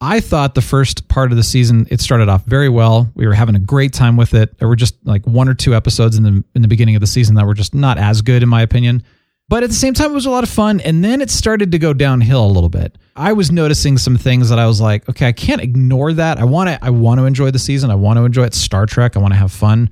I 0.00 0.20
thought 0.20 0.54
the 0.54 0.62
first 0.62 1.08
part 1.08 1.32
of 1.32 1.36
the 1.36 1.42
season 1.42 1.88
it 1.90 2.00
started 2.00 2.28
off 2.28 2.44
very 2.44 2.68
well. 2.68 3.10
We 3.14 3.26
were 3.26 3.34
having 3.34 3.56
a 3.56 3.60
great 3.60 3.92
time 3.92 4.16
with 4.16 4.32
it. 4.32 4.56
There 4.58 4.68
were 4.68 4.76
just 4.76 4.94
like 5.04 5.26
one 5.26 5.48
or 5.48 5.54
two 5.54 5.74
episodes 5.74 6.16
in 6.16 6.22
the 6.22 6.44
in 6.54 6.62
the 6.62 6.68
beginning 6.68 6.94
of 6.94 7.00
the 7.00 7.06
season 7.08 7.34
that 7.34 7.46
were 7.46 7.54
just 7.54 7.74
not 7.74 7.98
as 7.98 8.22
good 8.22 8.42
in 8.44 8.48
my 8.48 8.62
opinion. 8.62 9.02
But 9.48 9.62
at 9.62 9.70
the 9.70 9.74
same 9.74 9.94
time, 9.94 10.10
it 10.10 10.14
was 10.14 10.26
a 10.26 10.30
lot 10.30 10.44
of 10.44 10.50
fun. 10.50 10.80
And 10.80 11.02
then 11.02 11.20
it 11.20 11.30
started 11.30 11.72
to 11.72 11.78
go 11.78 11.94
downhill 11.94 12.44
a 12.44 12.52
little 12.52 12.68
bit. 12.68 12.98
I 13.16 13.32
was 13.32 13.50
noticing 13.50 13.96
some 13.96 14.18
things 14.18 14.50
that 14.50 14.58
I 14.58 14.66
was 14.66 14.80
like, 14.80 15.08
okay, 15.08 15.26
I 15.26 15.32
can't 15.32 15.62
ignore 15.62 16.12
that. 16.12 16.38
I 16.38 16.44
want 16.44 16.68
to, 16.68 16.84
I 16.84 16.90
want 16.90 17.18
to 17.18 17.24
enjoy 17.24 17.50
the 17.50 17.58
season. 17.58 17.90
I 17.90 17.94
want 17.94 18.18
to 18.18 18.24
enjoy 18.24 18.44
it. 18.44 18.54
Star 18.54 18.84
Trek. 18.84 19.16
I 19.16 19.20
want 19.20 19.32
to 19.32 19.38
have 19.38 19.50
fun. 19.50 19.90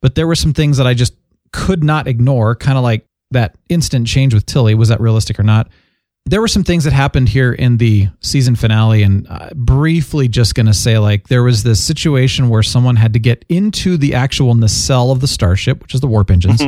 But 0.00 0.14
there 0.14 0.26
were 0.26 0.34
some 0.34 0.54
things 0.54 0.78
that 0.78 0.86
I 0.86 0.94
just 0.94 1.14
could 1.52 1.84
not 1.84 2.08
ignore. 2.08 2.54
Kind 2.54 2.78
of 2.78 2.84
like 2.84 3.04
that 3.30 3.56
instant 3.68 4.06
change 4.06 4.32
with 4.32 4.46
Tilly. 4.46 4.74
Was 4.74 4.88
that 4.88 5.00
realistic 5.00 5.38
or 5.38 5.42
not? 5.42 5.68
There 6.24 6.40
were 6.40 6.48
some 6.48 6.64
things 6.64 6.84
that 6.84 6.92
happened 6.92 7.28
here 7.28 7.52
in 7.52 7.78
the 7.78 8.08
season 8.20 8.54
finale, 8.54 9.02
and 9.02 9.26
uh, 9.30 9.48
briefly 9.54 10.28
just 10.28 10.54
going 10.54 10.66
to 10.66 10.74
say, 10.74 10.98
like, 10.98 11.28
there 11.28 11.42
was 11.42 11.62
this 11.62 11.82
situation 11.82 12.50
where 12.50 12.62
someone 12.62 12.96
had 12.96 13.14
to 13.14 13.18
get 13.18 13.46
into 13.48 13.96
the 13.96 14.14
actual 14.14 14.54
nacelle 14.54 15.10
of 15.10 15.20
the 15.20 15.26
starship, 15.26 15.80
which 15.82 15.94
is 15.94 16.02
the 16.02 16.06
warp 16.06 16.30
engines. 16.30 16.62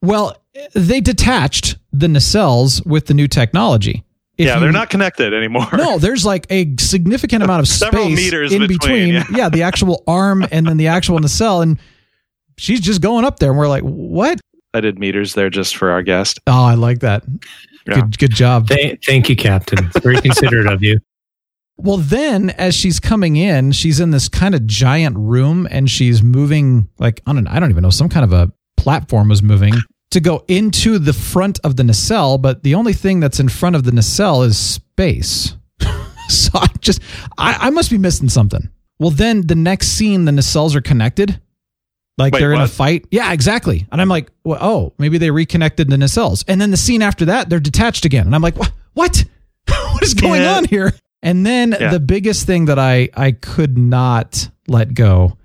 Well, 0.00 0.36
they 0.74 1.00
detached 1.00 1.76
the 1.92 2.06
nacelles 2.06 2.84
with 2.86 3.06
the 3.06 3.14
new 3.14 3.26
technology. 3.28 4.04
If 4.36 4.46
yeah, 4.46 4.54
you- 4.54 4.60
they're 4.60 4.72
not 4.72 4.90
connected 4.90 5.32
anymore. 5.32 5.68
No, 5.74 5.98
there's 5.98 6.24
like 6.26 6.46
a 6.50 6.74
significant 6.78 7.42
amount 7.42 7.60
of 7.60 7.68
Several 7.68 8.04
space 8.06 8.16
meters 8.16 8.52
in 8.52 8.66
between, 8.66 9.14
between. 9.14 9.36
yeah. 9.36 9.48
the 9.48 9.62
actual 9.62 10.02
arm 10.06 10.44
and 10.50 10.66
then 10.66 10.76
the 10.76 10.88
actual 10.88 11.18
nacelle, 11.18 11.60
and 11.62 11.78
she's 12.56 12.80
just 12.80 13.00
going 13.00 13.24
up 13.24 13.38
there, 13.38 13.50
and 13.50 13.58
we're 13.58 13.68
like, 13.68 13.82
"What? 13.82 14.40
I 14.72 14.80
did 14.80 14.98
meters 14.98 15.34
there 15.34 15.50
just 15.50 15.76
for 15.76 15.90
our 15.90 16.02
guest. 16.02 16.40
Oh, 16.48 16.64
I 16.64 16.74
like 16.74 17.00
that. 17.00 17.22
Yeah. 17.86 17.94
Good, 17.94 18.18
good 18.18 18.34
job." 18.34 18.66
Thank, 18.68 19.04
thank 19.04 19.28
you, 19.28 19.36
Captain. 19.36 19.84
It's 19.86 20.00
very 20.00 20.20
considerate 20.20 20.66
of 20.66 20.82
you. 20.82 20.98
Well, 21.76 21.96
then 21.98 22.50
as 22.50 22.74
she's 22.74 22.98
coming 23.00 23.36
in, 23.36 23.72
she's 23.72 23.98
in 24.00 24.10
this 24.10 24.28
kind 24.28 24.54
of 24.54 24.64
giant 24.66 25.16
room 25.18 25.66
and 25.70 25.90
she's 25.90 26.22
moving 26.22 26.88
like 26.98 27.20
on 27.26 27.36
an 27.38 27.46
I 27.48 27.58
don't 27.60 27.70
even 27.70 27.82
know, 27.82 27.90
some 27.90 28.08
kind 28.08 28.24
of 28.24 28.32
a 28.32 28.52
platform 28.76 29.28
was 29.28 29.42
moving 29.42 29.74
to 30.10 30.20
go 30.20 30.44
into 30.48 30.98
the 30.98 31.12
front 31.12 31.58
of 31.64 31.76
the 31.76 31.84
nacelle, 31.84 32.38
but 32.38 32.62
the 32.62 32.74
only 32.74 32.92
thing 32.92 33.20
that's 33.20 33.40
in 33.40 33.48
front 33.48 33.74
of 33.76 33.84
the 33.84 33.92
nacelle 33.92 34.42
is 34.42 34.56
space. 34.58 35.56
so 36.28 36.50
I 36.54 36.66
just 36.80 37.00
I, 37.36 37.54
I 37.62 37.70
must 37.70 37.90
be 37.90 37.98
missing 37.98 38.28
something. 38.28 38.68
Well, 38.98 39.10
then 39.10 39.46
the 39.46 39.56
next 39.56 39.88
scene, 39.88 40.24
the 40.24 40.32
nacelles 40.32 40.74
are 40.74 40.80
connected. 40.80 41.40
Like 42.16 42.32
Wait, 42.32 42.38
they're 42.40 42.52
in 42.52 42.60
a 42.60 42.68
fight. 42.68 43.06
Yeah, 43.10 43.32
exactly. 43.32 43.88
And 43.90 44.00
I'm 44.00 44.08
like, 44.08 44.30
well, 44.44 44.58
oh, 44.60 44.92
maybe 44.98 45.18
they 45.18 45.32
reconnected 45.32 45.90
the 45.90 45.96
nacelles. 45.96 46.44
And 46.46 46.60
then 46.60 46.70
the 46.70 46.76
scene 46.76 47.02
after 47.02 47.24
that, 47.24 47.50
they're 47.50 47.58
detached 47.58 48.04
again. 48.04 48.26
And 48.26 48.34
I'm 48.36 48.42
like, 48.42 48.56
what? 48.56 48.70
What? 48.92 49.24
what 49.66 50.02
is 50.04 50.14
going 50.14 50.42
Yeah. 50.42 50.56
on 50.58 50.64
here? 50.64 50.92
And 51.24 51.44
then 51.44 51.74
Yeah. 51.78 51.90
the 51.90 51.98
biggest 51.98 52.46
thing 52.46 52.66
that 52.66 52.78
I 52.78 53.08
I 53.16 53.32
could 53.32 53.76
not 53.76 54.48
let 54.68 54.94
go. 54.94 55.36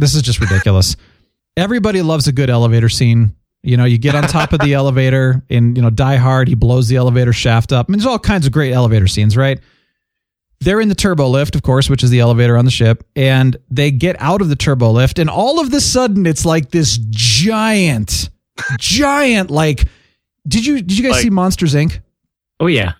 This 0.00 0.16
is 0.16 0.22
just 0.22 0.40
ridiculous. 0.40 0.96
Everybody 1.56 2.02
loves 2.02 2.26
a 2.26 2.32
good 2.32 2.50
elevator 2.50 2.88
scene. 2.88 3.34
You 3.68 3.76
know, 3.76 3.84
you 3.84 3.98
get 3.98 4.14
on 4.14 4.22
top 4.24 4.52
of 4.52 4.60
the 4.60 4.72
elevator 4.80 5.42
in, 5.48 5.76
you 5.76 5.82
know, 5.82 5.90
Die 5.90 6.16
Hard, 6.16 6.48
he 6.48 6.54
blows 6.54 6.88
the 6.88 6.96
elevator 6.96 7.32
shaft 7.32 7.72
up. 7.72 7.86
I 7.88 7.92
mean, 7.92 7.98
there's 7.98 8.06
all 8.06 8.18
kinds 8.18 8.46
of 8.46 8.52
great 8.52 8.72
elevator 8.72 9.06
scenes, 9.06 9.36
right? 9.36 9.60
They're 10.60 10.80
in 10.80 10.88
the 10.88 10.94
turbo 10.94 11.28
lift, 11.28 11.54
of 11.54 11.62
course, 11.62 11.88
which 11.88 12.02
is 12.02 12.10
the 12.10 12.20
elevator 12.20 12.56
on 12.56 12.64
the 12.64 12.70
ship, 12.70 13.04
and 13.14 13.56
they 13.70 13.90
get 13.92 14.16
out 14.20 14.40
of 14.40 14.48
the 14.48 14.56
turbo 14.56 14.90
lift, 14.90 15.18
and 15.20 15.30
all 15.30 15.60
of 15.60 15.70
the 15.70 15.80
sudden 15.80 16.26
it's 16.26 16.44
like 16.44 16.70
this 16.70 16.98
giant, 17.10 18.30
giant, 18.78 19.50
like 19.50 19.84
did 20.46 20.64
you 20.66 20.76
did 20.82 20.96
you 20.98 21.02
guys 21.04 21.12
Like- 21.12 21.22
see 21.22 21.30
Monsters 21.30 21.74
Inc? 21.74 22.00
Oh 22.58 22.66
yeah. 22.66 22.94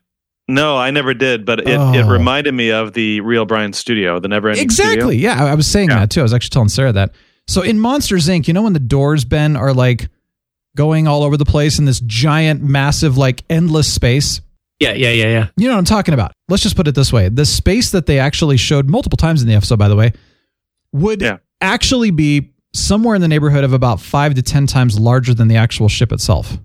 No, 0.50 0.76
I 0.78 0.90
never 0.92 1.12
did, 1.14 1.44
but 1.44 1.60
it, 1.60 1.68
it 1.68 1.76
Oh. 1.78 2.08
reminded 2.08 2.54
me 2.54 2.70
of 2.70 2.92
the 2.94 3.20
real 3.20 3.44
Brian 3.44 3.72
Studio, 3.74 4.18
the 4.18 4.28
Never 4.28 4.48
Ending 4.48 4.62
Exactly. 4.64 5.16
Yeah, 5.18 5.44
I, 5.44 5.48
I 5.50 5.54
was 5.54 5.66
saying 5.66 5.88
Yeah. 5.90 6.00
that 6.00 6.10
too. 6.10 6.20
I 6.20 6.22
was 6.22 6.32
actually 6.32 6.50
telling 6.50 6.68
Sarah 6.70 6.92
that. 6.92 7.12
So 7.48 7.60
in 7.62 7.78
Monsters 7.80 8.28
Inc., 8.28 8.48
you 8.48 8.54
know 8.54 8.62
when 8.62 8.72
the 8.72 8.78
doors, 8.78 9.24
Ben, 9.26 9.56
are 9.56 9.74
like 9.74 10.08
going 10.78 11.06
all 11.08 11.24
over 11.24 11.36
the 11.36 11.44
place 11.44 11.78
in 11.80 11.84
this 11.84 12.00
giant, 12.00 12.62
massive, 12.62 13.18
like 13.18 13.42
endless 13.50 13.92
space? 13.92 14.40
Yeah, 14.80 14.92
yeah, 14.92 15.10
yeah, 15.10 15.26
yeah. 15.26 15.48
You 15.56 15.66
know 15.66 15.74
what 15.74 15.78
I'm 15.80 15.84
talking 15.84 16.14
about. 16.14 16.30
Let's 16.48 16.62
just 16.62 16.76
put 16.76 16.86
it 16.86 16.94
this 16.94 17.12
way. 17.12 17.28
The 17.28 17.44
space 17.44 17.90
that 17.90 18.06
they 18.06 18.20
actually 18.20 18.56
showed 18.56 18.88
multiple 18.88 19.16
times 19.16 19.42
in 19.42 19.48
the 19.48 19.54
episode, 19.54 19.78
by 19.78 19.88
the 19.88 19.96
way, 19.96 20.12
would 20.92 21.20
Yeah. 21.20 21.38
actually 21.60 22.12
be 22.12 22.52
somewhere 22.72 23.16
in 23.16 23.20
the 23.20 23.26
neighborhood 23.28 23.64
of 23.64 23.72
about 23.72 24.00
five 24.00 24.34
to 24.34 24.42
10 24.42 24.68
times 24.68 24.98
larger 24.98 25.34
than 25.34 25.48
the 25.48 25.56
actual 25.56 25.88
ship 25.88 26.12
itself. 26.12 26.56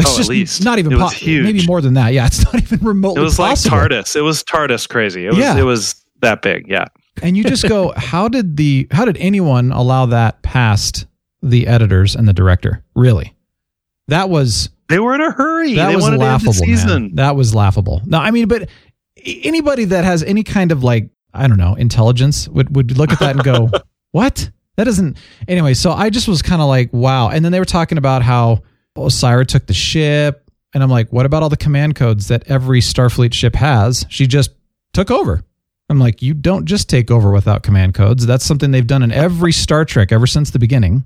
It's 0.00 0.10
Oh, 0.10 0.14
at 0.14 0.16
just 0.16 0.30
least. 0.30 0.64
not 0.64 0.78
even 0.80 0.92
It 0.92 0.96
was 0.98 1.12
po- 1.12 1.18
huge. 1.18 1.44
maybe 1.44 1.66
more 1.66 1.80
than 1.80 1.94
that. 1.94 2.12
Yeah, 2.12 2.26
it's 2.26 2.44
not 2.52 2.56
even 2.60 2.80
remotely 2.80 3.20
It 3.20 3.24
was 3.24 3.36
possible. 3.36 3.76
like 3.76 3.90
TARDIS. 3.90 4.16
It 4.16 4.22
was 4.22 4.42
TARDIS 4.42 4.88
crazy. 4.88 5.26
It 5.26 5.30
was 5.30 5.38
Yeah. 5.38 5.56
it 5.56 5.62
was 5.62 5.94
that 6.22 6.42
big. 6.42 6.66
Yeah. 6.68 6.86
and 7.22 7.36
you 7.36 7.44
just 7.44 7.68
go 7.68 7.92
how 7.96 8.28
did 8.28 8.56
the 8.56 8.86
how 8.90 9.04
did 9.04 9.16
anyone 9.18 9.70
allow 9.72 10.06
that 10.06 10.42
past 10.42 11.06
the 11.42 11.66
editors 11.66 12.14
and 12.16 12.28
the 12.28 12.32
director. 12.32 12.84
Really. 12.94 13.34
That 14.08 14.28
was 14.28 14.70
They 14.88 14.98
were 14.98 15.14
in 15.14 15.20
a 15.20 15.30
hurry. 15.30 15.74
that 15.74 15.88
they 15.88 15.94
was 15.96 16.02
wanted 16.04 16.18
to 16.18 16.24
end 16.24 16.32
laughable 16.44 16.66
man. 16.66 17.14
that 17.14 17.36
was 17.36 17.54
laughable. 17.54 18.02
No 18.04 18.18
i 18.18 18.30
mean 18.30 18.48
but 18.48 18.68
anybody 19.24 19.84
that 19.86 20.04
has 20.04 20.22
any 20.22 20.42
kind 20.42 20.72
of 20.72 20.82
like 20.82 21.10
i 21.34 21.46
don't 21.46 21.58
know 21.58 21.74
intelligence 21.74 22.48
would 22.48 22.74
would 22.74 22.96
look 22.98 23.12
at 23.12 23.18
that 23.20 23.36
and 23.36 23.44
go 23.44 23.70
what? 24.12 24.50
That 24.76 24.84
doesn't 24.84 25.18
anyway 25.46 25.74
so 25.74 25.92
i 25.92 26.10
just 26.10 26.26
was 26.26 26.42
kind 26.42 26.60
of 26.62 26.68
like 26.68 26.92
wow. 26.92 27.28
And 27.28 27.44
then 27.44 27.52
they 27.52 27.58
were 27.58 27.64
talking 27.64 27.98
about 27.98 28.22
how 28.22 28.62
Osyraa 28.96 29.46
took 29.46 29.66
the 29.66 29.74
ship 29.74 30.50
and 30.74 30.82
i'm 30.82 30.90
like 30.90 31.10
what 31.12 31.26
about 31.26 31.42
all 31.42 31.48
the 31.48 31.56
command 31.56 31.94
codes 31.96 32.28
that 32.28 32.44
every 32.50 32.80
starfleet 32.80 33.32
ship 33.34 33.54
has? 33.54 34.04
She 34.08 34.26
just 34.26 34.50
took 34.92 35.10
over. 35.10 35.42
I'm 35.88 35.98
like, 35.98 36.22
you 36.22 36.34
don't 36.34 36.66
just 36.66 36.88
take 36.88 37.10
over 37.10 37.32
without 37.32 37.64
command 37.64 37.94
codes. 37.94 38.24
That's 38.24 38.44
something 38.44 38.70
they've 38.70 38.86
done 38.86 39.02
in 39.02 39.10
every 39.10 39.50
Star 39.52 39.84
Trek 39.84 40.12
ever 40.12 40.26
since 40.26 40.50
the 40.52 40.60
beginning. 40.60 41.02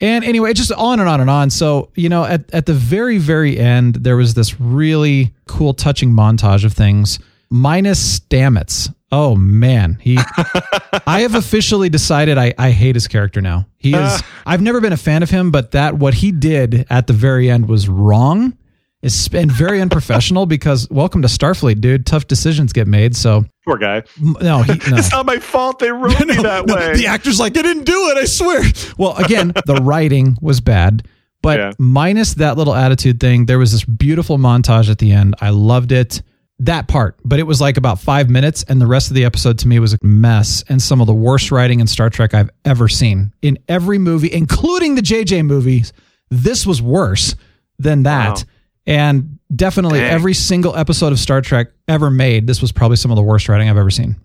And 0.00 0.24
anyway, 0.24 0.52
just 0.52 0.72
on 0.72 1.00
and 1.00 1.08
on 1.08 1.20
and 1.20 1.30
on. 1.30 1.50
So, 1.50 1.90
you 1.94 2.08
know, 2.08 2.24
at, 2.24 2.52
at 2.52 2.66
the 2.66 2.74
very, 2.74 3.18
very 3.18 3.58
end, 3.58 3.96
there 3.96 4.16
was 4.16 4.34
this 4.34 4.60
really 4.60 5.34
cool, 5.46 5.72
touching 5.72 6.10
montage 6.10 6.64
of 6.64 6.74
things, 6.74 7.18
minus 7.48 8.20
Stamets. 8.20 8.92
Oh, 9.10 9.36
man. 9.36 9.98
He, 10.00 10.18
I 11.06 11.20
have 11.20 11.34
officially 11.34 11.88
decided 11.88 12.36
I, 12.36 12.52
I 12.58 12.72
hate 12.72 12.96
his 12.96 13.08
character 13.08 13.40
now. 13.40 13.66
He 13.78 13.94
is, 13.94 14.22
I've 14.46 14.60
never 14.60 14.80
been 14.80 14.92
a 14.92 14.98
fan 14.98 15.22
of 15.22 15.30
him, 15.30 15.50
but 15.50 15.70
that, 15.70 15.94
what 15.94 16.14
he 16.14 16.32
did 16.32 16.86
at 16.90 17.06
the 17.06 17.12
very 17.12 17.48
end 17.48 17.68
was 17.68 17.88
wrong. 17.88 18.56
Is 19.02 19.28
and 19.34 19.52
very 19.52 19.80
unprofessional 19.82 20.46
because 20.46 20.88
welcome 20.90 21.20
to 21.22 21.28
Starfleet, 21.28 21.80
dude. 21.80 22.06
Tough 22.06 22.26
decisions 22.26 22.72
get 22.72 22.88
made. 22.88 23.14
So 23.14 23.44
Poor 23.64 23.76
guy. 23.76 24.02
No, 24.20 24.62
he, 24.62 24.72
no. 24.90 24.96
It's 24.96 25.12
not 25.12 25.26
my 25.26 25.38
fault 25.38 25.78
they 25.80 25.92
wrote 25.92 26.18
me 26.26 26.34
that 26.36 26.66
No, 26.66 26.74
way. 26.74 26.96
The 26.96 27.06
actor's 27.06 27.38
like, 27.38 27.56
I 27.58 27.62
didn't 27.62 27.84
do 27.84 28.08
it, 28.10 28.16
I 28.16 28.24
swear. 28.24 28.62
Well, 28.96 29.14
again, 29.16 29.52
the 29.66 29.74
writing 29.82 30.36
was 30.40 30.60
bad, 30.62 31.06
but 31.42 31.58
Yeah. 31.58 31.72
minus 31.78 32.34
that 32.34 32.56
little 32.56 32.74
attitude 32.74 33.20
thing, 33.20 33.46
there 33.46 33.58
was 33.58 33.72
this 33.72 33.84
beautiful 33.84 34.38
montage 34.38 34.90
at 34.90 34.98
the 34.98 35.12
end. 35.12 35.34
I 35.40 35.50
loved 35.50 35.92
it. 35.92 36.22
That 36.60 36.88
part, 36.88 37.16
but 37.22 37.38
it 37.38 37.42
was 37.42 37.60
like 37.60 37.76
about 37.76 38.00
five 38.00 38.30
minutes, 38.30 38.64
and 38.66 38.80
the 38.80 38.86
rest 38.86 39.10
of 39.10 39.14
the 39.14 39.26
episode 39.26 39.58
to 39.58 39.68
me 39.68 39.78
was 39.78 39.92
a 39.92 39.98
mess 40.02 40.64
and 40.70 40.80
some 40.80 41.02
of 41.02 41.06
the 41.06 41.12
worst 41.12 41.50
writing 41.52 41.80
in 41.80 41.86
Star 41.86 42.08
Trek 42.08 42.32
I've 42.32 42.48
ever 42.64 42.88
seen. 42.88 43.30
In 43.42 43.58
every 43.68 43.98
movie, 43.98 44.32
including 44.32 44.94
the 44.94 45.02
JJ 45.02 45.44
movies, 45.44 45.92
this 46.30 46.64
was 46.66 46.80
worse 46.80 47.36
than 47.78 48.04
that. 48.04 48.38
Wow. 48.38 48.42
And 48.86 49.38
definitely 49.54 50.00
Dang. 50.00 50.10
every 50.10 50.34
single 50.34 50.76
episode 50.76 51.12
of 51.12 51.18
Star 51.18 51.40
Trek 51.40 51.68
ever 51.88 52.10
made, 52.10 52.46
this 52.46 52.60
was 52.60 52.72
probably 52.72 52.96
some 52.96 53.10
of 53.10 53.16
the 53.16 53.22
worst 53.22 53.48
writing 53.48 53.68
I've 53.68 53.76
ever 53.76 53.90
seen. 53.90 54.16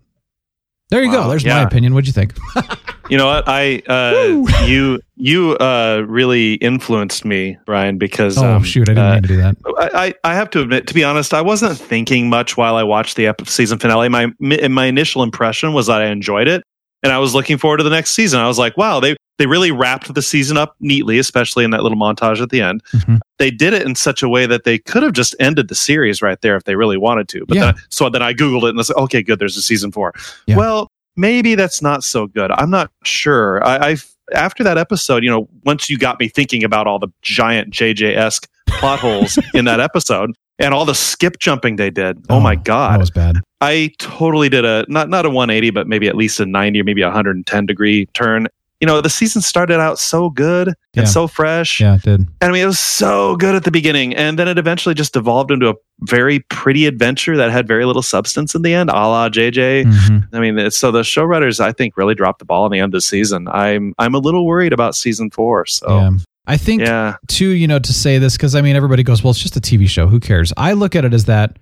There 0.90 1.02
you 1.02 1.12
go. 1.12 1.22
Wow, 1.22 1.28
There's 1.30 1.46
my 1.46 1.62
opinion. 1.62 1.94
What'd 1.94 2.08
you 2.08 2.14
think? 2.14 2.38
You 3.12 3.18
know 3.18 3.26
what? 3.26 3.44
I 3.46 3.84
uh, 3.90 4.64
you 4.66 5.02
you 5.18 5.58
uh, 5.58 6.06
really 6.08 6.54
influenced 6.54 7.26
me, 7.26 7.58
Brian, 7.66 7.98
because 7.98 8.38
Oh 8.38 8.54
um, 8.54 8.64
shoot, 8.64 8.88
I 8.88 8.94
didn't 8.94 9.06
uh, 9.06 9.14
mean 9.16 9.22
to 9.24 9.28
do 9.28 9.38
that. 9.38 9.58
I, 9.66 9.90
I 10.06 10.32
I 10.32 10.34
have 10.34 10.50
to 10.52 10.62
admit, 10.62 10.88
to 10.88 10.94
be 10.94 11.04
honest, 11.04 11.34
I 11.34 11.42
wasn't 11.42 11.78
thinking 11.78 12.30
much 12.30 12.56
while 12.56 12.78
I 12.78 12.84
watched 12.84 13.18
the 13.18 13.28
ep- 13.28 13.50
season 13.50 13.80
finale. 13.80 14.08
My 14.08 14.32
my 14.40 14.86
initial 14.86 15.24
impression 15.24 15.74
was 15.74 15.88
that 15.88 16.02
I 16.02 16.06
enjoyed 16.06 16.48
it, 16.48 16.64
and 17.04 17.12
I 17.12 17.18
was 17.20 17.34
looking 17.34 17.58
forward 17.58 17.78
to 17.78 17.84
the 17.84 17.90
next 17.90 18.12
season. 18.12 18.40
I 18.40 18.48
was 18.48 18.58
like, 18.60 18.78
wow, 18.78 19.00
they 19.00 19.16
they 19.38 19.48
really 19.48 19.72
wrapped 19.72 20.14
the 20.14 20.22
season 20.22 20.56
up 20.58 20.76
neatly, 20.80 21.18
especially 21.18 21.64
in 21.64 21.72
that 21.72 21.82
little 21.82 21.98
montage 21.98 22.42
at 22.42 22.50
the 22.52 22.62
end. 22.62 22.84
Mhm. 22.94 23.20
They 23.40 23.50
did 23.50 23.74
it 23.74 23.82
in 23.88 23.96
such 23.96 24.22
a 24.22 24.30
way 24.30 24.46
that 24.46 24.66
they 24.66 24.78
could 24.78 25.02
have 25.02 25.14
just 25.14 25.36
ended 25.40 25.68
the 25.68 25.74
series 25.76 26.22
right 26.22 26.40
there 26.42 26.56
if 26.56 26.66
they 26.66 26.76
really 26.76 26.98
wanted 26.98 27.28
to. 27.30 27.46
But 27.48 27.58
Yeah. 27.58 27.66
then, 27.72 27.76
so 27.90 28.08
then 28.10 28.22
I 28.22 28.34
googled 28.34 28.64
it 28.64 28.70
and 28.70 28.80
I 28.80 28.84
said, 28.84 28.98
okay, 28.98 29.24
good, 29.24 29.40
there's 29.40 29.58
a 29.58 29.64
season 29.64 29.92
four. 29.92 30.14
Yeah. 30.46 30.58
Well, 30.58 30.88
maybe 31.16 31.56
that's 31.56 31.82
not 31.82 32.04
so 32.04 32.28
good. 32.28 32.52
I'm 32.52 32.70
not 32.70 32.92
sure. 33.04 33.66
I, 33.66 33.92
I 33.94 33.98
after 34.36 34.64
that 34.64 34.78
episode, 34.78 35.24
you 35.24 35.30
know, 35.32 35.50
once 35.66 35.90
you 35.90 35.98
got 35.98 36.20
me 36.20 36.28
thinking 36.30 36.64
about 36.64 36.86
all 36.86 37.00
the 37.00 37.08
giant 37.24 37.74
JJ 37.74 38.16
esque 38.16 38.48
plot 38.68 39.00
holes 39.00 39.40
in 39.56 39.66
that 39.66 39.80
episode 39.80 40.36
and 40.62 40.74
all 40.74 40.86
the 40.86 40.96
skip 40.96 41.40
jumping 41.40 41.76
they 41.76 41.90
did. 41.90 42.18
Oh, 42.30 42.40
my 42.40 42.56
god, 42.56 42.94
that 42.94 43.00
was 43.00 43.12
bad. 43.12 43.38
I 43.62 43.92
totally 44.00 44.50
did 44.50 44.66
a 44.66 44.86
not 44.88 45.10
not 45.10 45.26
a 45.26 45.30
180 45.30 45.70
but 45.72 45.88
maybe 45.88 46.08
at 46.08 46.16
least 46.16 46.40
a 46.40 46.46
90 46.46 46.82
or 46.82 46.84
maybe 46.84 47.02
a 47.02 47.08
110 47.08 47.66
degree 47.66 48.06
turn 48.14 48.48
you 48.80 48.88
know, 48.88 49.00
the 49.00 49.12
season 49.12 49.44
started 49.44 49.80
out 49.80 50.00
so 50.00 50.32
good 50.32 50.70
and 50.70 50.76
Yeah. 50.96 51.04
so 51.06 51.28
fresh. 51.28 51.80
Yeah, 51.80 51.94
it 51.98 52.02
did. 52.02 52.22
And 52.22 52.30
I 52.42 52.50
mean, 52.50 52.64
it 52.64 52.66
was 52.66 52.80
so 52.80 53.36
good 53.36 53.54
at 53.54 53.64
the 53.64 53.70
beginning. 53.70 54.16
And 54.16 54.40
then 54.40 54.48
it 54.48 54.58
eventually 54.58 54.96
just 54.96 55.16
evolved 55.16 55.52
into 55.52 55.70
a 55.70 55.76
very 56.00 56.40
pretty 56.50 56.88
adventure 56.88 57.38
that 57.38 57.52
had 57.52 57.68
very 57.68 57.86
little 57.86 58.02
substance 58.02 58.56
in 58.56 58.64
the 58.64 58.74
end, 58.74 58.90
a 58.90 58.94
la 58.94 59.30
JJ. 59.30 59.84
Mhm. 59.86 60.28
I 60.34 60.40
mean, 60.40 60.58
it's, 60.58 60.76
so 60.80 60.90
the 60.90 61.02
showrunners, 61.04 61.60
I 61.60 61.72
think, 61.74 61.96
really 61.96 62.16
dropped 62.16 62.40
the 62.40 62.46
ball 62.46 62.66
in 62.66 62.72
the 62.72 62.80
end 62.80 62.86
of 62.86 62.98
the 62.98 63.02
season. 63.02 63.48
I'm 63.50 63.94
I'm 64.00 64.16
a 64.16 64.18
little 64.18 64.48
worried 64.48 64.74
about 64.74 64.96
season 64.96 65.30
four. 65.30 65.68
So 65.68 65.88
Yeah. 66.00 66.10
I 66.46 66.58
think 66.58 66.82
yeah, 66.82 67.16
too, 67.28 67.50
you 67.50 67.68
know, 67.68 67.80
to 67.80 67.94
say 67.94 68.18
this 68.18 68.36
because 68.36 68.56
I 68.56 68.62
mean, 68.62 68.76
everybody 68.76 69.04
goes, 69.04 69.24
"Well, 69.24 69.32
it's 69.32 69.40
just 69.40 69.58
a 69.58 69.62
TV 69.62 69.88
show. 69.88 70.08
Who 70.08 70.20
cares?" 70.20 70.52
I 70.58 70.74
look 70.74 70.96
at 70.96 71.06
it 71.06 71.14
as 71.14 71.26
that 71.26 71.60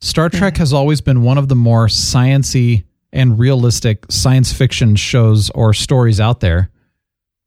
Star 0.00 0.28
Trek 0.28 0.54
mm-hmm. 0.54 0.60
has 0.60 0.72
always 0.72 1.00
been 1.00 1.22
one 1.22 1.38
of 1.38 1.48
the 1.48 1.56
more 1.56 1.86
sciency 1.86 2.84
and 3.12 3.38
realistic 3.38 4.04
science 4.10 4.52
fiction 4.52 4.96
shows 4.96 5.50
or 5.50 5.72
stories 5.72 6.20
out 6.20 6.40
there 6.40 6.70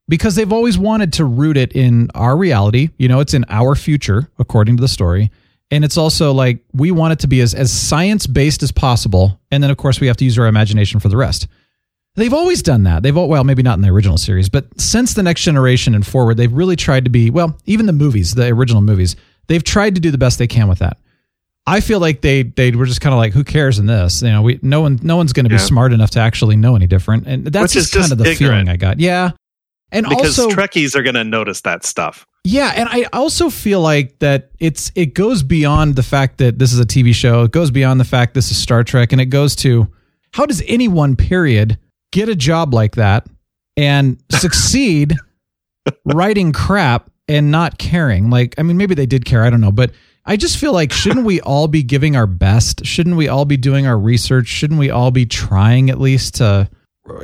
because 0.08 0.34
they've 0.34 0.52
always 0.52 0.76
wanted 0.76 1.12
to 1.14 1.24
root 1.24 1.56
it 1.56 1.72
in 1.72 2.10
our 2.14 2.36
reality. 2.36 2.90
You 2.98 3.08
know, 3.08 3.20
it's 3.20 3.34
in 3.34 3.44
our 3.48 3.74
future 3.74 4.28
according 4.38 4.76
to 4.76 4.80
the 4.80 4.88
story. 4.88 5.30
And 5.70 5.84
it's 5.84 5.96
also 5.96 6.32
like 6.32 6.62
we 6.74 6.90
want 6.90 7.14
it 7.14 7.20
to 7.20 7.28
be 7.28 7.40
as, 7.40 7.54
as 7.54 7.72
science 7.72 8.26
based 8.26 8.62
as 8.62 8.70
possible. 8.70 9.40
And 9.50 9.62
then, 9.62 9.70
of 9.70 9.78
course, 9.78 10.00
we 10.00 10.06
have 10.08 10.18
to 10.18 10.24
use 10.24 10.38
our 10.38 10.46
imagination 10.46 11.00
for 11.00 11.08
the 11.08 11.16
rest. 11.16 11.46
They've 12.14 12.34
always 12.34 12.62
done 12.62 12.82
that. 12.84 13.02
They've 13.02 13.16
al- 13.16 13.28
well, 13.28 13.42
maybe 13.44 13.62
not 13.62 13.74
in 13.78 13.80
the 13.82 13.88
original 13.88 14.18
series, 14.18 14.48
but 14.48 14.66
since 14.80 15.14
the 15.14 15.22
next 15.22 15.42
generation 15.42 15.94
and 15.94 16.06
forward, 16.06 16.36
they've 16.36 16.52
really 16.52 16.76
tried 16.76 17.04
to 17.04 17.10
be 17.10 17.30
well. 17.30 17.56
Even 17.64 17.86
the 17.86 17.92
movies, 17.92 18.34
the 18.34 18.48
original 18.48 18.82
movies, 18.82 19.16
they've 19.46 19.64
tried 19.64 19.94
to 19.94 20.00
do 20.00 20.10
the 20.10 20.18
best 20.18 20.38
they 20.38 20.46
can 20.46 20.68
with 20.68 20.80
that. 20.80 20.98
I 21.66 21.80
feel 21.80 22.00
like 22.00 22.20
they 22.20 22.42
they 22.42 22.72
were 22.72 22.84
just 22.86 23.00
kind 23.00 23.14
of 23.14 23.18
like, 23.18 23.32
who 23.32 23.44
cares 23.44 23.78
in 23.78 23.86
this? 23.86 24.20
You 24.20 24.30
know, 24.30 24.42
we 24.42 24.58
no 24.62 24.80
one 24.82 24.98
no 25.02 25.16
one's 25.16 25.32
going 25.32 25.44
to 25.44 25.48
be 25.48 25.54
Yeah. 25.54 25.60
smart 25.62 25.92
enough 25.92 26.10
to 26.10 26.20
actually 26.20 26.56
know 26.56 26.76
any 26.76 26.86
different, 26.86 27.26
and 27.26 27.46
that's 27.46 27.74
is 27.76 27.88
just 27.90 27.94
kind 28.10 28.12
of 28.12 28.18
the 28.18 28.30
ignorant. 28.30 28.38
feeling 28.66 28.68
I 28.68 28.76
got. 28.76 28.98
Yeah, 29.00 29.30
and 29.90 30.06
because 30.08 30.38
also 30.38 30.54
Trekkies 30.54 30.94
are 30.96 31.02
going 31.02 31.14
to 31.14 31.24
notice 31.24 31.60
that 31.62 31.84
stuff. 31.84 32.26
yeah, 32.44 32.72
and 32.76 32.88
I 32.90 33.06
also 33.12 33.48
feel 33.48 33.80
like 33.80 34.18
that 34.18 34.50
it's 34.58 34.90
it 34.96 35.14
goes 35.14 35.42
beyond 35.44 35.94
the 35.96 36.02
fact 36.02 36.38
that 36.38 36.58
this 36.58 36.72
is 36.72 36.80
a 36.80 36.84
TV 36.84 37.14
show. 37.14 37.44
It 37.44 37.52
goes 37.52 37.70
beyond 37.70 38.00
the 38.00 38.04
fact 38.04 38.34
this 38.34 38.50
is 38.50 38.56
Star 38.58 38.82
Trek, 38.84 39.12
and 39.12 39.20
it 39.20 39.26
goes 39.26 39.54
to 39.56 39.86
how 40.32 40.44
does 40.46 40.62
anyone 40.66 41.14
period 41.16 41.78
get 42.12 42.28
a 42.28 42.36
job 42.36 42.72
like 42.72 42.94
that 42.96 43.26
and 43.76 44.22
succeed 44.30 45.16
writing 46.04 46.52
crap 46.52 47.10
and 47.28 47.50
not 47.50 47.78
caring? 47.78 48.30
Like, 48.30 48.54
I 48.58 48.62
mean, 48.62 48.76
maybe 48.76 48.94
they 48.94 49.06
did 49.06 49.24
care. 49.24 49.42
I 49.42 49.50
don't 49.50 49.60
know, 49.60 49.72
but 49.72 49.90
I 50.24 50.36
just 50.36 50.56
feel 50.58 50.72
like 50.72 50.92
shouldn't 50.92 51.26
we 51.26 51.40
all 51.40 51.66
be 51.68 51.82
giving 51.82 52.14
our 52.14 52.26
best? 52.28 52.84
Shouldn't 52.86 53.16
we 53.16 53.28
all 53.28 53.44
be 53.44 53.56
doing 53.56 53.86
our 53.86 53.98
research? 53.98 54.46
Shouldn't 54.46 54.78
we 54.78 54.90
all 54.90 55.10
be 55.10 55.26
trying 55.26 55.90
at 55.90 56.00
least 56.00 56.36
to? 56.36 56.68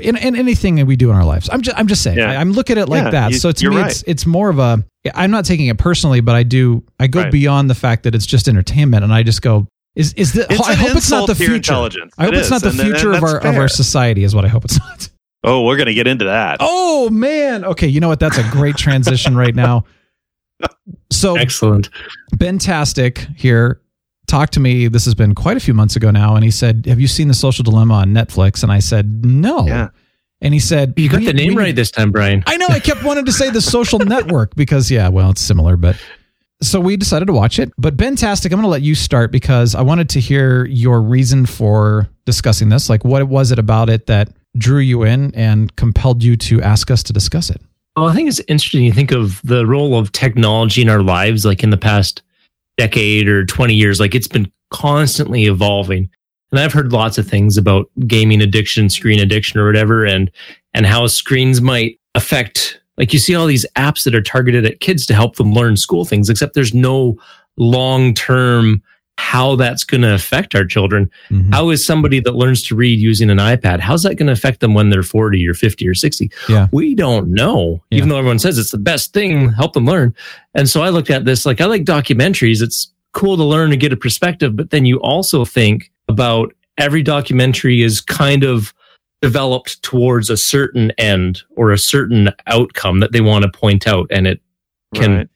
In, 0.00 0.16
in 0.16 0.34
anything 0.34 0.74
that 0.74 0.86
we 0.86 0.96
do 0.96 1.08
in 1.10 1.14
our 1.14 1.24
lives, 1.24 1.48
I'm 1.52 1.62
just 1.62 1.78
I'm 1.78 1.86
just 1.86 2.02
saying. 2.02 2.18
Yeah. 2.18 2.32
I, 2.32 2.36
I'm 2.36 2.50
looking 2.50 2.76
at 2.78 2.82
it 2.82 2.88
like 2.88 3.04
Yeah, 3.04 3.10
that. 3.10 3.30
you- 3.30 3.38
so 3.38 3.52
to 3.52 3.70
me, 3.70 3.76
right. 3.76 3.90
it's 3.92 4.02
it's 4.08 4.26
more 4.26 4.48
of 4.50 4.58
a. 4.58 4.84
I'm 5.14 5.30
not 5.30 5.44
taking 5.44 5.66
it 5.68 5.78
personally, 5.78 6.20
but 6.20 6.34
I 6.34 6.42
do. 6.42 6.82
I 6.98 7.06
go 7.06 7.22
Right. 7.22 7.30
beyond 7.32 7.70
the 7.70 7.76
fact 7.76 8.02
that 8.02 8.12
it's 8.16 8.26
just 8.26 8.48
entertainment, 8.48 9.04
and 9.04 9.12
I 9.14 9.22
just 9.22 9.40
go. 9.40 9.68
Is 9.98 10.12
is 10.14 10.32
the? 10.32 10.46
It's 10.48 10.60
I 10.66 10.74
hope 10.74 10.96
it's 10.96 11.10
not 11.10 11.26
the 11.26 11.34
future. 11.34 11.74
I 11.74 11.76
hope 11.76 11.92
It 12.32 12.34
it's 12.38 12.50
not 12.50 12.56
is, 12.58 12.62
the 12.62 12.68
and- 12.70 12.80
and 12.80 12.88
future 12.90 13.12
of 13.12 13.20
that's 13.20 13.32
our 13.34 13.46
of 13.46 13.56
our 13.56 13.68
society. 13.68 14.22
Is 14.24 14.34
what 14.34 14.44
I 14.44 14.48
hope 14.48 14.64
it's 14.64 14.78
not. 14.78 15.08
Oh, 15.44 15.64
we're 15.64 15.76
going 15.76 15.86
to 15.86 15.94
get 15.94 16.06
into 16.06 16.24
that. 16.26 16.58
Oh 16.60 17.10
man. 17.10 17.64
Okay, 17.64 17.86
you 17.88 18.00
know 18.00 18.08
what? 18.08 18.20
That's 18.20 18.38
a 18.38 18.48
great 18.50 18.76
transition 18.76 19.36
right 19.36 19.54
now. 19.54 19.84
So 21.10 21.36
Excellent. 21.36 21.88
Bentastic 22.36 23.34
here 23.36 23.80
talked 24.26 24.52
to 24.54 24.60
me. 24.60 24.88
This 24.88 25.04
has 25.04 25.14
been 25.14 25.34
quite 25.34 25.56
a 25.56 25.60
few 25.60 25.74
months 25.74 25.96
ago 25.96 26.10
now, 26.10 26.34
and 26.34 26.44
he 26.44 26.50
said, 26.50 26.84
"Have 26.86 27.00
you 27.00 27.08
seen 27.08 27.28
the 27.28 27.34
Social 27.34 27.62
Dilemma 27.62 27.94
on 27.94 28.08
Netflix?" 28.12 28.62
And 28.62 28.70
I 28.72 28.78
said, 28.80 29.24
"No." 29.24 29.66
Yeah. 29.66 29.88
And 30.40 30.54
he 30.54 30.60
said, 30.60 30.94
You 30.96 31.08
got 31.08 31.22
the 31.22 31.32
name 31.32 31.56
right 31.56 31.74
this 31.74 31.90
time, 31.90 32.12
Brian. 32.12 32.44
I 32.46 32.56
know. 32.58 32.68
I 32.68 32.78
kept 32.78 33.02
wanting 33.02 33.24
to 33.24 33.32
say 33.32 33.50
the 33.50 33.60
social 33.60 33.98
network 34.14 34.54
because, 34.54 34.88
yeah, 34.88 35.08
well, 35.08 35.30
it's 35.30 35.40
similar, 35.40 35.76
but 35.76 35.96
so 36.60 36.80
we 36.80 36.96
decided 36.96 37.26
to 37.26 37.32
watch 37.32 37.58
it. 37.58 37.72
But 37.78 37.96
Bentastic, 37.96 38.46
I'm 38.46 38.58
going 38.58 38.62
to 38.62 38.68
let 38.68 38.82
you 38.82 38.94
start 38.94 39.30
because 39.30 39.74
I 39.74 39.82
wanted 39.82 40.08
to 40.10 40.20
hear 40.20 40.66
your 40.66 41.00
reason 41.00 41.46
for 41.46 42.08
discussing 42.26 42.68
this. 42.68 42.90
Like, 42.90 43.04
what 43.04 43.26
was 43.28 43.52
it 43.52 43.58
about 43.58 43.88
it 43.88 44.06
that 44.06 44.30
drew 44.56 44.80
you 44.80 45.04
in 45.04 45.34
and 45.34 45.74
compelled 45.76 46.22
you 46.22 46.36
to 46.36 46.60
ask 46.62 46.90
us 46.90 47.02
to 47.04 47.12
discuss 47.12 47.50
it? 47.50 47.60
Well, 47.96 48.08
I 48.08 48.14
think 48.14 48.28
it's 48.28 48.40
interesting. 48.48 48.84
You 48.84 48.92
think 48.92 49.10
of 49.10 49.40
the 49.42 49.66
role 49.66 49.98
of 49.98 50.12
technology 50.12 50.82
in 50.82 50.88
our 50.88 51.02
lives, 51.02 51.44
like 51.44 51.62
in 51.62 51.70
the 51.70 51.76
past 51.76 52.22
decade 52.76 53.28
or 53.28 53.44
20 53.44 53.74
years, 53.74 53.98
like 54.00 54.14
it's 54.14 54.28
been 54.28 54.50
constantly 54.70 55.46
evolving. 55.46 56.08
And 56.50 56.60
I've 56.60 56.72
heard 56.72 56.92
lots 56.92 57.18
of 57.18 57.28
things 57.28 57.56
about 57.56 57.90
gaming 58.06 58.40
addiction, 58.40 58.88
screen 58.88 59.20
addiction, 59.20 59.60
or 59.60 59.66
whatever, 59.66 60.04
and 60.06 60.30
and 60.74 60.86
how 60.86 61.06
screens 61.06 61.60
might 61.60 61.98
affect. 62.14 62.80
Like 62.98 63.12
you 63.12 63.18
see 63.18 63.34
all 63.34 63.46
these 63.46 63.64
apps 63.76 64.04
that 64.04 64.14
are 64.14 64.22
targeted 64.22 64.66
at 64.66 64.80
kids 64.80 65.06
to 65.06 65.14
help 65.14 65.36
them 65.36 65.52
learn 65.52 65.76
school 65.76 66.04
things, 66.04 66.28
except 66.28 66.54
there's 66.54 66.74
no 66.74 67.16
long 67.56 68.12
term 68.14 68.82
how 69.20 69.56
that's 69.56 69.82
going 69.82 70.02
to 70.02 70.14
affect 70.14 70.54
our 70.54 70.64
children. 70.64 71.10
Mhm. 71.30 71.52
How 71.52 71.70
is 71.70 71.84
somebody 71.84 72.20
that 72.20 72.36
learns 72.36 72.62
to 72.64 72.76
read 72.76 73.00
using 73.00 73.30
an 73.30 73.38
iPad? 73.38 73.80
How's 73.80 74.04
that 74.04 74.14
going 74.14 74.28
to 74.28 74.32
affect 74.32 74.60
them 74.60 74.74
when 74.74 74.90
they're 74.90 75.02
40 75.02 75.46
or 75.48 75.54
50 75.54 75.88
or 75.88 75.94
60? 75.94 76.30
Yeah. 76.48 76.68
We 76.70 76.94
don't 76.94 77.28
know, 77.32 77.82
Yeah. 77.90 77.98
even 77.98 78.08
though 78.10 78.18
everyone 78.18 78.38
says 78.38 78.58
it's 78.58 78.70
the 78.70 78.78
best 78.78 79.12
thing, 79.12 79.48
help 79.50 79.72
them 79.72 79.86
learn. 79.86 80.14
And 80.54 80.68
so 80.70 80.82
I 80.82 80.90
looked 80.90 81.10
at 81.10 81.24
this 81.24 81.44
like 81.44 81.60
I 81.60 81.64
like 81.64 81.84
documentaries. 81.84 82.62
It's 82.62 82.92
cool 83.12 83.36
to 83.36 83.42
learn 83.44 83.72
and 83.72 83.80
get 83.80 83.92
a 83.92 83.96
perspective, 83.96 84.54
but 84.54 84.70
then 84.70 84.86
you 84.86 84.98
also 85.00 85.44
think 85.44 85.90
about 86.08 86.54
every 86.76 87.02
documentary 87.02 87.82
is 87.82 88.00
kind 88.00 88.44
of 88.44 88.72
developed 89.20 89.82
towards 89.82 90.30
a 90.30 90.36
certain 90.36 90.92
end 90.92 91.42
or 91.56 91.72
a 91.72 91.78
certain 91.78 92.30
outcome 92.46 93.00
that 93.00 93.12
they 93.12 93.20
want 93.20 93.44
to 93.44 93.50
point 93.50 93.86
out. 93.86 94.06
And 94.10 94.26
it 94.26 94.40
can, 94.94 95.16
Right. 95.16 95.28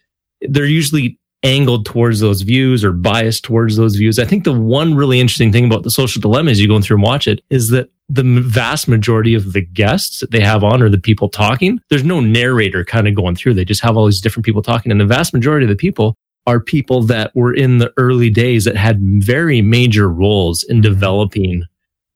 they're 0.43 0.67
usually 0.67 1.19
angled 1.43 1.85
towards 1.85 2.21
those 2.21 2.43
views 2.43 2.85
or 2.85 2.93
biased 2.93 3.45
towards 3.45 3.77
those 3.77 3.97
views. 3.97 4.19
I 4.19 4.25
think 4.25 4.45
the 4.45 4.53
one 4.53 4.95
really 4.95 5.21
interesting 5.21 5.51
thing 5.51 5.65
about 5.65 5.83
the 5.83 5.91
social 5.91 6.21
dilemma 6.21 6.53
as 6.53 6.61
you 6.61 6.69
go 6.69 6.81
through 6.81 6.99
and 6.99 7.03
watch 7.03 7.27
it 7.27 7.43
is 7.51 7.71
that 7.71 7.91
the 8.09 8.23
vast 8.23 8.87
majority 8.87 9.35
of 9.35 9.53
the 9.53 9.61
guests 9.61 10.21
that 10.21 10.31
they 10.31 10.41
have 10.41 10.63
on 10.63 10.83
or 10.83 10.89
the 10.89 10.99
people 10.99 11.29
talking, 11.29 11.81
there's 11.91 12.05
no 12.05 12.21
narrator 12.21 12.85
kind 12.85 13.09
of 13.09 13.15
going 13.15 13.35
through. 13.35 13.55
They 13.55 13.65
just 13.65 13.81
have 13.81 13.97
all 13.97 14.07
these 14.07 14.21
different 14.21 14.45
people 14.45 14.63
talking. 14.63 14.93
And 14.93 15.01
the 15.01 15.07
vast 15.07 15.33
majority 15.33 15.65
of 15.65 15.71
the 15.71 15.77
people 15.77 16.15
are 16.47 16.61
people 16.61 17.03
that 17.05 17.35
were 17.35 17.55
in 17.55 17.79
the 17.79 17.93
early 17.97 18.31
days 18.31 18.65
that 18.65 18.77
had 18.77 19.01
very 19.01 19.63
major 19.63 20.09
roles 20.09 20.63
in 20.65 20.77
mm-hmm. 20.77 20.83
developing 20.83 21.65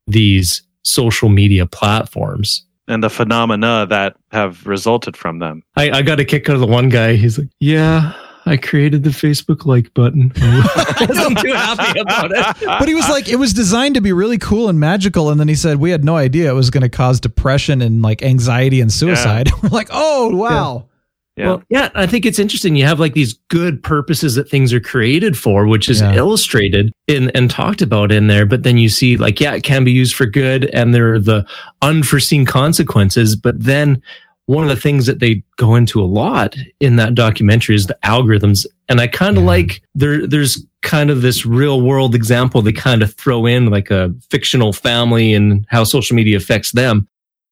these 0.07 0.62
social 0.87 1.29
media 1.29 1.66
platforms. 1.66 2.64
And 2.88 3.03
the 3.03 3.11
phenomena 3.11 3.87
that 3.90 4.16
have 4.31 4.64
resulted 4.64 5.16
from 5.16 5.40
them. 5.40 5.62
I, 5.77 5.90
I 5.90 6.03
got 6.03 6.20
a 6.20 6.25
kick 6.25 6.49
out 6.49 6.55
of 6.55 6.61
the 6.61 6.66
one 6.66 6.88
guy. 6.88 7.16
He's 7.16 7.37
like, 7.37 7.49
Yeah, 7.59 8.12
I 8.46 8.57
created 8.57 9.03
the 9.03 9.11
Facebook 9.11 9.66
like 9.66 9.92
button. 9.92 10.33
I 10.37 11.07
wasn't 11.09 11.40
too 11.40 11.53
happy 11.53 11.99
about 11.99 12.31
it. 12.31 12.57
But 12.64 12.87
he 12.87 12.94
was 12.94 13.09
like, 13.09 13.29
it 13.29 13.37
was 13.37 13.53
designed 13.53 13.96
to 13.96 14.01
be 14.01 14.12
really 14.12 14.38
cool 14.38 14.68
and 14.68 14.79
magical. 14.79 15.31
And 15.31 15.40
then 15.40 15.49
he 15.49 15.57
said, 15.57 15.79
we 15.79 15.90
had 15.90 16.05
no 16.05 16.16
idea 16.16 16.51
it 16.51 16.55
was 16.55 16.70
going 16.70 16.83
to 16.83 16.88
cause 16.88 17.18
depression 17.18 17.83
and 17.83 18.03
like 18.03 18.22
anxiety 18.22 18.81
and 18.81 18.92
suicide. 18.92 19.51
We're 19.62 19.70
like, 19.70 19.88
oh, 19.90 20.35
wow. 20.37 20.77
Yeah. 20.77 20.95
Well, 21.38 21.62
yeah, 21.68 21.90
I 21.94 22.07
think 22.07 22.25
it's 22.25 22.38
interesting. 22.38 22.77
You 22.77 22.85
have 22.87 22.99
like 22.99 23.12
these 23.12 23.35
good 23.49 23.83
purposes 23.83 24.37
that 24.37 24.49
things 24.49 24.72
are 24.72 24.81
created 24.81 25.37
for, 25.37 25.66
which 25.66 25.88
is 25.88 26.01
Yeah. 26.01 26.14
illustrated 26.14 26.92
in 27.09 27.31
and 27.35 27.51
talked 27.51 27.83
about 27.83 28.11
in 28.11 28.27
there. 28.29 28.46
But 28.46 28.62
then 28.62 28.79
you 28.79 28.88
see, 28.88 29.18
like, 29.18 29.38
yeah, 29.38 29.55
it 29.55 29.62
can 29.62 29.85
be 29.85 29.92
used 29.92 30.14
for 30.14 30.25
good, 30.25 30.64
and 30.72 30.94
there 30.94 31.12
are 31.12 31.18
the 31.20 31.44
unforeseen 31.83 32.46
consequences. 32.46 33.37
But 33.37 33.62
then 33.62 34.01
one 34.46 34.62
of 34.64 34.70
the 34.70 34.81
things 34.81 35.05
that 35.07 35.18
they 35.20 35.42
go 35.57 35.75
into 35.75 36.01
a 36.01 36.07
lot 36.07 36.57
in 36.81 36.96
that 36.96 37.14
documentary 37.14 37.75
is 37.75 37.87
the 37.87 37.99
algorithms, 38.05 38.64
and 38.88 38.99
I 39.01 39.07
kind 39.07 39.37
of 39.37 39.42
Yeah. 39.42 39.49
like 39.49 39.83
there. 39.94 40.27
There's 40.27 40.64
kind 40.83 41.11
of 41.11 41.20
this 41.20 41.44
real 41.44 41.83
world 41.83 42.14
example 42.14 42.62
they 42.62 42.72
kind 42.72 43.03
of 43.03 43.12
throw 43.14 43.44
in, 43.44 43.66
like 43.70 43.90
a 43.90 44.14
fictional 44.31 44.72
family 44.72 45.35
and 45.35 45.66
how 45.68 45.85
social 45.85 46.14
media 46.16 46.37
affects 46.38 46.72
them. 46.72 47.09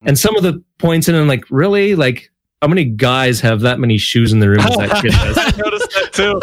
And 0.06 0.18
some 0.18 0.36
of 0.36 0.42
the 0.42 0.62
points 0.78 1.08
in, 1.08 1.14
it, 1.14 1.24
like, 1.24 1.44
really, 1.50 1.94
like. 1.96 2.30
How 2.64 2.68
many 2.68 2.86
guys 2.86 3.40
have 3.42 3.60
that 3.60 3.78
many 3.78 3.98
shoes 3.98 4.32
in 4.32 4.38
the 4.38 4.48
room 4.48 4.60
as 4.60 4.74
that 4.78 4.90
kid 5.02 5.10
does? 5.10 5.36
I 5.36 5.50
noticed 5.62 5.90
that 5.90 6.12
too. 6.14 6.40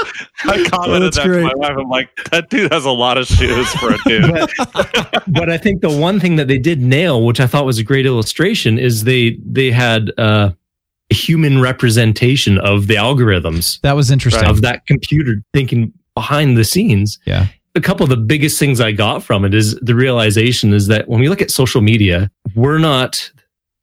I 0.48 0.64
commented 0.70 1.02
that's 1.08 1.18
that 1.18 1.26
great. 1.26 1.40
to 1.40 1.46
my 1.48 1.54
wife. 1.56 1.76
I'm 1.80 1.90
like, 1.90 2.16
that 2.30 2.52
dude 2.52 2.72
has 2.72 2.86
a 2.86 2.92
lot 2.92 3.18
of 3.18 3.26
shoes 3.26 3.68
for 3.74 3.90
a 3.96 3.98
dude. 4.06 4.30
but 5.30 5.50
I 5.50 5.58
think 5.58 5.82
the 5.82 5.90
one 5.90 6.20
thing 6.20 6.36
that 6.36 6.48
they 6.48 6.60
did 6.60 6.80
nail, 6.80 7.26
which 7.26 7.40
I 7.40 7.48
thought 7.48 7.66
was 7.66 7.80
a 7.80 7.84
great 7.84 8.06
illustration, 8.06 8.78
is 8.78 9.04
they 9.04 9.40
they 9.44 9.72
had 9.72 10.12
uh, 10.20 10.52
a 11.10 11.14
human 11.16 11.60
representation 11.60 12.60
of 12.60 12.86
the 12.86 12.98
algorithms 12.98 13.82
That 13.82 13.96
was 13.96 14.12
interesting. 14.12 14.48
of 14.48 14.62
that 14.62 14.86
computer 14.86 15.42
thinking 15.56 15.92
behind 16.14 16.56
the 16.56 16.64
scenes. 16.64 17.18
Yeah. 17.26 17.48
A 17.74 17.82
couple 17.82 18.04
of 18.04 18.12
the 18.12 18.18
biggest 18.18 18.60
things 18.60 18.80
I 18.80 18.92
got 18.92 19.24
from 19.24 19.44
it 19.44 19.56
is 19.56 19.74
the 19.82 19.96
realization 19.96 20.72
is 20.72 20.86
that 20.86 21.08
when 21.10 21.20
we 21.20 21.30
look 21.30 21.42
at 21.42 21.50
social 21.50 21.82
media, 21.82 22.30
we're 22.54 22.78
not 22.78 23.32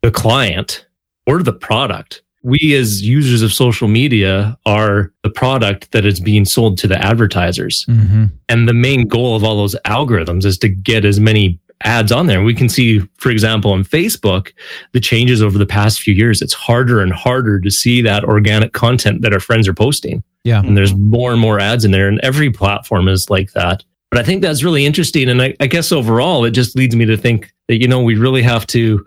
the 0.03 0.12
client 0.12 0.86
or 1.26 1.43
the 1.43 1.53
product. 1.53 2.22
We 2.43 2.74
as 2.74 3.03
users 3.03 3.43
of 3.43 3.53
social 3.53 3.89
media 3.89 4.57
are 4.64 5.12
the 5.22 5.30
product 5.30 5.93
that 5.93 6.07
is 6.07 6.20
being 6.20 6.45
sold 6.45 6.78
to 6.78 6.86
the 6.86 6.99
advertisers. 7.05 7.84
hmm 7.84 8.26
And 8.49 8.68
the 8.68 8.74
main 8.74 9.09
goal 9.09 9.36
of 9.36 9.45
all 9.45 9.57
those 9.57 9.76
algorithms 9.84 10.45
is 10.45 10.59
to 10.59 10.68
get 10.68 11.05
as 11.05 11.18
many 11.18 11.59
ads 11.84 12.11
on 12.11 12.26
there. 12.26 12.43
We 12.43 12.55
can 12.55 12.68
see, 12.68 13.01
for 13.18 13.30
example, 13.30 13.72
on 13.72 13.84
Facebook, 13.84 14.53
the 14.93 15.01
changes 15.01 15.43
over 15.43 15.59
the 15.59 15.66
past 15.66 16.01
few 16.01 16.14
years. 16.14 16.43
It's 16.43 16.53
harder 16.53 17.01
and 17.01 17.12
harder 17.12 17.61
to 17.61 17.70
see 17.70 18.03
that 18.03 18.24
organic 18.24 18.72
content 18.72 19.22
that 19.22 19.32
our 19.32 19.41
friends 19.41 19.68
are 19.68 19.74
posting. 19.74 20.22
Yeah. 20.45 20.61
And 20.61 20.76
there's 20.76 20.95
more 20.95 21.32
and 21.32 21.41
more 21.41 21.61
ads 21.61 21.84
in 21.84 21.91
there, 21.91 22.09
and 22.09 22.20
every 22.20 22.51
platform 22.51 23.09
is 23.09 23.30
like 23.30 23.53
that. 23.53 23.84
But 24.11 24.20
I 24.20 24.22
think 24.22 24.43
that's 24.43 24.64
really 24.64 24.86
interesting. 24.86 25.28
And 25.28 25.43
I, 25.43 25.55
I 25.61 25.66
guess 25.66 25.93
overall, 25.93 26.45
it 26.45 26.53
just 26.53 26.74
leads 26.74 26.97
me 26.97 27.05
to 27.05 27.16
think 27.16 27.53
that, 27.68 27.80
you 27.80 27.86
know, 27.86 28.01
we 28.03 28.14
really 28.14 28.43
have 28.43 28.66
to 28.68 29.07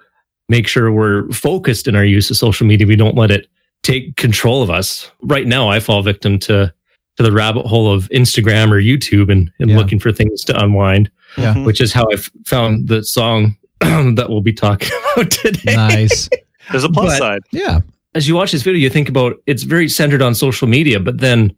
make 0.51 0.67
sure 0.67 0.91
we're 0.91 1.27
focused 1.31 1.87
in 1.87 1.95
our 1.95 2.03
use 2.05 2.29
of 2.29 2.37
social 2.37 2.67
media. 2.67 2.85
We 2.85 2.95
don't 2.95 3.15
let 3.15 3.31
it 3.31 3.47
take 3.83 4.15
control 4.17 4.61
of 4.61 4.69
us. 4.69 5.09
Right 5.23 5.47
now, 5.47 5.69
I 5.69 5.79
fall 5.79 6.03
victim 6.03 6.37
to 6.39 6.71
to 7.17 7.23
the 7.23 7.31
rabbit 7.31 7.65
hole 7.65 7.91
of 7.93 8.07
Instagram 8.09 8.71
or 8.71 8.79
YouTube 8.81 9.29
and, 9.31 9.51
and 9.59 9.69
Yeah. 9.69 9.77
looking 9.77 9.99
for 9.99 10.11
things 10.13 10.43
to 10.45 10.53
unwind, 10.63 11.09
Yeah. 11.37 11.53
Mm-hmm. 11.53 11.65
which 11.65 11.81
is 11.81 11.91
how 11.91 12.05
I 12.11 12.15
found 12.45 12.87
the 12.87 13.03
song 13.03 13.57
that 13.81 14.27
we'll 14.29 14.41
be 14.41 14.53
talking 14.53 14.89
about 15.15 15.29
today. 15.31 15.75
Nice. 15.75 16.29
There's 16.71 16.85
a 16.85 16.89
plus 16.89 17.13
But- 17.13 17.17
side. 17.19 17.41
Yeah. 17.51 17.79
As 18.15 18.27
you 18.27 18.35
watch 18.35 18.51
this 18.51 18.61
video, 18.63 18.79
you 18.79 18.89
think 18.89 19.07
about 19.09 19.41
it's 19.45 19.63
very 19.63 19.87
centered 19.89 20.21
on 20.21 20.35
social 20.35 20.67
media, 20.67 20.99
but 20.99 21.19
then 21.19 21.55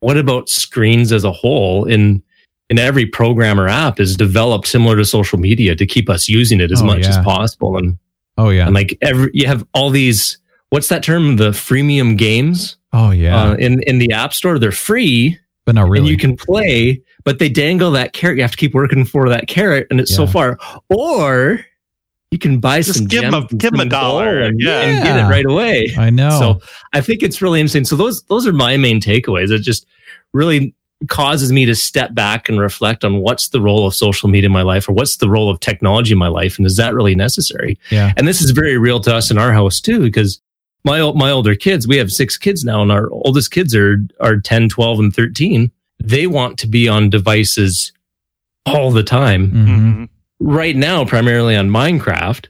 what 0.00 0.16
about 0.16 0.48
screens 0.48 1.12
as 1.12 1.22
a 1.24 1.32
whole? 1.32 1.84
In 1.84 2.22
in 2.70 2.78
every 2.78 3.04
program 3.06 3.60
or 3.60 3.68
app 3.68 4.00
is 4.00 4.16
developed 4.16 4.66
similar 4.66 4.96
to 4.96 5.04
social 5.04 5.38
media 5.38 5.74
to 5.76 5.84
keep 5.86 6.08
us 6.08 6.28
using 6.28 6.60
it 6.60 6.70
as 6.72 6.80
Oh, 6.80 6.86
much 6.86 7.04
as 7.06 7.18
possible. 7.18 7.76
And 7.76 7.98
Oh 8.46 8.50
yeah. 8.50 8.66
and 8.66 8.74
like 8.74 8.96
every 9.02 9.30
you 9.32 9.46
have 9.46 9.66
all 9.74 9.90
these 9.90 10.38
what's 10.70 10.88
that 10.88 11.02
term? 11.02 11.36
The 11.36 11.50
freemium 11.50 12.16
games 12.16 12.76
oh 12.92 13.10
yeah. 13.10 13.50
uh, 13.50 13.54
in 13.54 13.82
in 13.84 13.98
the 13.98 14.12
app 14.12 14.32
store. 14.32 14.58
They're 14.58 14.72
free 14.72 15.38
but 15.64 15.74
not 15.76 15.84
and 15.84 15.92
really. 15.92 16.10
you 16.10 16.16
can 16.16 16.36
play, 16.36 17.00
but 17.24 17.38
they 17.38 17.48
dangle 17.48 17.92
that 17.92 18.12
carrot. 18.12 18.36
You 18.36 18.42
have 18.42 18.50
to 18.50 18.56
keep 18.56 18.74
working 18.74 19.04
for 19.04 19.28
that 19.28 19.46
carrot, 19.46 19.86
and 19.90 20.00
it's 20.00 20.14
so 20.14 20.26
far. 20.26 20.58
Or 20.88 21.64
you 22.32 22.38
can 22.38 22.58
buy 22.58 22.80
Just 22.80 22.98
some 22.98 23.06
give 23.06 23.22
'em 23.22 23.30
gems 23.32 23.44
a- 23.44 23.48
and 23.50 23.60
give 23.60 23.74
'em 23.74 23.80
a 23.80 23.84
dollar, 23.84 24.40
and, 24.40 24.60
yeah. 24.60 24.80
and 24.80 25.04
get 25.04 25.18
it 25.18 25.28
right 25.28 25.46
away. 25.46 25.92
I 25.96 26.10
know. 26.10 26.30
So 26.30 26.60
I 26.92 27.00
think 27.00 27.22
it's 27.22 27.40
really 27.40 27.60
interesting. 27.60 27.84
So 27.84 27.94
those 27.94 28.22
those 28.24 28.46
are 28.46 28.52
my 28.52 28.76
main 28.76 29.00
takeaways. 29.00 29.50
It 29.52 29.60
just 29.60 29.86
really 30.32 30.74
causes 31.08 31.52
me 31.52 31.64
to 31.66 31.74
step 31.74 32.14
back 32.14 32.48
and 32.48 32.60
reflect 32.60 33.04
on 33.04 33.18
what's 33.18 33.48
the 33.48 33.60
role 33.60 33.86
of 33.86 33.94
social 33.94 34.28
media 34.28 34.46
in 34.46 34.52
my 34.52 34.62
life 34.62 34.88
or 34.88 34.92
what's 34.92 35.16
the 35.16 35.28
role 35.28 35.48
of 35.50 35.58
technology 35.60 36.12
in 36.12 36.18
my 36.18 36.28
life 36.28 36.58
and 36.58 36.66
is 36.66 36.76
that 36.76 36.94
really 36.94 37.14
necessary? 37.14 37.78
yeah. 37.90 38.12
And 38.16 38.26
this 38.28 38.40
is 38.40 38.50
very 38.52 38.78
real 38.78 39.00
to 39.00 39.14
us 39.14 39.30
in 39.30 39.38
our 39.38 39.52
house 39.52 39.80
too 39.80 40.00
because 40.00 40.40
my 40.84 41.00
my 41.12 41.30
older 41.30 41.54
kids, 41.54 41.86
we 41.86 41.96
have 41.96 42.10
6 42.10 42.36
kids 42.38 42.64
now 42.64 42.82
and 42.82 42.90
our 42.92 43.08
oldest 43.10 43.50
kids 43.52 43.74
are 43.74 43.98
are 44.20 44.36
10, 44.40 44.68
12 44.68 44.98
and 44.98 45.14
13. 45.14 45.70
They 46.02 46.26
want 46.26 46.58
to 46.58 46.66
be 46.66 46.88
on 46.88 47.08
devices 47.10 47.92
all 48.66 48.90
the 48.90 49.02
time 49.04 49.50
Mhm. 49.50 49.66
Mhm. 49.66 50.08
right 50.40 50.76
now 50.76 51.04
primarily 51.04 51.54
on 51.56 51.68
Minecraft. 51.70 52.46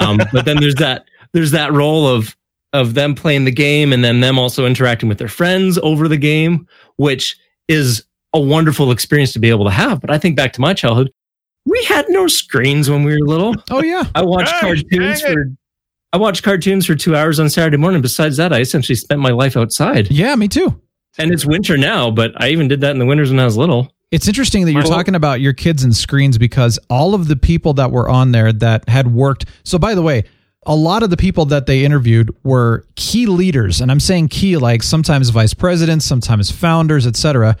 Um, 0.00 0.18
but 0.32 0.44
then 0.44 0.56
there's 0.60 0.74
that 0.76 1.04
there's 1.32 1.52
that 1.52 1.72
role 1.72 2.06
of 2.08 2.36
of 2.74 2.92
them 2.94 3.14
playing 3.14 3.44
the 3.46 3.50
game 3.50 3.92
and 3.94 4.04
then 4.04 4.20
them 4.20 4.38
also 4.38 4.66
interacting 4.66 5.08
with 5.08 5.16
their 5.18 5.26
friends 5.28 5.78
over 5.82 6.06
the 6.06 6.18
game, 6.18 6.66
which 6.96 7.34
is 7.68 8.04
a 8.32 8.40
wonderful 8.40 8.90
experience 8.90 9.32
to 9.34 9.38
be 9.38 9.50
able 9.50 9.64
to 9.64 9.70
have. 9.70 10.00
But 10.00 10.10
I 10.10 10.18
think 10.18 10.36
back 10.36 10.52
to 10.54 10.60
my 10.60 10.74
childhood, 10.74 11.10
we 11.66 11.82
had 11.84 12.06
no 12.08 12.26
screens 12.26 12.90
when 12.90 13.04
we 13.04 13.12
were 13.12 13.26
little. 13.26 13.54
Oh 13.70 13.82
yeah. 13.82 14.04
I 14.14 14.22
watched 14.22 14.52
Gosh, 14.52 14.82
cartoons 14.82 15.22
for 15.22 15.46
I 16.12 16.16
watched 16.16 16.42
cartoons 16.42 16.86
for 16.86 16.94
two 16.94 17.14
hours 17.14 17.38
on 17.38 17.50
Saturday 17.50 17.76
morning. 17.76 18.00
Besides 18.00 18.38
that, 18.38 18.52
I 18.52 18.60
essentially 18.60 18.96
spent 18.96 19.20
my 19.20 19.30
life 19.30 19.56
outside. 19.56 20.10
Yeah, 20.10 20.34
me 20.36 20.48
too. 20.48 20.80
And 21.18 21.32
it's 21.32 21.44
winter 21.44 21.76
now, 21.76 22.10
but 22.10 22.32
I 22.42 22.48
even 22.48 22.68
did 22.68 22.80
that 22.80 22.92
in 22.92 22.98
the 22.98 23.04
winters 23.04 23.30
when 23.30 23.40
I 23.40 23.44
was 23.44 23.56
little. 23.56 23.92
It's 24.10 24.26
interesting 24.26 24.64
that 24.64 24.72
you're 24.72 24.82
talking 24.84 25.14
about 25.14 25.42
your 25.42 25.52
kids 25.52 25.82
and 25.82 25.94
screens 25.94 26.38
because 26.38 26.78
all 26.88 27.14
of 27.14 27.28
the 27.28 27.36
people 27.36 27.74
that 27.74 27.90
were 27.90 28.08
on 28.08 28.32
there 28.32 28.52
that 28.54 28.88
had 28.88 29.12
worked. 29.12 29.44
So, 29.64 29.78
by 29.78 29.94
the 29.94 30.00
way, 30.00 30.24
a 30.68 30.76
lot 30.76 31.02
of 31.02 31.10
the 31.10 31.16
people 31.16 31.46
that 31.46 31.66
they 31.66 31.84
interviewed 31.84 32.34
were 32.44 32.84
key 32.94 33.26
leaders, 33.26 33.80
and 33.80 33.90
I'm 33.90 33.98
saying 34.00 34.28
key 34.28 34.56
like 34.58 34.82
sometimes 34.82 35.30
vice 35.30 35.54
presidents, 35.54 36.04
sometimes 36.04 36.50
founders, 36.50 37.06
etc. 37.06 37.56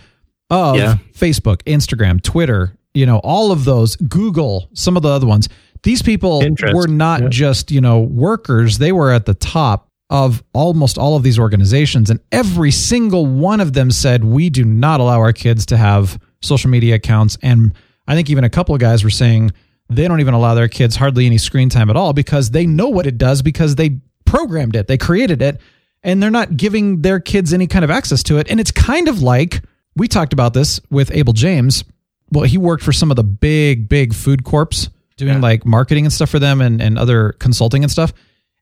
Of 0.50 0.76
Yeah. 0.76 0.96
Facebook, 1.14 1.62
Instagram, 1.64 2.22
Twitter, 2.22 2.76
you 2.94 3.06
know, 3.06 3.18
all 3.18 3.50
of 3.50 3.64
those, 3.64 3.96
Google, 3.96 4.68
some 4.74 4.96
of 4.96 5.02
the 5.02 5.08
other 5.08 5.26
ones. 5.26 5.48
These 5.82 6.02
people 6.02 6.42
were 6.74 6.86
not 6.88 7.22
yeah. 7.22 7.28
just 7.28 7.70
you 7.70 7.80
know 7.80 8.00
workers; 8.00 8.78
they 8.78 8.92
were 8.92 9.10
at 9.10 9.26
the 9.26 9.34
top 9.34 9.88
of 10.10 10.42
almost 10.52 10.98
all 10.98 11.16
of 11.16 11.22
these 11.22 11.38
organizations, 11.38 12.10
and 12.10 12.20
every 12.30 12.70
single 12.70 13.26
one 13.26 13.60
of 13.60 13.72
them 13.72 13.90
said, 13.90 14.24
"We 14.24 14.50
do 14.50 14.64
not 14.64 15.00
allow 15.00 15.20
our 15.20 15.32
kids 15.32 15.64
to 15.66 15.76
have 15.76 16.18
social 16.42 16.70
media 16.70 16.96
accounts." 16.96 17.38
And 17.42 17.72
I 18.06 18.14
think 18.14 18.28
even 18.28 18.44
a 18.44 18.50
couple 18.50 18.74
of 18.74 18.80
guys 18.80 19.04
were 19.04 19.10
saying 19.10 19.52
they 19.88 20.06
don't 20.08 20.20
even 20.20 20.34
allow 20.34 20.54
their 20.54 20.68
kids 20.68 20.96
hardly 20.96 21.26
any 21.26 21.38
screen 21.38 21.68
time 21.68 21.90
at 21.90 21.96
all 21.96 22.12
because 22.12 22.50
they 22.50 22.66
know 22.66 22.88
what 22.88 23.06
it 23.06 23.18
does 23.18 23.42
because 23.42 23.74
they 23.76 23.98
programmed 24.26 24.76
it, 24.76 24.86
they 24.86 24.98
created 24.98 25.40
it, 25.42 25.60
and 26.02 26.22
they're 26.22 26.30
not 26.30 26.56
giving 26.56 27.02
their 27.02 27.20
kids 27.20 27.52
any 27.52 27.66
kind 27.66 27.84
of 27.84 27.90
access 27.90 28.22
to 28.24 28.38
it. 28.38 28.50
And 28.50 28.60
it's 28.60 28.70
kind 28.70 29.08
of 29.08 29.22
like 29.22 29.62
we 29.96 30.06
talked 30.08 30.32
about 30.32 30.54
this 30.54 30.80
with 30.90 31.10
Abel 31.12 31.32
James. 31.32 31.84
Well, 32.30 32.44
he 32.44 32.58
worked 32.58 32.82
for 32.84 32.92
some 32.92 33.10
of 33.10 33.16
the 33.16 33.24
big, 33.24 33.88
big 33.88 34.14
food 34.14 34.44
corps 34.44 34.90
doing 35.16 35.34
Yeah. 35.36 35.40
like 35.40 35.64
marketing 35.64 36.04
and 36.04 36.12
stuff 36.12 36.28
for 36.30 36.38
them 36.38 36.60
and, 36.60 36.80
and 36.82 36.98
other 36.98 37.32
consulting 37.38 37.82
and 37.82 37.90
stuff. 37.90 38.12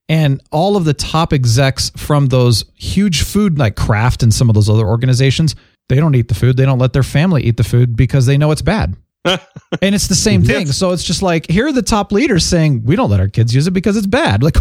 And 0.08 0.40
all 0.52 0.76
of 0.76 0.84
the 0.84 0.94
top 0.94 1.32
execs 1.32 1.90
from 1.96 2.26
those 2.26 2.64
huge 2.76 3.22
food 3.24 3.58
like 3.58 3.74
Kraft 3.74 4.22
and 4.22 4.32
some 4.32 4.48
of 4.48 4.54
those 4.54 4.70
other 4.70 4.86
organizations, 4.86 5.56
they 5.88 5.96
don't 5.96 6.14
eat 6.14 6.28
the 6.28 6.34
food. 6.34 6.56
They 6.56 6.64
don't 6.64 6.78
let 6.78 6.92
their 6.92 7.02
family 7.02 7.42
eat 7.42 7.56
the 7.56 7.64
food 7.64 7.96
because 7.96 8.24
they 8.26 8.38
know 8.38 8.52
it's 8.52 8.62
bad. 8.62 8.94
And 9.26 9.94
it's 9.94 10.08
the 10.08 10.14
same 10.14 10.42
thing. 10.42 10.66
So 10.66 10.92
it's 10.92 11.04
just 11.04 11.22
like 11.22 11.48
here 11.50 11.66
are 11.66 11.72
the 11.72 11.82
top 11.82 12.12
leaders 12.12 12.44
saying 12.44 12.84
we 12.84 12.96
don't 12.96 13.10
let 13.10 13.20
our 13.20 13.28
kids 13.28 13.54
use 13.54 13.66
it 13.66 13.72
because 13.72 13.96
it's 13.96 14.06
bad. 14.06 14.42
Like, 14.46 14.56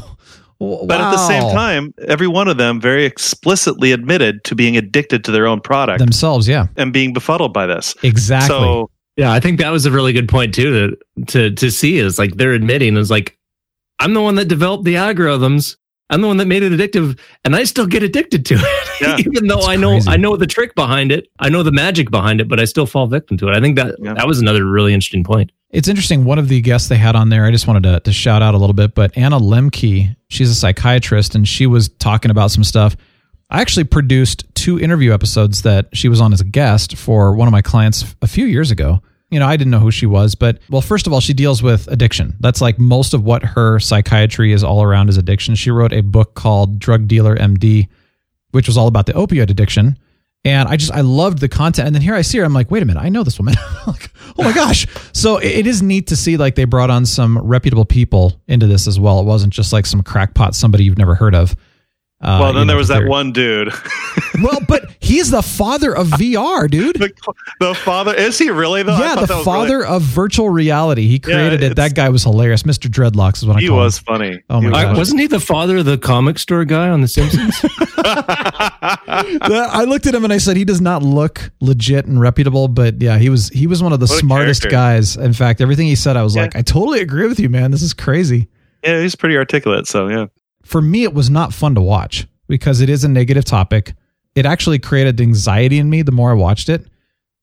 But 0.88 1.01
at 1.01 1.11
the 1.11 1.28
same 1.28 1.51
time, 1.51 1.93
every 2.07 2.28
one 2.28 2.47
of 2.47 2.55
them 2.57 2.80
very 2.80 3.03
explicitly 3.03 3.91
admitted 3.91 4.43
to 4.45 4.55
being 4.55 4.78
addicted 4.78 5.26
to 5.26 5.32
their 5.32 5.47
own 5.47 5.59
product 5.59 5.99
themselves, 5.99 6.47
yeah, 6.47 6.68
and 6.78 6.93
being 6.93 7.11
befuddled 7.11 7.53
by 7.53 7.66
this. 7.66 7.93
exactly. 8.03 8.55
So 8.55 8.89
Yeah, 9.18 9.34
I 9.34 9.39
think 9.41 9.59
that 9.59 9.70
was 9.72 9.86
a 9.86 9.91
really 9.91 10.13
good 10.13 10.30
point 10.30 10.53
too 10.53 10.72
to 11.18 11.26
to 11.26 11.51
to 11.55 11.70
see 11.70 11.97
is 11.97 12.18
like 12.18 12.36
they're 12.38 12.53
admitting 12.53 12.95
is 12.95 13.11
like 13.11 13.38
I'm 13.99 14.13
the 14.13 14.22
one 14.22 14.36
that 14.36 14.45
developed 14.45 14.86
the 14.86 14.95
algorithms. 14.95 15.76
I'm 16.10 16.22
the 16.22 16.28
one 16.28 16.38
that 16.38 16.45
made 16.45 16.62
it 16.62 16.72
addictive, 16.72 17.18
and 17.43 17.56
I 17.56 17.64
still 17.64 17.88
get 17.88 18.03
addicted 18.03 18.45
to 18.47 18.56
it, 18.56 18.88
Yeah. 19.01 19.18
even 19.18 19.47
though 19.47 19.62
I 19.62 19.76
know 19.76 19.89
crazy. 19.91 20.10
I 20.12 20.18
know 20.18 20.38
the 20.38 20.45
trick 20.45 20.76
behind 20.76 21.12
it. 21.12 21.28
I 21.39 21.49
know 21.49 21.64
the 21.64 21.72
magic 21.72 22.12
behind 22.12 22.39
it, 22.41 22.47
but 22.47 22.60
I 22.60 22.66
still 22.66 22.86
fall 22.86 23.08
victim 23.08 23.38
to 23.38 23.49
it. 23.49 23.56
I 23.56 23.60
think 23.60 23.76
that 23.78 23.95
Yeah. 24.01 24.14
that 24.14 24.28
was 24.28 24.39
another 24.39 24.66
really 24.66 24.93
interesting 24.93 25.24
point. 25.24 25.51
It's 25.72 25.88
interesting. 25.88 26.24
One 26.24 26.38
of 26.39 26.47
the 26.47 26.62
guests 26.62 26.88
they 26.89 26.95
had 26.97 27.16
on 27.16 27.30
there, 27.30 27.45
I 27.45 27.51
just 27.51 27.66
wanted 27.68 27.84
to, 27.84 27.99
to 28.01 28.14
shout 28.14 28.41
out 28.41 28.53
a 28.53 28.58
little 28.58 28.74
bit, 28.76 28.93
but 28.93 29.18
Anna 29.18 29.39
Lembke, 29.39 30.16
she's 30.30 30.49
a 30.49 30.56
psychiatrist 30.56 31.34
and 31.36 31.47
she 31.47 31.66
was 31.66 31.89
talking 31.89 32.30
about 32.32 32.51
some 32.51 32.64
stuff. 32.64 32.95
I 33.49 33.62
actually 33.62 33.84
produced 33.86 34.43
two 34.56 34.80
interview 34.80 35.12
episodes 35.14 35.64
that 35.64 35.88
she 35.93 36.08
was 36.08 36.22
on 36.22 36.34
as 36.34 36.39
a 36.41 36.45
guest 36.45 36.95
for 36.97 37.36
one 37.36 37.47
of 37.47 37.51
my 37.51 37.62
clients 37.62 38.16
a 38.22 38.28
few 38.28 38.45
years 38.45 38.72
ago. 38.72 39.01
You 39.32 39.39
know, 39.39 39.47
I 39.47 39.57
didn't 39.57 39.71
know 39.71 39.80
who 39.80 39.91
she 39.91 40.05
was, 40.05 40.36
but 40.36 40.59
well, 40.69 40.82
first 40.82 41.07
of 41.07 41.13
all, 41.13 41.19
she 41.19 41.34
deals 41.34 41.63
with 41.63 41.88
addiction. 41.88 42.36
That's 42.39 42.61
like 42.61 42.78
most 42.78 43.13
of 43.13 43.23
what 43.23 43.43
her 43.43 43.80
psychiatry 43.80 44.51
is 44.51 44.63
all 44.63 44.84
around 44.84 45.09
is 45.09 45.17
addiction. 45.17 45.55
She 45.55 45.71
wrote 45.71 45.93
a 45.93 46.01
book 46.01 46.36
called 46.36 46.78
Drug 46.80 47.07
Dealer 47.07 47.36
MD, 47.36 47.88
which 48.51 48.67
was 48.67 48.78
all 48.78 48.88
about 48.88 49.07
the 49.07 49.13
opioid 49.13 49.49
addiction. 49.49 49.97
And 50.45 50.69
I 50.69 50.78
just 50.78 50.91
I 50.91 51.01
loved 51.01 51.39
the 51.39 51.49
content. 51.49 51.88
And 51.88 51.95
then 51.95 52.03
here 52.03 52.13
I 52.13 52.21
see 52.21 52.38
her, 52.38 52.45
I'm 52.45 52.53
like, 52.53 52.69
wait 52.69 52.84
a 52.84 52.86
minute, 52.86 53.01
I 53.01 53.09
know 53.09 53.23
this 53.23 53.39
woman. 53.39 53.55
like, 53.88 54.11
oh 54.38 54.43
my 54.43 54.53
gosh. 54.53 54.86
So 55.11 55.38
it, 55.38 55.51
it 55.51 55.67
is 55.67 55.82
neat 55.82 56.07
to 56.07 56.15
see 56.15 56.38
like 56.38 56.53
they 56.53 56.65
brought 56.65 56.91
on 56.91 57.07
some 57.07 57.39
reputable 57.39 57.86
people 57.86 58.39
into 58.47 58.67
this 58.67 58.88
as 58.88 58.99
well. 58.99 59.19
It 59.19 59.26
wasn't 59.26 59.53
just 59.53 59.73
like 59.73 59.88
some 59.88 60.03
crackpot 60.03 60.53
somebody 60.53 60.84
you've 60.84 60.99
never 60.99 61.15
heard 61.15 61.34
of. 61.34 61.55
Uh, 62.22 62.38
well, 62.39 62.49
you 62.53 62.59
then 62.59 62.68
know, 62.68 62.72
there 62.72 62.78
was 62.78 62.88
that 62.88 63.05
one 63.07 63.32
dude. 63.32 63.72
Well, 64.43 64.59
but 64.68 64.91
he's 64.99 65.32
the 65.32 65.41
father 65.41 65.95
of 65.95 66.07
VR, 66.07 66.70
dude. 66.70 66.97
the, 66.97 67.09
the 67.61 67.74
father 67.74 68.13
is 68.13 68.38
he 68.38 68.49
really 68.49 68.84
though? 68.84 68.97
Yeah, 68.97 69.16
thought 69.16 69.22
the 69.22 69.26
that 69.28 69.36
was 69.38 69.45
father 69.45 69.78
really- 69.80 69.95
of 69.95 70.01
virtual 70.01 70.49
reality. 70.49 71.07
He 71.07 71.20
created 71.20 71.63
it. 71.63 71.78
That 71.78 71.95
guy 71.95 72.09
was 72.09 72.24
hilarious. 72.24 72.63
Mr. 72.63 72.89
Dreadlocks 72.89 73.38
is 73.38 73.45
what 73.45 73.55
I 73.55 73.59
he 73.61 73.70
call 73.70 73.78
was 73.78 73.97
him. 73.99 74.03
funny. 74.03 74.43
Oh 74.49 74.55
my 74.55 74.59
He 74.59 74.68
was 74.68 74.74
gosh. 74.74 74.86
I, 74.86 74.97
wasn't 74.97 75.20
he 75.22 75.28
the 75.28 75.39
father 75.39 75.78
of 75.78 75.86
the 75.86 75.97
comic 75.97 76.38
store 76.38 76.66
guy 76.66 76.89
on 76.89 76.99
The 76.99 77.07
Simpsons? 77.07 77.55
I 77.97 79.86
looked 79.88 80.05
at 80.05 80.13
him 80.13 80.24
and 80.24 80.34
I 80.34 80.38
said 80.38 80.57
he 80.57 80.66
does 80.66 80.82
not 80.82 81.01
look 81.01 81.49
legit 81.61 82.05
and 82.05 82.20
reputable, 82.20 82.68
but 82.68 83.01
yeah, 83.01 83.18
he 83.18 83.30
was 83.30 83.49
he 83.49 83.68
was 83.68 83.82
one 83.82 83.93
of 83.93 83.99
the 84.01 84.07
What 84.07 84.20
smartest 84.20 84.70
guys. 84.70 85.16
In 85.16 85.32
fact, 85.34 85.61
everything 85.61 85.88
he 85.88 85.95
said, 85.95 86.18
I 86.18 86.24
was 86.24 86.36
Yeah. 86.36 86.43
like, 86.43 86.55
I 86.57 86.61
totally 86.61 86.99
agree 87.01 87.28
with 87.28 87.39
you, 87.39 87.49
man. 87.49 87.72
This 87.72 87.82
is 87.82 87.93
crazy. 87.93 88.47
yeah, 88.84 89.01
he's 89.01 89.16
pretty 89.16 89.38
articulate. 89.38 89.88
So 89.88 90.07
yeah, 90.09 90.26
For 90.66 90.82
me, 90.82 91.03
it 91.03 91.13
was 91.13 91.30
not 91.30 91.53
fun 91.53 91.76
to 91.76 91.82
watch 91.82 92.28
because 92.47 92.82
it 92.82 92.89
is 92.89 93.03
a 93.03 93.07
negative 93.07 93.45
topic. 93.45 93.93
It 94.34 94.45
actually 94.45 94.80
created 94.80 95.22
anxiety 95.22 95.78
in 95.78 95.89
me 95.89 96.01
the 96.01 96.11
more 96.11 96.32
I 96.32 96.34
watched 96.34 96.70
it. 96.70 96.86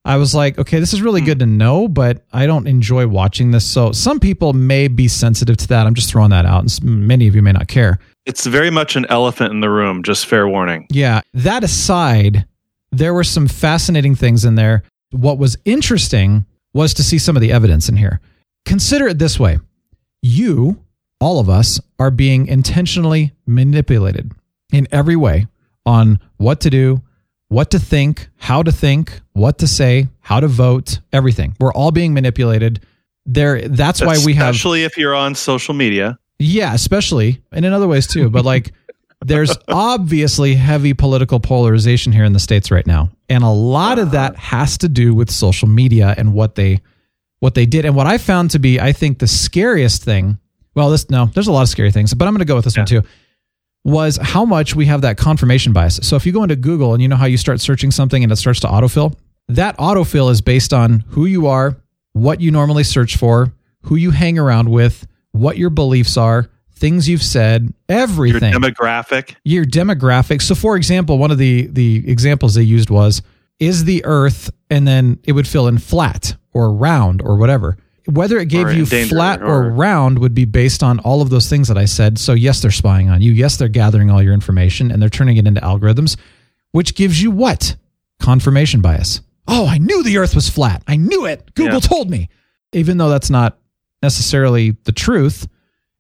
I 0.05 0.17
was 0.17 0.35
like, 0.35 0.59
okay, 0.59 0.81
this 0.81 0.93
is 0.93 1.01
really 1.01 1.21
hmm. 1.21 1.27
good 1.27 1.39
to 1.39 1.47
know, 1.47 1.87
but 1.87 2.25
I 2.33 2.47
don't 2.47 2.67
enjoy 2.67 3.07
watching 3.07 3.53
this. 3.53 3.65
So 3.65 3.93
some 3.93 4.19
people 4.19 4.53
may 4.53 4.89
be 4.89 5.07
sensitive 5.07 5.57
to 5.59 5.69
that. 5.69 5.87
I'm 5.87 5.95
just 5.95 6.11
throwing 6.11 6.31
that 6.31 6.45
out, 6.45 6.63
and 6.63 7.07
many 7.07 7.29
of 7.29 7.37
you 7.37 7.43
may 7.43 7.53
not 7.53 7.69
care. 7.69 8.01
it's 8.27 8.45
very 8.45 8.71
much 8.71 8.97
an 8.97 9.07
elephant 9.09 9.53
in 9.53 9.61
the 9.61 9.71
room. 9.71 10.03
Just 10.03 10.27
fair 10.27 10.49
warning. 10.49 10.87
Yeah. 10.91 11.21
That 11.33 11.63
aside, 11.63 12.45
there 12.91 13.15
were 13.15 13.25
some 13.25 13.47
fascinating 13.47 14.17
things 14.17 14.45
in 14.45 14.57
there. 14.57 14.83
What 15.13 15.39
was 15.39 15.57
interesting 15.65 16.45
was 16.75 16.93
to 16.95 17.05
see 17.05 17.19
some 17.19 17.37
of 17.37 17.41
the 17.41 17.53
evidence 17.53 17.89
in 17.89 17.97
here. 17.97 18.21
consider 18.65 19.07
it 19.07 19.19
this 19.19 19.39
way 19.39 19.59
you, 20.23 20.82
all 21.23 21.39
of 21.39 21.49
us, 21.49 21.81
are 21.99 22.11
being 22.11 22.49
intentionally 22.49 23.33
manipulated 23.47 24.33
in 24.73 24.89
every 24.91 25.15
way 25.15 25.47
on 25.87 26.19
what 26.37 26.61
to 26.63 26.71
do, 26.71 27.01
what 27.49 27.71
to 27.71 27.79
think, 27.79 28.29
how 28.37 28.63
to 28.63 28.73
think, 28.73 29.21
what 29.33 29.59
to 29.59 29.67
say, 29.67 30.09
how 30.21 30.41
to 30.41 30.49
vote, 30.49 30.99
everything. 31.13 31.55
We're 31.61 31.73
all 31.73 31.93
being 31.93 32.13
manipulated. 32.13 32.85
There 33.25 33.69
that's 33.69 34.01
why 34.01 34.17
we 34.25 34.35
have 34.35 34.55
especially 34.55 34.83
if 34.83 34.99
you're 34.99 35.15
on 35.15 35.37
social 35.37 35.75
media. 35.75 36.19
yeah, 36.41 36.75
especially 36.75 37.41
and 37.53 37.65
in 37.65 37.73
other 37.73 37.87
ways 37.87 38.09
too, 38.09 38.29
but 38.29 38.45
like 38.45 38.73
there's 39.25 39.57
obviously 39.69 40.55
heavy 40.55 40.93
political 40.93 41.39
polarization 41.39 42.11
here 42.13 42.25
in 42.25 42.33
the 42.33 42.41
states 42.41 42.73
right 42.73 42.87
now. 42.87 43.11
And 43.29 43.45
a 43.45 43.51
lot 43.51 44.01
of 44.01 44.11
that 44.11 44.35
has 44.37 44.77
to 44.79 44.89
do 44.89 45.15
with 45.15 45.31
social 45.31 45.69
media 45.69 46.15
and 46.19 46.35
what 46.35 46.57
they 46.57 46.81
what 47.39 47.55
they 47.55 47.67
did 47.67 47.85
and 47.85 47.95
what 47.95 48.09
I 48.09 48.19
found 48.19 48.51
to 48.53 48.59
be 48.59 48.81
I 48.81 48.93
think 48.93 49.21
the 49.21 49.29
scariest 49.29 50.03
thing. 50.03 50.39
Well, 50.75 50.91
this 50.91 51.09
no, 51.11 51.27
there's 51.27 51.49
a 51.49 51.53
lot 51.53 51.63
of 51.63 51.69
scary 51.69 51.91
things, 51.91 52.15
but 52.15 52.27
I'm 52.27 52.35
going 52.35 52.41
to 52.41 52.45
go 52.45 52.57
with 52.57 52.65
this 52.65 52.77
one 52.77 52.87
too. 52.87 53.03
Was 53.85 54.17
how 54.17 54.45
much 54.45 54.77
we 54.77 54.87
have 54.87 55.01
that 55.01 55.17
confirmation 55.17 55.73
bias. 55.73 55.99
So 56.03 56.15
if 56.17 56.25
you 56.25 56.33
go 56.33 56.45
into 56.45 56.57
Google 56.57 56.95
and 56.95 57.03
you 57.03 57.09
know 57.09 57.17
how 57.17 57.27
you 57.27 57.37
start 57.37 57.61
searching 57.61 57.91
something 57.91 58.23
and 58.23 58.31
it 58.31 58.37
starts 58.37 58.61
to 58.61 58.69
autofill, 58.69 59.15
that 59.49 59.77
autofill 59.79 60.31
is 60.31 60.41
based 60.41 60.73
on 60.73 61.01
who 61.09 61.27
you 61.27 61.49
are, 61.49 61.77
what 62.13 62.41
you 62.41 62.51
normally 62.53 62.85
search 62.85 63.17
for, 63.17 63.53
who 63.83 63.97
you 63.97 64.13
hang 64.13 64.39
around 64.39 64.71
with, 64.71 65.07
what 65.33 65.59
your 65.59 65.71
beliefs 65.71 66.17
are, 66.17 66.49
things 66.71 67.09
you've 67.09 67.25
said, 67.25 67.75
everything. 67.89 68.53
Your 68.53 68.61
demographic. 68.61 69.35
your 69.45 69.65
demographic. 69.65 70.43
So 70.43 70.55
for 70.55 70.77
example, 70.77 71.19
one 71.19 71.33
of 71.33 71.39
the 71.39 71.67
the 71.67 72.09
examples 72.09 72.55
they 72.55 72.63
used 72.63 72.89
was 72.89 73.21
is 73.59 73.85
the 73.85 74.05
earth 74.05 74.49
and 74.71 74.87
then 74.87 75.19
it 75.25 75.33
would 75.33 75.49
fill 75.49 75.67
in 75.67 75.79
flat 75.79 76.37
or 76.53 76.73
round 76.73 77.21
or 77.21 77.37
whatever. 77.37 77.77
Whether 78.07 78.39
it 78.39 78.49
gave 78.49 78.73
you 78.73 78.85
flat 78.85 79.43
or, 79.43 79.67
or- 79.67 79.71
round 79.71 80.19
would 80.19 80.35
be 80.35 80.45
based 80.45 80.83
on 80.83 80.99
all 81.01 81.23
of 81.23 81.31
those 81.31 81.49
things 81.49 81.69
that 81.69 81.79
I 81.79 81.85
said. 81.85 82.19
So 82.19 82.33
yes, 82.33 82.61
they're 82.61 82.71
spying 82.71 83.09
on 83.09 83.23
you. 83.23 83.33
Yes, 83.33 83.57
they're 83.57 83.69
gathering 83.69 84.11
all 84.11 84.23
your 84.23 84.35
information 84.35 84.91
and 84.91 85.01
they're 85.01 85.09
turning 85.09 85.37
it 85.37 85.47
into 85.47 85.61
algorithms, 85.61 86.17
which 86.73 86.95
gives 86.95 87.23
you 87.23 87.31
what? 87.31 87.77
Confirmation 88.21 88.81
bias. 88.81 89.21
Oh, 89.49 89.67
I 89.67 89.79
knew 89.79 90.03
the 90.03 90.19
earth 90.19 90.35
was 90.35 90.49
flat. 90.49 90.83
I 90.87 90.97
knew 90.97 91.27
it. 91.27 91.55
Google 91.55 91.75
Yeah. 91.75 91.81
told 91.81 92.11
me. 92.11 92.29
Even 92.73 92.97
though 92.97 93.09
that's 93.09 93.31
not 93.31 93.59
necessarily 94.03 94.77
the 94.85 94.93
truth. 94.93 95.47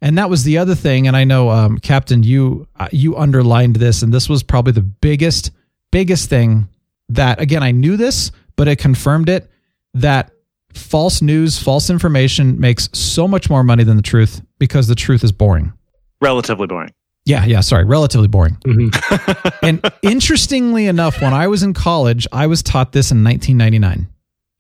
And 0.00 0.18
that 0.18 0.30
was 0.30 0.42
the 0.42 0.59
other 0.59 0.74
thing. 0.74 1.07
And 1.07 1.16
I 1.16 1.24
know, 1.24 1.50
um, 1.50 1.78
Captain, 1.78 2.22
you 2.24 2.66
uh, 2.76 2.88
you 2.90 3.16
underlined 3.16 3.76
this, 3.76 4.03
and 4.03 4.12
this 4.12 4.28
was 4.28 4.42
probably 4.42 4.72
the 4.72 4.80
biggest 4.82 5.53
biggest 5.92 6.28
thing 6.28 6.66
that 7.11 7.40
again 7.40 7.62
I 7.62 7.70
knew 7.70 7.96
this, 7.96 8.32
but 8.57 8.66
it 8.66 8.76
confirmed 8.80 9.28
it 9.28 9.48
that 9.94 10.32
false 10.75 11.23
news, 11.23 11.59
false 11.59 11.91
information 11.91 12.59
makes 12.61 12.89
so 12.93 13.27
much 13.29 13.49
more 13.51 13.62
money 13.62 13.85
than 13.85 13.97
the 13.97 14.03
truth 14.03 14.43
because 14.59 14.87
the 14.87 14.95
truth 14.95 15.25
is 15.25 15.33
boring. 15.33 15.73
Relatively 16.20 16.66
boring. 16.66 16.93
Yeah, 17.25 17.45
yeah, 17.45 17.61
sorry, 17.61 17.85
relatively 17.85 18.27
boring. 18.29 18.57
Mm-hmm. 18.66 19.49
and 19.66 19.93
interestingly 20.03 20.87
enough, 20.87 21.20
when 21.23 21.33
I 21.33 21.47
was 21.47 21.62
in 21.62 21.73
college, 21.73 22.27
I 22.33 22.47
was 22.49 22.62
taught 22.62 22.93
this 22.93 23.12
in 23.12 23.23
1999 23.23 24.09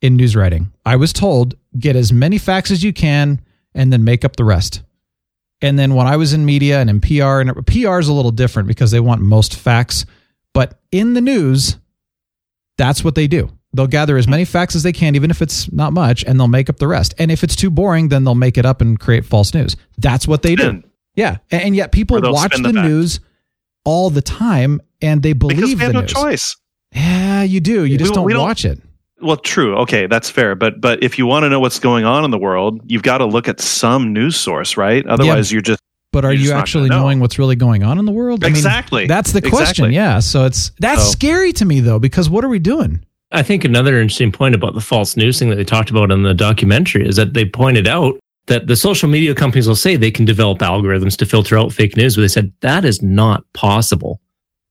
in 0.00 0.16
news 0.16 0.36
writing. 0.36 0.72
I 0.84 0.96
was 0.96 1.12
told 1.12 1.54
get 1.78 1.96
as 1.96 2.12
many 2.12 2.38
facts 2.38 2.70
as 2.70 2.82
you 2.82 2.92
can 2.92 3.40
and 3.74 3.92
then 3.92 4.04
make 4.04 4.24
up 4.24 4.36
the 4.36 4.44
rest. 4.44 4.82
And 5.60 5.78
then 5.78 5.94
when 5.94 6.06
I 6.06 6.16
was 6.16 6.32
in 6.32 6.44
media 6.44 6.80
and 6.80 6.90
in 6.90 7.00
PR, 7.00 7.40
and 7.40 7.66
PR 7.66 7.98
is 7.98 8.08
a 8.08 8.12
little 8.12 8.32
different 8.32 8.68
because 8.68 8.90
they 8.90 9.00
want 9.00 9.22
most 9.22 9.54
facts, 9.54 10.04
but 10.52 10.78
in 10.90 11.14
the 11.14 11.20
news, 11.20 11.78
that's 12.76 13.04
what 13.04 13.14
they 13.14 13.28
do. 13.28 13.50
They'll 13.74 13.86
gather 13.86 14.16
as 14.18 14.28
many 14.28 14.44
facts 14.44 14.74
as 14.76 14.82
they 14.82 14.92
can, 14.92 15.14
even 15.14 15.30
if 15.30 15.40
it's 15.40 15.70
not 15.72 15.92
much, 15.92 16.24
and 16.24 16.38
they'll 16.38 16.48
make 16.48 16.68
up 16.68 16.76
the 16.76 16.86
rest. 16.88 17.14
And 17.18 17.30
if 17.30 17.42
it's 17.42 17.56
too 17.56 17.70
boring, 17.70 18.08
then 18.08 18.24
they'll 18.24 18.34
make 18.34 18.58
it 18.58 18.66
up 18.66 18.80
and 18.82 18.98
create 19.00 19.24
false 19.24 19.54
news. 19.54 19.76
That's 19.98 20.28
what 20.28 20.42
they 20.42 20.56
Spin. 20.56 20.82
do. 20.82 20.88
Yeah. 21.14 21.38
And, 21.50 21.62
and 21.62 21.76
yet 21.76 21.90
people 21.92 22.20
watch 22.22 22.54
the, 22.56 22.62
the 22.62 22.72
news 22.72 23.20
all 23.84 24.10
the 24.10 24.20
time 24.22 24.80
and 25.00 25.22
they 25.22 25.32
believe 25.32 25.56
Because 25.56 25.70
we 25.70 25.74
the 25.76 25.84
have 25.84 25.92
no 25.94 26.00
news. 26.02 26.12
choice. 26.12 26.56
Yeah, 26.94 27.42
you 27.42 27.60
do. 27.60 27.84
You 27.84 27.92
We 27.94 27.96
just 27.96 28.12
don't- 28.14 28.28
don't, 28.28 28.38
watch 28.40 28.64
it. 28.64 28.78
Well, 29.22 29.36
true. 29.36 29.76
Okay, 29.78 30.06
that's 30.06 30.28
fair. 30.28 30.54
But 30.56 30.80
but 30.80 31.02
if 31.02 31.16
you 31.16 31.26
want 31.26 31.44
to 31.44 31.48
know 31.48 31.60
what's 31.60 31.78
going 31.78 32.04
on 32.04 32.24
in 32.24 32.30
the 32.32 32.38
world, 32.38 32.80
you've 32.90 33.04
got 33.04 33.18
to 33.18 33.24
look 33.24 33.46
at 33.48 33.60
some 33.60 34.12
news 34.12 34.36
source, 34.36 34.76
right? 34.76 35.06
Otherwise, 35.06 35.52
you're 35.52 35.62
just 35.62 35.80
But 36.12 36.24
are 36.24 36.32
You're 36.32 36.42
you 36.42 36.52
actually 36.58 36.88
know. 36.90 36.98
knowing 37.02 37.20
what's 37.20 37.38
really 37.38 37.54
going 37.56 37.84
on 37.84 37.98
in 38.00 38.04
the 38.04 38.10
world? 38.12 38.44
Exactly. 38.44 39.06
that's 39.06 39.30
the 39.32 39.40
question. 39.40 39.84
Exactly. 39.86 39.94
Yeah. 39.94 40.18
So 40.18 40.44
it's 40.44 40.72
that's 40.80 41.04
So- 41.04 41.10
scary 41.12 41.52
to 41.54 41.64
me 41.64 41.80
though, 41.80 41.98
because 42.00 42.28
what 42.28 42.44
are 42.44 42.48
we 42.48 42.58
doing? 42.58 43.04
I 43.32 43.42
think 43.42 43.64
another 43.64 44.00
interesting 44.00 44.32
point 44.32 44.54
about 44.54 44.74
the 44.74 44.80
false 44.80 45.16
news 45.16 45.38
thing 45.38 45.48
that 45.50 45.56
they 45.56 45.64
talked 45.64 45.90
about 45.90 46.10
in 46.10 46.22
the 46.22 46.34
documentary 46.34 47.06
is 47.06 47.16
that 47.16 47.34
they 47.34 47.44
pointed 47.44 47.88
out 47.88 48.18
that 48.46 48.66
the 48.66 48.76
social 48.76 49.08
media 49.08 49.34
companies 49.34 49.68
will 49.68 49.76
say 49.76 49.96
they 49.96 50.10
can 50.10 50.24
develop 50.24 50.58
algorithms 50.58 51.16
to 51.16 51.26
filter 51.26 51.56
out 51.56 51.72
fake 51.72 51.96
news, 51.96 52.16
but 52.16 52.22
they 52.22 52.28
said 52.28 52.52
that 52.60 52.84
is 52.84 53.02
not 53.02 53.44
possible. 53.52 54.20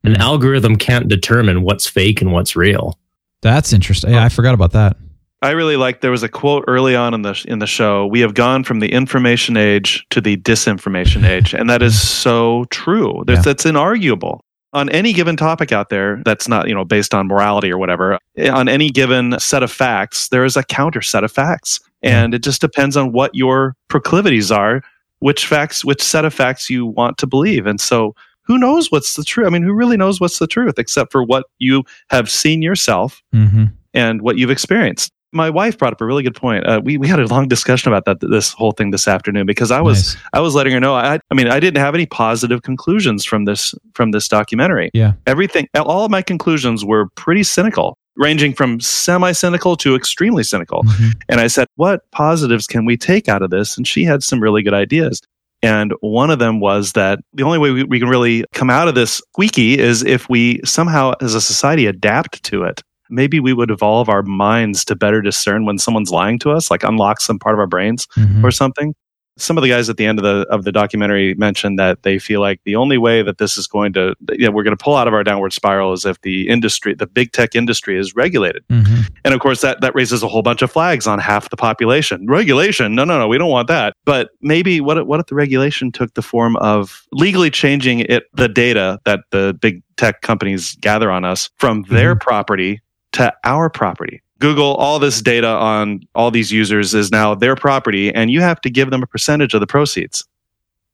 An 0.04 0.16
hmm. 0.16 0.22
algorithm 0.22 0.76
can't 0.76 1.08
determine 1.08 1.62
what's 1.64 1.88
fake 1.88 2.22
and 2.22 2.32
what's 2.32 2.56
real. 2.56 2.98
That's 3.42 3.74
interesting. 3.74 4.12
Yeah, 4.12 4.24
I 4.24 4.30
forgot 4.30 4.54
about 4.54 4.72
that. 4.74 4.98
I 5.44 5.52
really 5.52 5.76
like 5.76 6.02
there 6.02 6.12
was 6.12 6.22
a 6.22 6.30
quote 6.30 6.66
early 6.68 6.96
on 6.96 7.16
in 7.16 7.24
the 7.24 7.44
in 7.48 7.58
the 7.60 7.68
show. 7.68 8.06
We 8.06 8.20
have 8.20 8.36
gone 8.36 8.64
from 8.64 8.80
the 8.80 8.92
information 8.92 9.58
age 9.58 10.06
to 10.12 10.22
the 10.22 10.38
disinformation 10.38 11.28
age, 11.28 11.56
and 11.56 11.68
that 11.70 11.82
is 11.82 11.94
hmm. 11.94 12.06
so 12.06 12.66
true. 12.70 13.24
That's, 13.26 13.38
Yeah. 13.38 13.42
that's 13.42 13.64
inarguable. 13.64 14.42
On 14.74 14.90
any 14.90 15.12
given 15.12 15.36
topic 15.36 15.72
out 15.72 15.90
there 15.90 16.22
that's 16.24 16.48
not, 16.48 16.68
you 16.70 16.74
know, 16.74 16.86
based 16.86 17.14
on 17.14 17.28
morality 17.28 17.72
or 17.72 17.78
whatever, 17.78 18.18
on 18.52 18.70
any 18.70 18.90
given 18.90 19.38
set 19.40 19.64
of 19.64 19.72
facts, 19.72 20.30
there 20.30 20.46
is 20.46 20.56
a 20.56 20.64
counter 20.64 21.02
set 21.02 21.24
of 21.26 21.32
facts. 21.32 21.80
And 22.04 22.34
it 22.34 22.42
just 22.42 22.62
depends 22.62 22.96
on 22.96 23.12
what 23.12 23.36
your 23.36 23.76
proclivities 23.90 24.50
are, 24.50 24.82
which 25.20 25.46
facts, 25.46 25.84
which 25.84 26.02
set 26.02 26.26
of 26.26 26.34
facts 26.34 26.70
you 26.70 26.86
want 26.86 27.18
to 27.18 27.28
believe. 27.28 27.68
And 27.68 27.82
so 27.82 28.16
who 28.44 28.58
knows 28.58 28.92
what's 28.92 29.16
the 29.16 29.24
truth? 29.24 29.46
I 29.46 29.50
mean, 29.50 29.62
who 29.62 29.74
really 29.74 29.98
knows 29.98 30.20
what's 30.20 30.40
the 30.40 30.48
truth 30.48 30.80
except 30.80 31.12
for 31.12 31.24
what 31.24 31.46
you 31.60 31.84
have 32.10 32.30
seen 32.30 32.62
yourself 32.62 33.22
Mm-hmm. 33.36 33.66
and 33.94 34.22
what 34.22 34.38
you've 34.38 34.50
experienced. 34.50 35.12
My 35.34 35.50
wife 35.50 35.78
brought 35.78 35.94
up 35.94 36.02
a 36.02 36.06
really 36.06 36.24
good 36.24 36.36
point. 36.36 36.66
Uh, 36.66 36.82
we 36.84 36.98
we 36.98 37.08
had 37.08 37.20
a 37.20 37.28
long 37.28 37.48
discussion 37.48 37.92
about 37.92 38.06
that 38.06 38.20
this 38.30 38.52
whole 38.52 38.72
thing 38.72 38.92
this 38.92 39.08
afternoon 39.08 39.46
because 39.46 39.72
I 39.72 39.82
was 39.82 40.16
Nice. 40.16 40.24
I 40.34 40.40
was 40.42 40.56
letting 40.56 40.74
her 40.74 40.80
know. 40.80 40.94
I 40.96 41.20
I 41.30 41.34
mean 41.34 41.48
I 41.48 41.60
didn't 41.60 41.80
have 41.82 41.96
any 41.96 42.06
positive 42.06 42.64
conclusions 42.64 43.26
from 43.26 43.46
this 43.46 43.74
from 43.94 44.12
this 44.12 44.28
documentary. 44.28 44.90
Yeah. 44.94 45.14
Everything 45.28 45.68
all 45.76 46.06
of 46.06 46.12
my 46.12 46.22
conclusions 46.22 46.84
were 46.84 47.08
pretty 47.16 47.44
cynical, 47.44 47.98
ranging 48.18 48.54
from 48.54 48.80
semi 48.80 49.32
cynical 49.32 49.76
to 49.78 49.96
extremely 49.96 50.44
cynical. 50.44 50.84
Mhm. 50.84 51.14
And 51.30 51.40
I 51.40 51.48
said, 51.48 51.68
"What 51.76 52.02
positives 52.12 52.68
can 52.68 52.86
we 52.86 52.98
take 52.98 53.30
out 53.30 53.42
of 53.42 53.50
this?" 53.52 53.78
And 53.78 53.88
she 53.88 54.04
had 54.04 54.24
some 54.24 54.40
really 54.42 54.64
good 54.64 54.74
ideas. 54.74 55.22
And 55.64 55.94
one 56.02 56.32
of 56.32 56.40
them 56.40 56.60
was 56.60 56.94
that 56.94 57.20
the 57.34 57.44
only 57.44 57.60
way 57.60 57.70
we, 57.70 57.84
we 57.84 58.00
can 58.00 58.10
really 58.10 58.46
come 58.52 58.72
out 58.72 58.88
of 58.88 58.96
this 58.96 59.22
squeaky 59.32 59.78
is 59.78 60.04
if 60.04 60.28
we 60.28 60.60
somehow, 60.66 61.14
as 61.22 61.36
a 61.36 61.42
society, 61.42 61.86
adapt 61.86 62.42
to 62.46 62.64
it. 62.64 62.82
Maybe 63.12 63.40
we 63.40 63.54
would 63.54 63.70
evolve 63.70 64.10
our 64.10 64.24
minds 64.24 64.84
to 64.86 64.96
better 64.96 65.22
discern 65.22 65.66
when 65.66 65.78
someone's 65.78 66.12
lying 66.12 66.40
to 66.40 66.52
us, 66.52 66.72
like 66.72 66.84
unlock 66.84 67.22
some 67.22 67.38
part 67.40 67.54
of 67.56 67.60
our 67.60 67.68
brains 67.68 68.08
Mhm. 68.18 68.44
or 68.44 68.52
something. 68.52 68.96
Some 69.38 69.58
of 69.58 69.62
the 69.64 69.70
guys 69.70 69.90
at 69.90 69.96
the 69.96 70.06
end 70.06 70.20
of 70.20 70.24
the 70.24 70.46
of 70.50 70.66
the 70.66 70.74
documentary 70.74 71.34
mentioned 71.36 71.80
that 71.80 72.04
they 72.04 72.20
feel 72.20 72.42
like 72.42 72.60
the 72.66 72.76
only 72.76 72.98
way 72.98 73.24
that 73.24 73.38
this 73.38 73.58
is 73.58 73.66
going 73.66 73.94
to, 73.94 74.14
yeah, 74.34 74.50
we're 74.50 74.62
going 74.62 74.76
to 74.76 74.84
pull 74.84 74.96
out 74.98 75.08
of 75.08 75.14
our 75.14 75.24
downward 75.24 75.54
spiral 75.54 75.94
is 75.94 76.06
if 76.06 76.20
the 76.22 76.50
industry, 76.50 76.94
the 76.94 77.08
big 77.08 77.32
tech 77.32 77.56
industry, 77.56 77.98
is 77.98 78.14
regulated. 78.14 78.62
Mhm. 78.70 79.08
And 79.24 79.34
of 79.34 79.40
course, 79.40 79.62
that, 79.62 79.80
that 79.82 79.96
raises 79.96 80.22
a 80.22 80.28
whole 80.28 80.42
bunch 80.42 80.62
of 80.62 80.70
flags 80.70 81.08
on 81.08 81.18
half 81.18 81.50
the 81.50 81.56
population. 81.56 82.28
Regulation? 82.28 82.94
No, 82.94 83.06
no, 83.06 83.18
no, 83.18 83.28
we 83.30 83.38
don't 83.38 83.50
want 83.50 83.70
that. 83.70 83.94
But 84.06 84.30
maybe 84.42 84.82
what 84.82 84.98
if, 84.98 85.06
what 85.08 85.22
if 85.22 85.28
the 85.28 85.36
regulation 85.36 85.94
took 85.94 86.14
the 86.14 86.22
form 86.22 86.58
of 86.58 87.02
legally 87.14 87.50
changing 87.50 88.02
it, 88.02 88.24
the 88.34 88.50
data 88.50 89.00
that 89.06 89.22
the 89.32 89.58
big 89.60 89.82
tech 89.96 90.22
companies 90.22 90.76
gather 90.82 91.10
on 91.10 91.24
us 91.24 91.50
from 91.58 91.84
their 91.84 92.16
property 92.16 92.82
to 93.14 93.34
our 93.44 93.70
property? 93.70 94.22
Google, 94.40 94.74
all 94.76 94.98
this 95.00 95.22
data 95.22 95.48
on 95.48 96.02
all 96.16 96.32
these 96.32 96.52
users 96.52 96.94
is 96.96 97.12
now 97.12 97.36
their 97.36 97.56
property, 97.56 98.14
and 98.14 98.32
you 98.32 98.42
have 98.42 98.60
to 98.62 98.70
give 98.70 98.90
them 98.90 99.04
a 99.04 99.08
percentage 99.08 99.54
of 99.54 99.60
the 99.60 99.68
proceeds. 99.68 100.26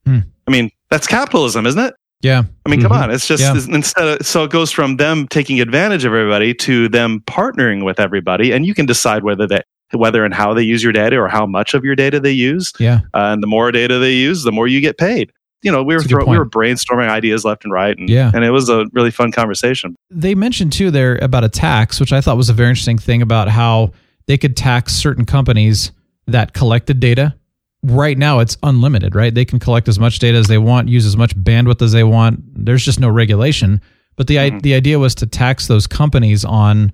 Hmm. 0.05 0.19
I 0.47 0.51
mean, 0.51 0.69
that's 0.89 1.07
capitalism, 1.07 1.65
isn't 1.65 1.79
it? 1.79 1.93
Yeah. 2.21 2.43
I 2.65 2.69
mean, 2.69 2.81
come 2.81 2.91
Mhm. 2.91 3.03
on. 3.03 3.11
It's 3.11 3.27
just 3.27 3.43
Yeah. 3.43 3.55
instead 3.75 4.07
of 4.07 4.25
so 4.25 4.43
it 4.43 4.49
goes 4.51 4.71
from 4.71 4.97
them 4.97 5.27
taking 5.29 5.61
advantage 5.61 6.03
of 6.03 6.13
everybody 6.13 6.53
to 6.55 6.89
them 6.89 7.21
partnering 7.27 7.83
with 7.85 7.99
everybody, 7.99 8.51
and 8.51 8.65
you 8.65 8.73
can 8.73 8.85
decide 8.85 9.23
whether 9.23 9.45
they 9.47 9.61
whether 9.93 10.25
and 10.25 10.33
how 10.33 10.53
they 10.53 10.63
use 10.63 10.83
your 10.83 10.91
data 10.91 11.15
or 11.17 11.29
how 11.29 11.45
much 11.45 11.73
of 11.73 11.85
your 11.85 11.95
data 11.95 12.19
they 12.19 12.31
use. 12.31 12.73
Yeah. 12.79 12.99
Uh, 13.13 13.31
and 13.31 13.41
the 13.41 13.47
more 13.47 13.71
data 13.71 13.99
they 13.99 14.11
use, 14.13 14.43
the 14.43 14.51
more 14.51 14.67
you 14.67 14.81
get 14.81 14.97
paid. 14.97 15.31
You 15.67 15.73
know, 15.73 15.83
we 15.83 15.93
were 15.95 15.99
That's 15.99 16.11
a 16.11 16.15
good 16.15 16.23
throw, 16.23 16.31
we 16.31 16.37
were 16.37 16.45
brainstorming 16.49 17.09
ideas 17.09 17.43
left 17.43 17.65
and 17.65 17.73
right, 17.73 17.97
and 17.97 18.09
Yeah. 18.09 18.31
and 18.33 18.45
it 18.45 18.51
was 18.51 18.69
a 18.69 18.85
really 18.93 19.11
fun 19.11 19.33
conversation. 19.33 19.95
They 20.09 20.33
mentioned 20.33 20.71
too 20.71 20.91
there 20.91 21.17
about 21.21 21.43
a 21.43 21.49
tax, 21.49 21.99
which 21.99 22.13
I 22.13 22.21
thought 22.21 22.37
was 22.37 22.47
a 22.49 22.53
very 22.53 22.69
interesting 22.69 22.97
thing 22.97 23.21
about 23.21 23.49
how 23.49 23.91
they 24.27 24.37
could 24.37 24.55
tax 24.55 24.93
certain 24.93 25.25
companies 25.25 25.91
that 26.25 26.53
collected 26.53 27.01
data. 27.01 27.35
Right 27.83 28.17
now, 28.17 28.39
it's 28.39 28.57
unlimited, 28.63 29.13
right? 29.13 29.33
They 29.35 29.43
can 29.43 29.59
collect 29.59 29.89
as 29.89 29.99
much 29.99 30.19
data 30.19 30.37
as 30.37 30.47
they 30.47 30.57
want, 30.57 30.87
use 30.87 31.05
as 31.05 31.17
much 31.17 31.35
bandwidth 31.37 31.81
as 31.81 31.91
they 31.91 32.03
want. 32.05 32.41
There's 32.65 32.83
just 32.85 32.99
no 33.01 33.09
regulation. 33.09 33.81
But 34.15 34.27
the 34.27 34.39
i 34.39 34.49
Mhm. 34.51 34.61
the 34.61 34.73
idea 34.73 34.99
was 34.99 35.15
to 35.15 35.25
tax 35.25 35.67
those 35.67 35.85
companies 35.85 36.45
on, 36.45 36.93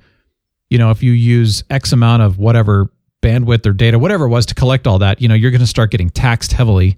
you 0.71 0.79
know, 0.79 0.89
if 0.89 1.03
you 1.03 1.11
use 1.11 1.63
X 1.69 1.93
amount 1.93 2.23
of 2.23 2.39
whatever 2.39 2.91
bandwidth 3.23 3.65
or 3.67 3.73
data, 3.73 3.99
whatever 3.99 4.25
it 4.25 4.29
was 4.29 4.47
to 4.47 4.55
collect 4.55 4.87
all 4.87 4.97
that, 4.99 5.21
you 5.21 5.27
know, 5.27 5.35
you're 5.35 5.51
going 5.51 5.61
to 5.61 5.67
start 5.67 5.91
getting 5.91 6.09
taxed 6.09 6.53
heavily. 6.53 6.97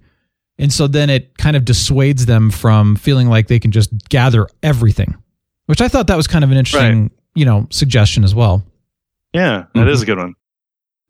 And 0.58 0.72
so 0.72 0.88
then 0.88 1.10
it 1.10 1.38
kind 1.38 1.56
of 1.56 1.66
dissuades 1.66 2.26
them 2.26 2.49
from 2.49 2.95
feeling 2.95 3.28
like 3.30 3.47
they 3.47 3.60
can 3.60 3.72
just 3.72 3.91
gather 4.10 4.47
everything, 4.64 5.16
which 5.66 5.82
I 5.82 5.88
thought 5.88 6.08
that 6.08 6.16
was 6.18 6.28
kind 6.28 6.43
of 6.43 6.51
an 6.51 6.58
interesting, 6.58 7.01
Right. 7.03 7.12
you 7.36 7.45
know, 7.45 7.68
suggestion 7.72 8.24
as 8.24 8.34
well. 8.34 8.64
Yeah, 9.34 9.66
that 9.74 9.88
is 9.89 10.01
a 10.01 10.06
good 10.06 10.18
one. 10.18 10.34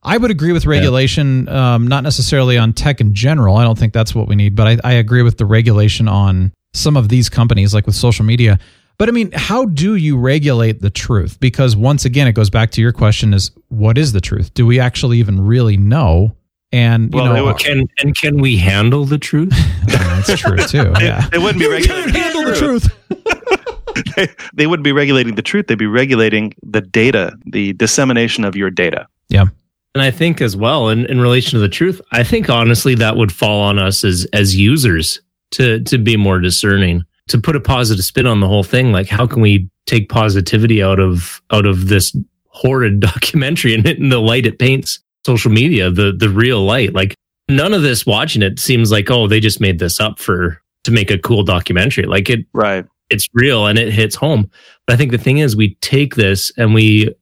I 0.02 0.18
would 0.18 0.32
agree 0.32 0.52
with 0.52 0.66
regulation, 0.66 1.48
um, 1.50 1.88
not 1.88 2.04
necessarily 2.04 2.58
on 2.58 2.74
tech 2.74 3.02
in 3.02 3.14
general. 3.16 3.58
I 3.58 3.64
don't 3.64 3.78
think 3.78 3.94
that's 3.94 4.14
what 4.16 4.28
we 4.28 4.36
need, 4.36 4.56
but 4.56 4.68
I, 4.68 4.78
I 4.84 4.94
agree 4.94 5.22
with 5.24 5.38
the 5.38 5.46
regulation 5.46 6.08
on 6.08 6.52
some 6.74 6.98
of 6.98 7.10
these 7.10 7.30
companies, 7.30 7.74
like 7.74 7.86
with 7.86 7.96
social 7.96 8.26
media. 8.26 8.60
But 8.98 9.10
I 9.10 9.12
mean, 9.12 9.32
how 9.34 9.66
do 9.66 9.96
you 9.96 10.18
regulate 10.18 10.82
the 10.82 10.90
truth? 10.90 11.40
Because 11.40 11.76
once 11.76 12.06
again, 12.06 12.28
it 12.28 12.34
goes 12.34 12.50
back 12.50 12.72
to 12.72 12.82
your 12.82 12.92
question: 12.94 13.34
is 13.34 13.52
what 13.68 13.98
is 13.98 14.12
the 14.14 14.22
truth? 14.22 14.54
Do 14.54 14.66
we 14.66 14.80
actually 14.80 15.18
even 15.20 15.46
really 15.46 15.76
know? 15.76 16.36
And 16.76 17.14
you 17.14 17.22
Well, 17.22 17.32
they 17.34 17.40
know, 17.40 17.46
would- 17.46 17.58
Can 17.60 17.88
and 18.02 18.16
can 18.18 18.38
we 18.42 18.58
handle 18.58 19.06
the 19.06 19.18
truth? 19.18 19.54
Oh, 19.88 20.22
that's 20.28 20.42
true 20.42 20.58
too. 20.58 20.92
Yeah, 21.00 21.28
They 21.30 21.38
wouldn't 21.38 21.60
be 21.60 21.68
regulating 21.70 22.14
handle 22.14 22.44
the 22.46 22.56
truth. 22.56 24.16
they, 24.16 24.28
they 24.54 24.68
wouldn't 24.68 24.84
be 24.84 24.92
regulating 24.92 25.36
the 25.36 25.42
truth. 25.42 25.68
They'd 25.68 25.78
be 25.78 25.86
regulating 25.88 26.54
the 26.64 26.82
data, 26.82 27.38
the 27.46 27.74
dissemination 27.74 28.44
of 28.44 28.56
your 28.56 28.70
data. 28.70 29.08
Yeah. 29.30 29.46
And 29.94 30.02
I 30.02 30.12
think 30.12 30.42
as 30.42 30.58
well, 30.58 30.90
in, 30.90 31.06
in 31.06 31.22
relation 31.22 31.52
to 31.52 31.60
the 31.60 31.70
truth, 31.70 32.02
I 32.12 32.24
think 32.24 32.50
honestly 32.50 32.96
that 32.96 33.16
would 33.16 33.32
fall 33.32 33.62
on 33.62 33.80
us 33.80 34.04
as 34.04 34.26
as 34.34 34.56
users 34.56 35.22
to 35.52 35.82
to 35.84 35.98
be 35.98 36.18
more 36.18 36.40
discerning, 36.40 37.04
to 37.30 37.38
put 37.38 37.56
a 37.56 37.62
positive 37.62 38.04
spin 38.04 38.26
on 38.28 38.40
the 38.42 38.48
whole 38.48 38.64
thing. 38.64 38.92
Like, 38.92 39.08
how 39.08 39.26
can 39.28 39.42
we 39.42 39.70
take 39.86 40.10
positivity 40.10 40.82
out 40.84 41.00
of 41.00 41.42
out 41.52 41.66
of 41.66 41.88
this 41.88 42.16
horrid 42.48 43.00
documentary 43.12 43.74
and 43.76 43.86
in 43.88 44.10
the 44.10 44.20
light 44.20 44.46
it 44.46 44.60
paints 44.60 45.00
social 45.26 45.52
media, 45.52 45.90
the 45.90 46.12
the 46.12 46.30
real 46.30 46.64
light? 46.64 46.94
Like, 46.94 47.16
none 47.50 47.74
of 47.74 47.82
this 47.82 48.06
watching 48.06 48.42
it 48.42 48.60
seems 48.60 48.92
like 48.92 49.10
oh 49.12 49.28
they 49.28 49.40
just 49.40 49.60
made 49.60 49.80
this 49.80 50.00
up 50.00 50.20
for 50.20 50.62
to 50.84 50.92
make 50.92 51.10
a 51.12 51.18
cool 51.18 51.44
documentary. 51.44 52.06
Like 52.06 52.30
it 52.30 52.46
Right. 52.54 52.86
it's 53.10 53.28
real 53.34 53.66
and 53.68 53.78
it 53.80 53.92
hits 53.92 54.16
home. 54.16 54.50
But 54.86 54.94
I 54.94 54.98
think 54.98 55.12
the 55.12 55.18
thing 55.18 55.40
is, 55.40 55.56
we 55.56 55.76
take 55.82 56.16
this 56.16 56.52
and 56.58 56.74
we 56.74 57.14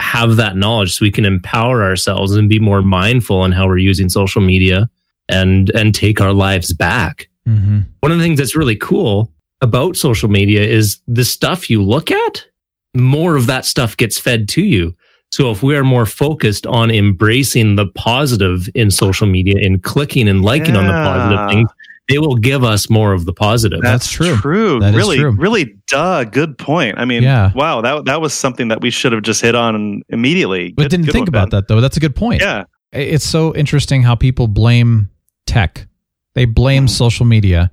have 0.00 0.36
that 0.36 0.56
knowledge 0.56 0.94
so 0.94 1.04
we 1.04 1.10
can 1.10 1.24
empower 1.24 1.82
ourselves 1.82 2.32
and 2.36 2.48
be 2.48 2.60
more 2.60 2.82
mindful 2.82 3.44
in 3.44 3.50
how 3.52 3.66
we're 3.66 3.78
using 3.78 4.08
social 4.08 4.40
media 4.40 4.88
and 5.28 5.70
and 5.70 5.94
take 5.94 6.20
our 6.20 6.32
lives 6.32 6.72
back. 6.72 7.28
Mm-hmm. 7.46 7.80
One 8.00 8.12
of 8.12 8.18
the 8.18 8.24
things 8.24 8.38
that's 8.38 8.56
really 8.56 8.76
cool 8.76 9.32
about 9.60 9.96
social 9.96 10.28
media 10.28 10.62
is 10.62 11.00
the 11.08 11.24
stuff 11.24 11.68
you 11.68 11.82
look 11.82 12.10
at, 12.12 12.46
more 12.94 13.34
of 13.36 13.46
that 13.46 13.64
stuff 13.64 13.96
gets 13.96 14.18
fed 14.18 14.48
to 14.50 14.62
you. 14.62 14.94
So 15.30 15.50
if 15.50 15.62
we 15.62 15.76
are 15.76 15.84
more 15.84 16.06
focused 16.06 16.66
on 16.66 16.90
embracing 16.90 17.76
the 17.76 17.86
positive 17.88 18.68
in 18.74 18.90
social 18.90 19.26
media 19.26 19.56
and 19.64 19.82
clicking 19.82 20.26
and 20.28 20.42
liking 20.42 20.74
on 20.76 20.86
the 20.86 20.92
positive 20.92 21.50
things, 21.50 21.70
they 22.08 22.18
will 22.18 22.36
give 22.36 22.64
us 22.64 22.88
more 22.88 23.12
of 23.12 23.26
the 23.26 23.34
positive. 23.34 23.82
That's 23.82 24.10
true. 24.10 24.34
True. 24.36 24.80
That 24.80 24.90
is 24.90 24.96
really, 24.96 25.18
true. 25.18 25.32
really, 25.32 25.76
duh. 25.88 26.24
Good 26.24 26.56
point. 26.56 26.98
I 26.98 27.04
mean, 27.04 27.22
Yeah. 27.22 27.52
wow, 27.54 27.82
that 27.82 28.06
that 28.06 28.22
was 28.22 28.32
something 28.32 28.68
that 28.68 28.80
we 28.80 28.88
should 28.90 29.12
have 29.12 29.22
just 29.22 29.42
hit 29.42 29.54
on 29.54 30.00
immediately. 30.08 30.72
But 30.72 30.84
Good- 30.84 30.90
didn't 30.92 31.04
good 31.06 31.12
think 31.12 31.22
one, 31.24 31.28
about 31.28 31.50
Ben. 31.50 31.58
that 31.60 31.68
though. 31.68 31.80
That's 31.82 31.98
a 31.98 32.00
good 32.00 32.16
point. 32.16 32.40
Yeah. 32.40 32.64
it's 32.90 33.26
so 33.26 33.54
interesting 33.54 34.02
how 34.02 34.14
people 34.14 34.48
blame 34.48 35.10
tech. 35.46 35.86
They 36.34 36.46
blame 36.46 36.84
Hmm. 36.84 36.88
social 36.88 37.26
media. 37.26 37.70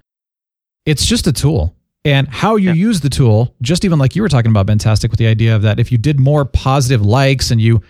It's 0.86 1.06
just 1.06 1.26
a 1.26 1.32
tool. 1.32 1.74
And 2.06 2.28
how 2.28 2.56
you 2.56 2.72
use 2.72 3.02
the 3.02 3.10
tool, 3.10 3.54
just 3.62 3.84
even 3.84 3.98
like 4.00 4.16
you 4.16 4.22
were 4.22 4.30
talking 4.30 4.52
about, 4.52 4.68
Fantastic, 4.68 5.10
with 5.12 5.18
the 5.18 5.26
idea 5.28 5.56
of 5.56 5.64
that 5.64 5.80
if 5.80 5.92
you 5.92 5.98
did 5.98 6.20
more 6.20 6.46
positive 6.46 7.02
likes 7.02 7.50
and 7.52 7.60
you 7.60 7.82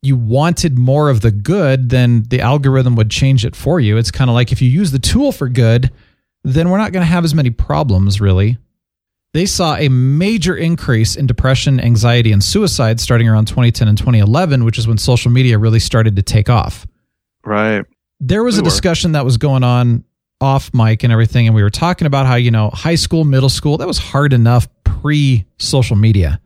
you 0.00 0.16
wanted 0.16 0.78
more 0.78 1.10
of 1.10 1.20
the 1.22 1.30
good, 1.32 1.90
then 1.90 2.22
the 2.28 2.40
algorithm 2.40 2.94
would 2.94 3.10
change 3.10 3.44
it 3.44 3.54
for 3.56 3.80
you. 3.80 3.96
It's 3.96 4.12
kind 4.12 4.30
of 4.30 4.34
like 4.34 4.52
if 4.52 4.62
you 4.62 4.70
use 4.70 4.92
the 4.92 4.98
tool 5.00 5.32
for 5.32 5.48
good, 5.48 5.90
then 6.44 6.70
we're 6.70 6.78
not 6.78 6.92
going 6.92 7.02
to 7.02 7.06
have 7.10 7.24
as 7.24 7.34
many 7.34 7.50
problems, 7.50 8.20
really. 8.20 8.58
They 9.34 9.44
saw 9.44 9.74
a 9.74 9.88
major 9.88 10.56
increase 10.56 11.16
in 11.16 11.26
depression, 11.26 11.80
anxiety, 11.80 12.30
and 12.30 12.42
suicide 12.44 13.00
starting 13.00 13.28
around 13.28 13.48
2010 13.48 13.88
and 13.88 13.98
2011, 13.98 14.64
which 14.64 14.78
is 14.78 14.86
when 14.86 14.98
social 14.98 15.32
media 15.32 15.58
really 15.58 15.80
started 15.80 16.14
to 16.16 16.22
take 16.22 16.48
off 16.48 16.86
Right. 17.44 17.84
there 18.20 18.44
was 18.44 18.54
We 18.54 18.60
a 18.60 18.62
were. 18.62 18.70
discussion 18.70 19.12
that 19.12 19.24
was 19.24 19.36
going 19.36 19.64
on 19.64 20.04
off 20.40 20.70
mic 20.72 21.02
and 21.02 21.12
everything 21.12 21.46
and 21.46 21.54
we 21.56 21.62
were 21.62 21.70
talking 21.70 22.06
about 22.06 22.24
how 22.26 22.36
you 22.36 22.50
know 22.50 22.70
high 22.70 22.94
school 22.94 23.24
middle 23.24 23.48
school 23.48 23.76
that 23.78 23.88
was 23.88 23.98
hard 23.98 24.32
enough 24.32 24.68
pre 24.84 25.44
social 25.58 25.96
media 25.96 26.40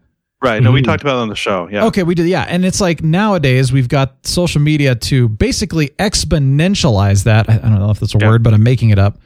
Right. 0.45 0.61
No, 0.61 0.72
we 0.72 0.80
Mhm. 0.82 0.86
talked 0.86 1.03
about 1.03 1.18
it 1.18 1.20
on 1.20 1.28
the 1.28 1.36
show. 1.36 1.68
Yeah. 1.70 1.84
okay 1.84 2.03
we 2.03 2.14
did 2.16 2.26
yeah 2.26 2.45
and 2.49 2.64
it's 2.64 2.80
like 2.80 3.03
nowadays 3.03 3.70
we've 3.70 3.86
got 3.88 4.26
social 4.26 4.61
media 4.61 4.95
to 4.97 5.28
basically 5.28 5.90
exponentialize 6.01 7.24
that 7.24 7.49
i 7.49 7.55
I 7.55 7.59
don't 7.59 7.78
know 7.78 7.90
if 7.90 8.01
that's 8.01 8.14
a 8.14 8.18
Yeah. 8.18 8.28
word 8.28 8.43
but 8.43 8.55
i'm 8.55 8.62
making 8.62 8.90
it 8.90 8.99
up 8.99 9.18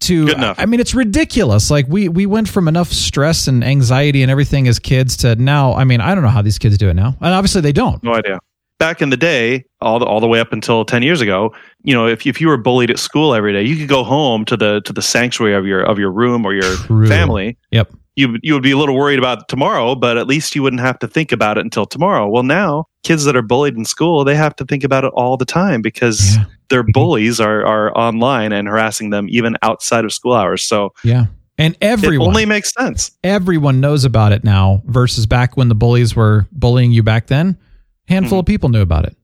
to 0.00 0.26
Good 0.26 0.38
enough. 0.38 0.56
i 0.58 0.64
mean 0.66 0.80
it's 0.80 0.94
ridiculous 0.94 1.70
like 1.70 1.86
we 1.88 2.08
we 2.08 2.24
went 2.26 2.48
from 2.48 2.68
enough 2.68 2.90
stress 2.90 3.46
and 3.48 3.62
anxiety 3.62 4.22
and 4.22 4.30
everything 4.30 4.66
as 4.66 4.78
kids 4.78 5.18
to 5.18 5.36
now 5.36 5.74
i 5.74 5.84
mean 5.84 6.00
i 6.00 6.14
don't 6.14 6.24
know 6.24 6.30
how 6.30 6.42
these 6.42 6.58
kids 6.58 6.78
do 6.78 6.88
it 6.88 6.94
now 6.94 7.16
and 7.20 7.34
obviously 7.34 7.60
they 7.60 7.72
don't 7.72 8.02
No 8.02 8.14
idea. 8.14 8.38
Back 8.80 9.02
in 9.02 9.10
the 9.10 9.16
day, 9.18 9.66
all 9.82 9.98
the 9.98 10.06
all 10.06 10.20
the 10.20 10.26
way 10.26 10.40
up 10.40 10.52
until 10.54 10.84
ten 10.86 11.02
years 11.02 11.20
ago, 11.20 11.54
you 11.84 11.92
know, 11.94 12.06
if 12.08 12.26
if 12.26 12.40
you 12.40 12.48
were 12.48 12.56
bullied 12.56 12.90
at 12.90 12.98
school 12.98 13.34
every 13.34 13.52
day, 13.52 13.62
you 13.62 13.76
could 13.76 13.88
go 13.88 14.02
home 14.02 14.44
to 14.46 14.56
the 14.56 14.80
to 14.86 14.92
the 14.92 15.02
sanctuary 15.02 15.54
of 15.54 15.66
your 15.66 15.82
of 15.82 15.98
your 15.98 16.10
room 16.10 16.46
or 16.46 16.54
your 16.54 16.74
True. 16.86 17.06
family. 17.06 17.58
yep 17.70 17.90
You 18.16 18.38
you 18.42 18.54
would 18.54 18.62
be 18.62 18.70
a 18.70 18.78
little 18.78 18.96
worried 18.96 19.18
about 19.18 19.48
tomorrow, 19.50 19.94
but 19.94 20.16
at 20.16 20.26
least 20.26 20.54
you 20.56 20.62
wouldn't 20.62 20.80
have 20.80 20.98
to 21.00 21.06
think 21.06 21.30
about 21.30 21.58
it 21.58 21.60
until 21.60 21.84
tomorrow. 21.84 22.26
Well, 22.26 22.42
now 22.42 22.86
kids 23.04 23.24
that 23.24 23.36
are 23.36 23.42
bullied 23.42 23.76
in 23.76 23.84
school, 23.84 24.24
they 24.24 24.34
have 24.34 24.56
to 24.56 24.64
think 24.64 24.82
about 24.82 25.04
it 25.04 25.12
all 25.14 25.36
the 25.36 25.44
time 25.44 25.82
because 25.82 26.36
Yeah. 26.36 26.44
their 26.70 26.82
mm-hmm. 26.82 26.92
bullies 26.92 27.38
are 27.38 27.62
are 27.66 27.96
online 27.98 28.50
and 28.52 28.66
harassing 28.66 29.10
them 29.10 29.26
even 29.28 29.56
outside 29.62 30.06
of 30.06 30.12
school 30.12 30.32
hours. 30.32 30.62
So 30.62 30.94
yeah 31.04 31.26
and 31.58 31.76
everyone 31.82 32.24
it 32.24 32.28
only 32.28 32.46
makes 32.46 32.72
sense. 32.72 33.10
everyone 33.24 33.78
knows 33.80 34.06
about 34.06 34.32
it 34.32 34.42
now 34.42 34.80
versus 34.86 35.26
back 35.26 35.58
when 35.58 35.68
the 35.68 35.74
bullies 35.74 36.16
were 36.16 36.46
bullying 36.52 36.92
you 36.92 37.02
back 37.02 37.26
then 37.26 37.58
handful 38.10 38.40
of 38.40 38.46
people 38.46 38.68
knew 38.68 38.82
about 38.82 39.06
it. 39.06 39.16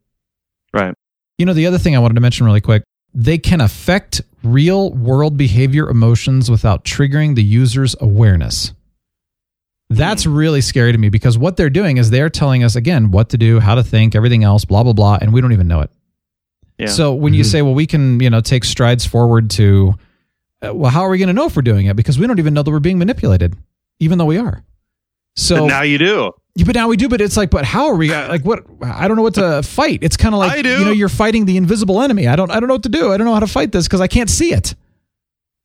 Right. 0.72 0.94
you 1.38 1.44
know 1.46 1.52
the 1.54 1.66
other 1.66 1.78
thing 1.78 1.94
i 1.96 1.98
wanted 1.98 2.14
to 2.14 2.20
mention 2.20 2.46
really 2.46 2.60
quick 2.60 2.82
they 3.14 3.38
can 3.38 3.60
affect 3.60 4.20
real 4.42 4.92
world 4.92 5.36
behavior 5.36 5.88
emotions 5.88 6.50
without 6.50 6.84
triggering 6.84 7.34
the 7.34 7.42
user's 7.42 7.96
awareness. 8.00 8.72
That's 9.88 10.26
really 10.26 10.60
scary 10.60 10.92
to 10.92 10.98
me 10.98 11.08
because 11.08 11.38
what 11.38 11.56
they're 11.56 11.70
doing 11.70 11.96
is 11.96 12.10
they're 12.10 12.28
telling 12.28 12.64
us 12.64 12.74
again 12.76 13.10
what 13.12 13.28
to 13.30 13.38
do 13.38 13.60
how 13.60 13.74
to 13.76 13.82
think 13.84 14.14
everything 14.14 14.42
else 14.44 14.64
blah 14.64 14.82
blah 14.82 14.92
blah 14.92 15.18
and 15.20 15.32
we 15.32 15.40
don't 15.40 15.52
even 15.52 15.68
know 15.68 15.80
it. 15.80 15.90
Yeah. 16.78 16.88
so 16.88 17.14
when 17.14 17.32
you 17.32 17.42
Mhm. 17.44 17.46
say 17.50 17.62
well 17.62 17.72
we 17.74 17.86
can 17.86 18.20
you 18.20 18.28
know 18.28 18.40
take 18.40 18.64
strides 18.64 19.06
forward 19.06 19.48
to 19.52 19.94
uh, 20.62 20.74
well 20.74 20.90
how 20.90 21.02
are 21.02 21.08
we 21.10 21.18
going 21.18 21.28
to 21.28 21.32
know 21.32 21.46
if 21.46 21.54
we're 21.56 21.62
doing 21.62 21.86
it? 21.86 21.96
Because 21.96 22.18
we 22.18 22.26
don't 22.26 22.38
even 22.38 22.52
know 22.52 22.62
that 22.62 22.70
we're 22.70 22.80
being 22.80 22.98
manipulated 22.98 23.54
even 24.00 24.18
though 24.18 24.26
we 24.26 24.36
are 24.38 24.62
so 25.36 25.60
But 25.60 25.66
now 25.66 25.82
you 25.82 25.98
do. 25.98 26.32
yeah, 26.54 26.64
but 26.64 26.74
now 26.74 26.88
we 26.88 26.96
do. 26.96 27.08
But 27.08 27.20
it's 27.20 27.36
like, 27.36 27.50
but 27.50 27.64
how 27.64 27.86
are 27.86 27.94
we? 27.94 28.10
Like, 28.10 28.44
what? 28.44 28.64
I 28.82 29.06
don't 29.06 29.16
know 29.16 29.22
what 29.22 29.34
to 29.34 29.62
fight. 29.62 30.00
It's 30.02 30.16
kind 30.16 30.34
of 30.34 30.38
like 30.40 30.52
I 30.52 30.62
do. 30.62 30.78
you 30.78 30.84
know, 30.86 30.90
you're 30.92 31.08
fighting 31.08 31.44
the 31.44 31.56
invisible 31.56 32.00
enemy. 32.02 32.26
I 32.28 32.36
don't. 32.36 32.50
I 32.50 32.58
don't 32.60 32.68
know 32.68 32.74
what 32.74 32.82
to 32.84 32.88
do. 32.88 33.12
I 33.12 33.16
don't 33.16 33.26
know 33.26 33.34
how 33.34 33.40
to 33.40 33.46
fight 33.46 33.72
this 33.72 33.86
because 33.86 34.00
I 34.00 34.06
can't 34.08 34.30
see 34.30 34.52
it. 34.52 34.74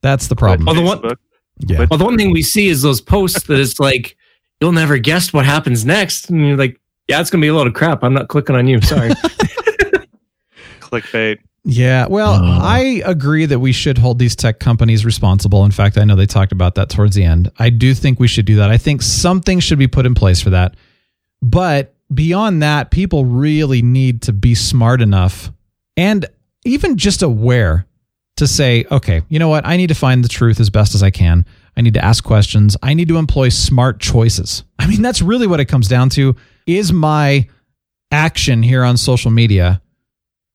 That's 0.02 0.28
the 0.28 0.36
problem. 0.36 0.66
Well, 0.66 0.76
the 0.76 0.82
one- 0.82 1.16
yeah. 1.60 1.86
Well, 1.90 2.00
the 2.00 2.06
one 2.06 2.18
thing 2.18 2.32
we 2.32 2.42
see 2.42 2.68
is 2.70 2.82
those 2.82 3.02
posts 3.02 3.44
that 3.44 3.60
it's 3.60 3.80
like 3.80 4.18
you'll 4.60 4.72
never 4.72 4.98
guess 4.98 5.32
what 5.32 5.46
happens 5.46 5.86
next, 5.86 6.30
and 6.30 6.46
you're 6.48 6.58
like, 6.58 6.80
yeah, 7.08 7.22
it's 7.22 7.30
gonna 7.30 7.42
be 7.42 7.48
a 7.50 7.54
load 7.54 7.68
of 7.68 7.74
crap. 7.74 8.04
I'm 8.04 8.14
not 8.14 8.28
clicking 8.28 8.56
on 8.56 8.68
you. 8.68 8.82
Sorry. 8.82 9.12
Clickbait. 10.80 11.38
Yeah, 11.64 12.08
well, 12.08 12.34
Uh. 12.34 12.60
I 12.62 13.02
agree 13.06 13.46
that 13.46 13.60
we 13.60 13.72
should 13.72 13.98
hold 13.98 14.18
these 14.20 14.36
tech 14.36 14.60
companies 14.60 15.06
responsible. 15.06 15.64
In 15.64 15.72
fact, 15.72 15.98
I 15.98 16.04
know 16.04 16.16
they 16.16 16.26
talked 16.26 16.52
about 16.52 16.76
that 16.76 16.90
towards 16.90 17.16
the 17.16 17.24
end. 17.24 17.52
I 17.60 17.70
do 17.70 17.94
think 17.94 18.20
we 18.20 18.28
should 18.28 18.46
do 18.46 18.56
that. 18.58 18.72
I 18.72 18.78
think 18.78 19.02
something 19.02 19.60
should 19.60 19.78
be 19.80 19.88
put 19.88 20.06
in 20.06 20.16
place 20.16 20.42
for 20.42 20.50
that. 20.52 20.76
But 21.42 21.94
beyond 22.14 22.64
that, 22.64 22.92
people 22.92 23.26
really 23.26 23.82
need 23.82 24.24
to 24.24 24.34
be 24.34 24.56
smart 24.56 25.02
enough 25.02 25.52
and 25.96 26.26
even 26.66 26.98
just 26.98 27.22
aware 27.22 27.86
to 28.38 28.48
say, 28.48 28.86
okay, 28.92 29.22
you 29.30 29.38
know 29.40 29.50
what? 29.50 29.66
I 29.66 29.78
need 29.78 29.88
to 29.88 29.96
find 29.96 30.24
the 30.24 30.30
truth 30.30 30.60
as 30.60 30.70
best 30.70 30.96
as 30.96 31.04
I 31.04 31.12
can. 31.12 31.46
I 31.78 31.82
need 31.82 31.94
to 31.94 32.04
ask 32.04 32.24
questions. 32.24 32.76
I 32.82 32.94
need 32.94 33.08
to 33.10 33.18
employ 33.18 33.50
smart 33.50 34.00
choices. 34.00 34.64
I 34.80 34.88
mean, 34.88 35.02
that's 35.02 35.22
really 35.22 35.48
what 35.48 35.60
it 35.60 35.66
comes 35.66 35.88
down 35.88 36.10
to. 36.12 36.36
Is 36.66 36.92
my 36.92 37.48
action 38.12 38.64
here 38.64 38.84
on 38.84 38.98
social 38.98 39.32
media 39.32 39.82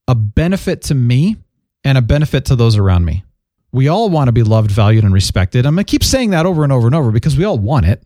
a 0.09 0.15
benefit 0.15 0.83
to 0.83 0.95
me 0.95 1.37
and 1.85 1.99
a 1.99 2.03
benefit 2.03 2.45
to 2.47 2.57
those 2.57 2.77
around 2.77 3.05
me. 3.05 3.25
We 3.73 3.89
all 3.89 4.09
want 4.09 4.29
to 4.29 4.33
be 4.33 4.43
loved, 4.43 4.71
valued, 4.71 5.05
and 5.05 5.13
respected. 5.13 5.67
I'm 5.67 5.75
going 5.75 5.85
to 5.85 5.91
keep 5.91 6.05
saying 6.05 6.31
that 6.31 6.47
over 6.47 6.65
and 6.65 6.73
over 6.73 6.87
and 6.87 6.95
over 6.95 7.11
because 7.11 7.37
we 7.37 7.45
all 7.45 7.59
want 7.59 7.87
it. 7.87 8.03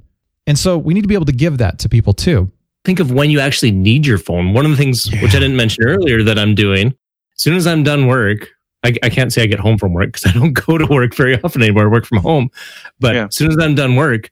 And 0.47 0.59
so 0.59 0.77
we 0.79 0.95
need 0.95 1.03
to 1.03 1.09
be 1.09 1.15
able 1.15 1.27
to 1.27 1.33
give 1.33 1.59
that 1.59 1.79
to 1.81 1.89
people 1.89 2.13
too. 2.13 2.51
Think 2.85 2.99
of 2.99 3.13
when 3.13 3.31
you 3.31 3.41
actually 3.41 3.71
need 3.71 4.07
your 4.07 4.19
phone. 4.19 4.53
One 4.55 4.65
of 4.65 4.71
the 4.71 4.77
things 4.77 5.09
which 5.23 5.35
I 5.35 5.39
didn't 5.39 5.57
mention 5.57 5.85
earlier 5.85 6.23
that 6.25 6.39
I'm 6.39 6.55
doing, 6.55 6.89
as 6.89 7.43
soon 7.43 7.55
as 7.57 7.67
I'm 7.67 7.83
done 7.83 8.07
work, 8.07 8.49
I, 8.83 8.95
I 9.03 9.11
can't 9.11 9.31
say 9.33 9.43
I 9.43 9.47
get 9.47 9.61
home 9.61 9.77
from 9.77 9.93
work 9.93 10.07
because 10.13 10.27
I 10.27 10.33
don't 10.33 10.53
go 10.67 10.79
to 10.79 10.87
work 10.87 11.15
very 11.15 11.41
often 11.43 11.63
anymore. 11.63 11.85
I 11.85 11.89
work 11.89 12.07
from 12.07 12.19
home. 12.19 12.51
But 12.99 13.15
Yeah. 13.15 13.27
as 13.27 13.37
soon 13.37 13.51
as 13.51 13.59
I'm 13.61 13.75
done 13.75 13.97
work, 13.97 14.31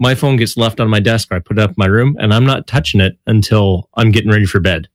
my 0.00 0.14
phone 0.14 0.36
gets 0.36 0.56
left 0.56 0.80
on 0.80 0.88
my 0.88 0.98
desk 0.98 1.30
or 1.30 1.36
I 1.36 1.38
put 1.40 1.58
it 1.58 1.62
up 1.62 1.70
in 1.70 1.74
my 1.76 1.86
room 1.86 2.16
and 2.18 2.32
I'm 2.32 2.46
not 2.46 2.66
touching 2.66 3.00
it 3.00 3.18
until 3.26 3.88
I'm 3.94 4.10
getting 4.10 4.30
ready 4.30 4.46
for 4.46 4.58
bed. 4.60 4.88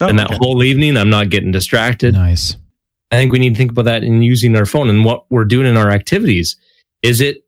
Oh, 0.00 0.08
and 0.08 0.18
that 0.18 0.28
okay. 0.28 0.38
whole 0.40 0.62
evening, 0.62 0.96
I'm 0.96 1.10
not 1.10 1.28
getting 1.28 1.50
distracted. 1.50 2.14
Nice. 2.14 2.56
I 3.10 3.16
think 3.16 3.32
we 3.32 3.38
need 3.38 3.50
to 3.50 3.56
think 3.56 3.72
about 3.72 3.86
that 3.86 4.04
in 4.04 4.22
using 4.22 4.54
our 4.54 4.66
phone 4.66 4.88
and 4.88 5.04
what 5.04 5.30
we're 5.30 5.44
doing 5.44 5.66
in 5.66 5.76
our 5.76 5.90
activities. 5.90 6.56
Is 7.02 7.20
it 7.20 7.44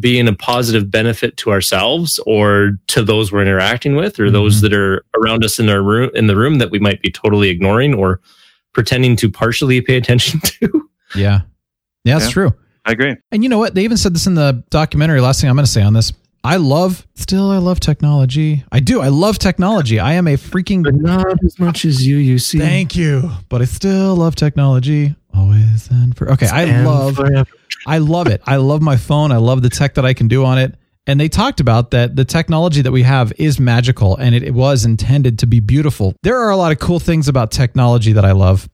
being 0.00 0.26
a 0.26 0.32
positive 0.32 0.90
benefit 0.90 1.36
to 1.36 1.52
ourselves 1.52 2.18
or 2.26 2.72
to 2.88 3.02
those 3.02 3.30
we're 3.30 3.42
interacting 3.42 3.94
with 3.94 4.18
or 4.18 4.30
those 4.30 4.56
mm-hmm. 4.56 4.62
that 4.64 4.72
are 4.72 5.04
around 5.16 5.44
us 5.44 5.58
in 5.60 5.68
our 5.68 5.82
room 5.82 6.10
in 6.14 6.26
the 6.26 6.36
room 6.36 6.58
that 6.58 6.70
we 6.70 6.80
might 6.80 7.00
be 7.00 7.10
totally 7.10 7.48
ignoring 7.48 7.94
or 7.94 8.20
pretending 8.72 9.14
to 9.16 9.30
partially 9.30 9.80
pay 9.80 9.96
attention 9.96 10.40
to? 10.44 10.88
Yeah. 11.14 11.42
Yeah, 12.04 12.18
that's 12.18 12.26
Yeah. 12.26 12.30
true. 12.32 12.54
I 12.86 12.92
agree. 12.92 13.16
And 13.30 13.42
you 13.42 13.48
know 13.48 13.58
what? 13.58 13.74
They 13.74 13.84
even 13.84 13.96
said 13.96 14.14
this 14.14 14.26
in 14.26 14.34
the 14.34 14.62
documentary. 14.70 15.20
Last 15.20 15.40
thing 15.40 15.48
I'm 15.48 15.56
going 15.56 15.64
to 15.64 15.70
say 15.70 15.82
on 15.82 15.94
this. 15.94 16.12
I 16.44 16.56
love, 16.56 17.06
still, 17.14 17.50
I 17.50 17.56
love 17.56 17.80
technology. 17.80 18.64
I 18.70 18.80
do. 18.80 19.00
I 19.00 19.08
love 19.08 19.38
technology. 19.38 19.98
I 19.98 20.12
am 20.12 20.28
a 20.28 20.36
freaking. 20.36 20.82
But 20.84 20.94
not 20.94 21.42
as 21.42 21.58
much 21.58 21.86
as 21.86 22.06
you, 22.06 22.18
you 22.18 22.38
see. 22.38 22.58
Thank 22.58 22.94
you. 22.96 23.30
But 23.48 23.62
I 23.62 23.64
still 23.64 24.14
love 24.16 24.36
technology. 24.36 25.14
Always 25.34 25.88
and 25.90 26.14
for. 26.14 26.30
Okay. 26.32 26.46
I 26.46 26.64
And 26.64 26.86
love. 26.86 27.16
forever. 27.16 27.50
I 27.86 27.98
love 27.98 28.26
it. 28.26 28.42
I 28.44 28.56
love 28.56 28.82
my 28.82 28.96
phone. 28.98 29.32
I 29.32 29.38
love 29.38 29.62
the 29.62 29.70
tech 29.70 29.94
that 29.94 30.04
I 30.04 30.12
can 30.12 30.28
do 30.28 30.44
on 30.44 30.58
it. 30.58 30.74
And 31.06 31.18
they 31.18 31.28
talked 31.28 31.60
about 31.60 31.90
that 31.92 32.14
the 32.16 32.24
technology 32.24 32.82
that 32.82 32.92
we 32.92 33.02
have 33.02 33.32
is 33.38 33.58
magical 33.58 34.16
and 34.16 34.34
it, 34.34 34.42
it 34.42 34.54
was 34.54 34.84
intended 34.84 35.38
to 35.40 35.46
be 35.46 35.60
beautiful. 35.60 36.14
There 36.22 36.38
are 36.38 36.50
a 36.50 36.56
lot 36.56 36.72
of 36.72 36.78
cool 36.78 37.00
things 37.00 37.26
about 37.28 37.50
technology 37.52 38.12
that 38.12 38.24
I 38.24 38.32
love. 38.32 38.68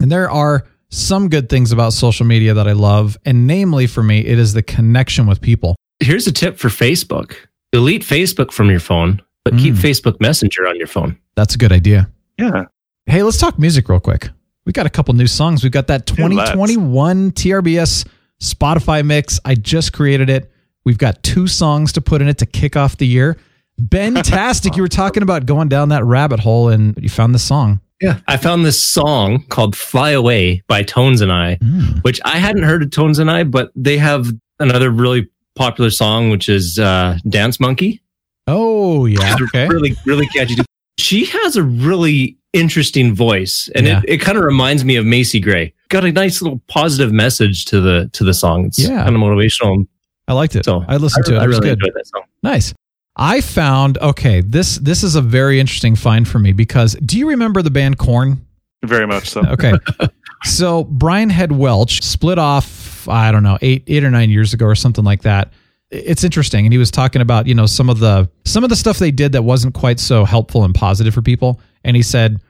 And 0.00 0.10
there 0.10 0.30
are 0.30 0.66
some 0.90 1.28
good 1.28 1.48
things 1.48 1.70
about 1.70 1.92
social 1.92 2.26
media 2.26 2.54
that 2.54 2.66
I 2.66 2.72
love. 2.72 3.16
And 3.24 3.46
namely 3.46 3.86
for 3.86 4.02
me, 4.02 4.20
it 4.24 4.38
is 4.38 4.52
the 4.52 4.62
connection 4.62 5.26
with 5.26 5.40
people. 5.40 5.76
Here's 6.00 6.26
a 6.26 6.32
tip 6.32 6.58
for 6.58 6.68
Facebook. 6.68 7.34
Delete 7.72 8.02
Facebook 8.02 8.52
from 8.52 8.70
your 8.70 8.80
phone, 8.80 9.22
but 9.44 9.56
keep 9.56 9.74
Mm. 9.74 9.78
Facebook 9.78 10.20
Messenger 10.20 10.66
on 10.66 10.76
your 10.76 10.86
phone. 10.86 11.16
That's 11.36 11.54
a 11.54 11.58
good 11.58 11.72
idea. 11.72 12.10
Yeah. 12.38 12.64
Hey, 13.06 13.22
let's 13.22 13.38
talk 13.38 13.58
music 13.58 13.88
real 13.88 14.00
quick. 14.00 14.30
We 14.66 14.72
got 14.72 14.86
a 14.86 14.90
couple 14.90 15.14
new 15.14 15.26
songs. 15.26 15.62
We've 15.62 15.72
got 15.72 15.86
that 15.88 16.08
Yeah, 16.10 16.26
2021 16.28 17.32
TRBS 17.32 18.04
Spotify 18.42 19.04
mix. 19.04 19.38
I 19.44 19.54
just 19.54 19.92
created 19.92 20.30
it. 20.30 20.50
We've 20.84 20.98
got 20.98 21.22
two 21.22 21.46
songs 21.46 21.92
to 21.92 22.00
put 22.00 22.22
in 22.22 22.28
it 22.28 22.38
to 22.38 22.46
kick 22.46 22.76
off 22.76 22.96
the 22.96 23.06
year. 23.06 23.36
Bentastic, 23.80 24.76
you 24.76 24.82
were 24.82 24.88
talking 24.88 25.22
about 25.22 25.46
going 25.46 25.68
down 25.68 25.88
that 25.90 26.04
rabbit 26.04 26.40
hole 26.40 26.68
and 26.68 26.96
you 27.00 27.08
found 27.08 27.34
this 27.34 27.42
song. 27.44 27.80
Yeah. 28.00 28.18
I 28.28 28.36
found 28.36 28.64
this 28.64 28.82
song 28.82 29.44
called 29.48 29.76
Fly 29.76 30.10
Away 30.10 30.62
by 30.68 30.82
Tones 30.82 31.20
and 31.20 31.30
I, 31.32 31.56
which 32.02 32.20
I 32.24 32.38
hadn't 32.38 32.62
heard 32.62 32.82
of 32.82 32.90
Tones 32.90 33.18
and 33.18 33.30
I, 33.30 33.44
but 33.44 33.70
they 33.74 33.98
have 33.98 34.30
another 34.58 34.90
really 34.90 35.28
popular 35.60 35.90
song, 35.90 36.30
which 36.30 36.48
is 36.48 36.78
uh, 36.78 37.18
Dance 37.28 37.60
Monkey. 37.60 38.00
Oh, 38.46 39.04
yeah. 39.04 39.36
Okay. 39.40 39.68
Really, 39.68 39.94
really 40.06 40.26
catchy. 40.28 40.56
She 40.98 41.26
has 41.26 41.56
a 41.56 41.62
really 41.62 42.38
interesting 42.54 43.14
voice, 43.14 43.68
and 43.74 43.86
Yeah. 43.86 43.98
it, 44.04 44.14
it 44.14 44.18
kind 44.22 44.38
of 44.38 44.44
reminds 44.44 44.84
me 44.86 44.96
of 44.96 45.04
Macy 45.04 45.38
Gray. 45.38 45.74
Got 45.90 46.04
a 46.06 46.12
nice 46.12 46.40
little 46.40 46.60
positive 46.66 47.12
message 47.12 47.66
to 47.66 47.80
the 47.82 48.08
to 48.14 48.24
the 48.24 48.32
song. 48.32 48.64
It's 48.66 48.78
Yeah. 48.78 49.04
kind 49.04 49.14
of 49.14 49.20
motivational. 49.20 49.86
I 50.26 50.32
liked 50.32 50.56
it. 50.56 50.64
So 50.64 50.82
I 50.88 50.96
listened 50.96 51.26
to 51.26 51.34
it. 51.36 51.38
I 51.38 51.44
It 51.44 51.48
was 51.48 51.58
really 51.58 51.70
good. 51.70 51.78
enjoyed 51.80 51.94
that 51.94 52.06
song. 52.06 52.22
Nice. 52.42 52.72
I 53.16 53.40
found 53.42 53.98
okay, 53.98 54.40
this 54.40 54.78
this 54.78 55.02
is 55.04 55.14
a 55.14 55.20
very 55.20 55.60
interesting 55.60 55.94
find 55.94 56.26
for 56.26 56.38
me 56.38 56.52
because 56.52 56.94
do 57.04 57.18
you 57.18 57.28
remember 57.28 57.60
the 57.60 57.70
band 57.70 57.98
Korn? 57.98 58.46
Very 58.84 59.06
much 59.06 59.28
so. 59.28 59.42
Okay. 59.46 59.72
so 60.44 60.84
Brian 60.84 61.30
Head 61.30 61.52
Welch 61.52 62.02
split 62.02 62.38
off, 62.38 63.08
I 63.08 63.32
don't 63.32 63.42
know, 63.42 63.58
eight 63.62 63.84
eight 63.86 64.04
or 64.04 64.10
nine 64.10 64.30
years 64.30 64.54
ago 64.54 64.66
or 64.66 64.74
something 64.74 65.04
like 65.04 65.22
that. 65.22 65.52
It's 65.90 66.22
interesting. 66.22 66.66
And 66.66 66.72
he 66.72 66.78
was 66.78 66.90
talking 66.90 67.20
about, 67.20 67.46
you 67.46 67.54
know, 67.54 67.66
some 67.66 67.90
of 67.90 67.98
the 67.98 68.30
some 68.44 68.64
of 68.64 68.70
the 68.70 68.76
stuff 68.76 68.98
they 68.98 69.10
did 69.10 69.32
that 69.32 69.42
wasn't 69.42 69.74
quite 69.74 69.98
so 70.00 70.24
helpful 70.24 70.64
and 70.64 70.74
positive 70.74 71.12
for 71.12 71.22
people. 71.22 71.60
And 71.84 71.96
he 71.96 72.02
said, 72.02 72.40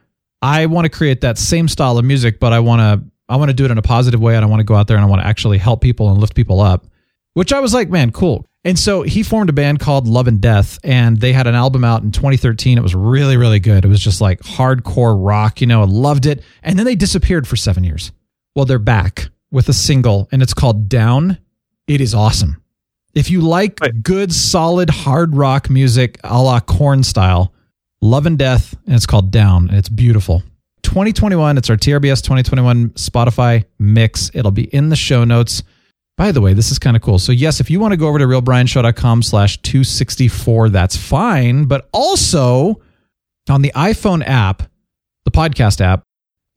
I 0.42 0.66
want 0.66 0.84
to 0.84 0.90
create 0.90 1.20
that 1.22 1.38
same 1.38 1.68
style 1.68 1.98
of 1.98 2.04
music, 2.04 2.40
but 2.40 2.52
I 2.52 2.60
want 2.60 2.80
to 2.80 3.10
I 3.28 3.36
want 3.36 3.48
to 3.50 3.54
do 3.54 3.64
it 3.64 3.70
in 3.70 3.78
a 3.78 3.82
positive 3.82 4.20
way 4.20 4.36
and 4.36 4.44
I 4.44 4.48
want 4.48 4.60
to 4.60 4.64
go 4.64 4.74
out 4.74 4.88
there 4.88 4.96
and 4.96 5.04
I 5.04 5.08
want 5.08 5.22
to 5.22 5.26
actually 5.26 5.58
help 5.58 5.80
people 5.80 6.10
and 6.10 6.18
lift 6.18 6.34
people 6.34 6.60
up. 6.60 6.86
Which 7.34 7.52
I 7.52 7.60
was 7.60 7.72
like, 7.72 7.88
man, 7.88 8.10
cool. 8.10 8.49
And 8.62 8.78
so 8.78 9.02
he 9.02 9.22
formed 9.22 9.48
a 9.48 9.54
band 9.54 9.80
called 9.80 10.06
Love 10.06 10.28
and 10.28 10.40
Death, 10.40 10.78
and 10.84 11.18
they 11.18 11.32
had 11.32 11.46
an 11.46 11.54
album 11.54 11.82
out 11.82 12.02
in 12.02 12.12
2013. 12.12 12.76
It 12.76 12.82
was 12.82 12.94
really, 12.94 13.38
really 13.38 13.60
good. 13.60 13.84
It 13.84 13.88
was 13.88 14.00
just 14.00 14.20
like 14.20 14.40
hardcore 14.40 15.16
rock, 15.18 15.60
you 15.60 15.66
know, 15.66 15.80
I 15.80 15.86
loved 15.86 16.26
it. 16.26 16.42
And 16.62 16.78
then 16.78 16.84
they 16.84 16.94
disappeared 16.94 17.48
for 17.48 17.56
seven 17.56 17.84
years. 17.84 18.12
Well, 18.54 18.66
they're 18.66 18.78
back 18.78 19.28
with 19.50 19.68
a 19.68 19.72
single, 19.72 20.28
and 20.30 20.42
it's 20.42 20.52
called 20.52 20.88
Down. 20.88 21.38
It 21.86 22.00
is 22.02 22.14
awesome. 22.14 22.62
If 23.14 23.30
you 23.30 23.40
like 23.40 23.80
good, 24.02 24.32
solid, 24.32 24.90
hard 24.90 25.34
rock 25.34 25.70
music 25.70 26.20
a 26.22 26.40
la 26.40 26.60
Korn 26.60 27.02
style, 27.02 27.52
Love 28.02 28.26
and 28.26 28.38
Death, 28.38 28.76
and 28.86 28.94
it's 28.94 29.06
called 29.06 29.30
Down, 29.30 29.68
and 29.68 29.78
it's 29.78 29.88
beautiful. 29.88 30.42
2021, 30.82 31.58
it's 31.58 31.70
our 31.70 31.76
TRBS 31.76 32.22
2021 32.22 32.90
Spotify 32.90 33.64
mix. 33.78 34.30
It'll 34.34 34.50
be 34.50 34.64
in 34.64 34.90
the 34.90 34.96
show 34.96 35.24
notes. 35.24 35.62
By 36.20 36.32
the 36.32 36.42
way, 36.42 36.52
this 36.52 36.70
is 36.70 36.78
kind 36.78 36.98
of 36.98 37.02
cool. 37.02 37.18
So, 37.18 37.32
yes, 37.32 37.60
if 37.60 37.70
you 37.70 37.80
want 37.80 37.92
to 37.92 37.96
go 37.96 38.06
over 38.06 38.18
to 38.18 38.26
realbrianshow.com 38.26 39.22
slash 39.22 39.56
264, 39.62 40.68
that's 40.68 40.94
fine. 40.94 41.64
But 41.64 41.88
also 41.94 42.82
on 43.48 43.62
the 43.62 43.72
iPhone 43.74 44.22
app, 44.26 44.64
the 45.24 45.30
podcast 45.30 45.80
app, 45.80 46.02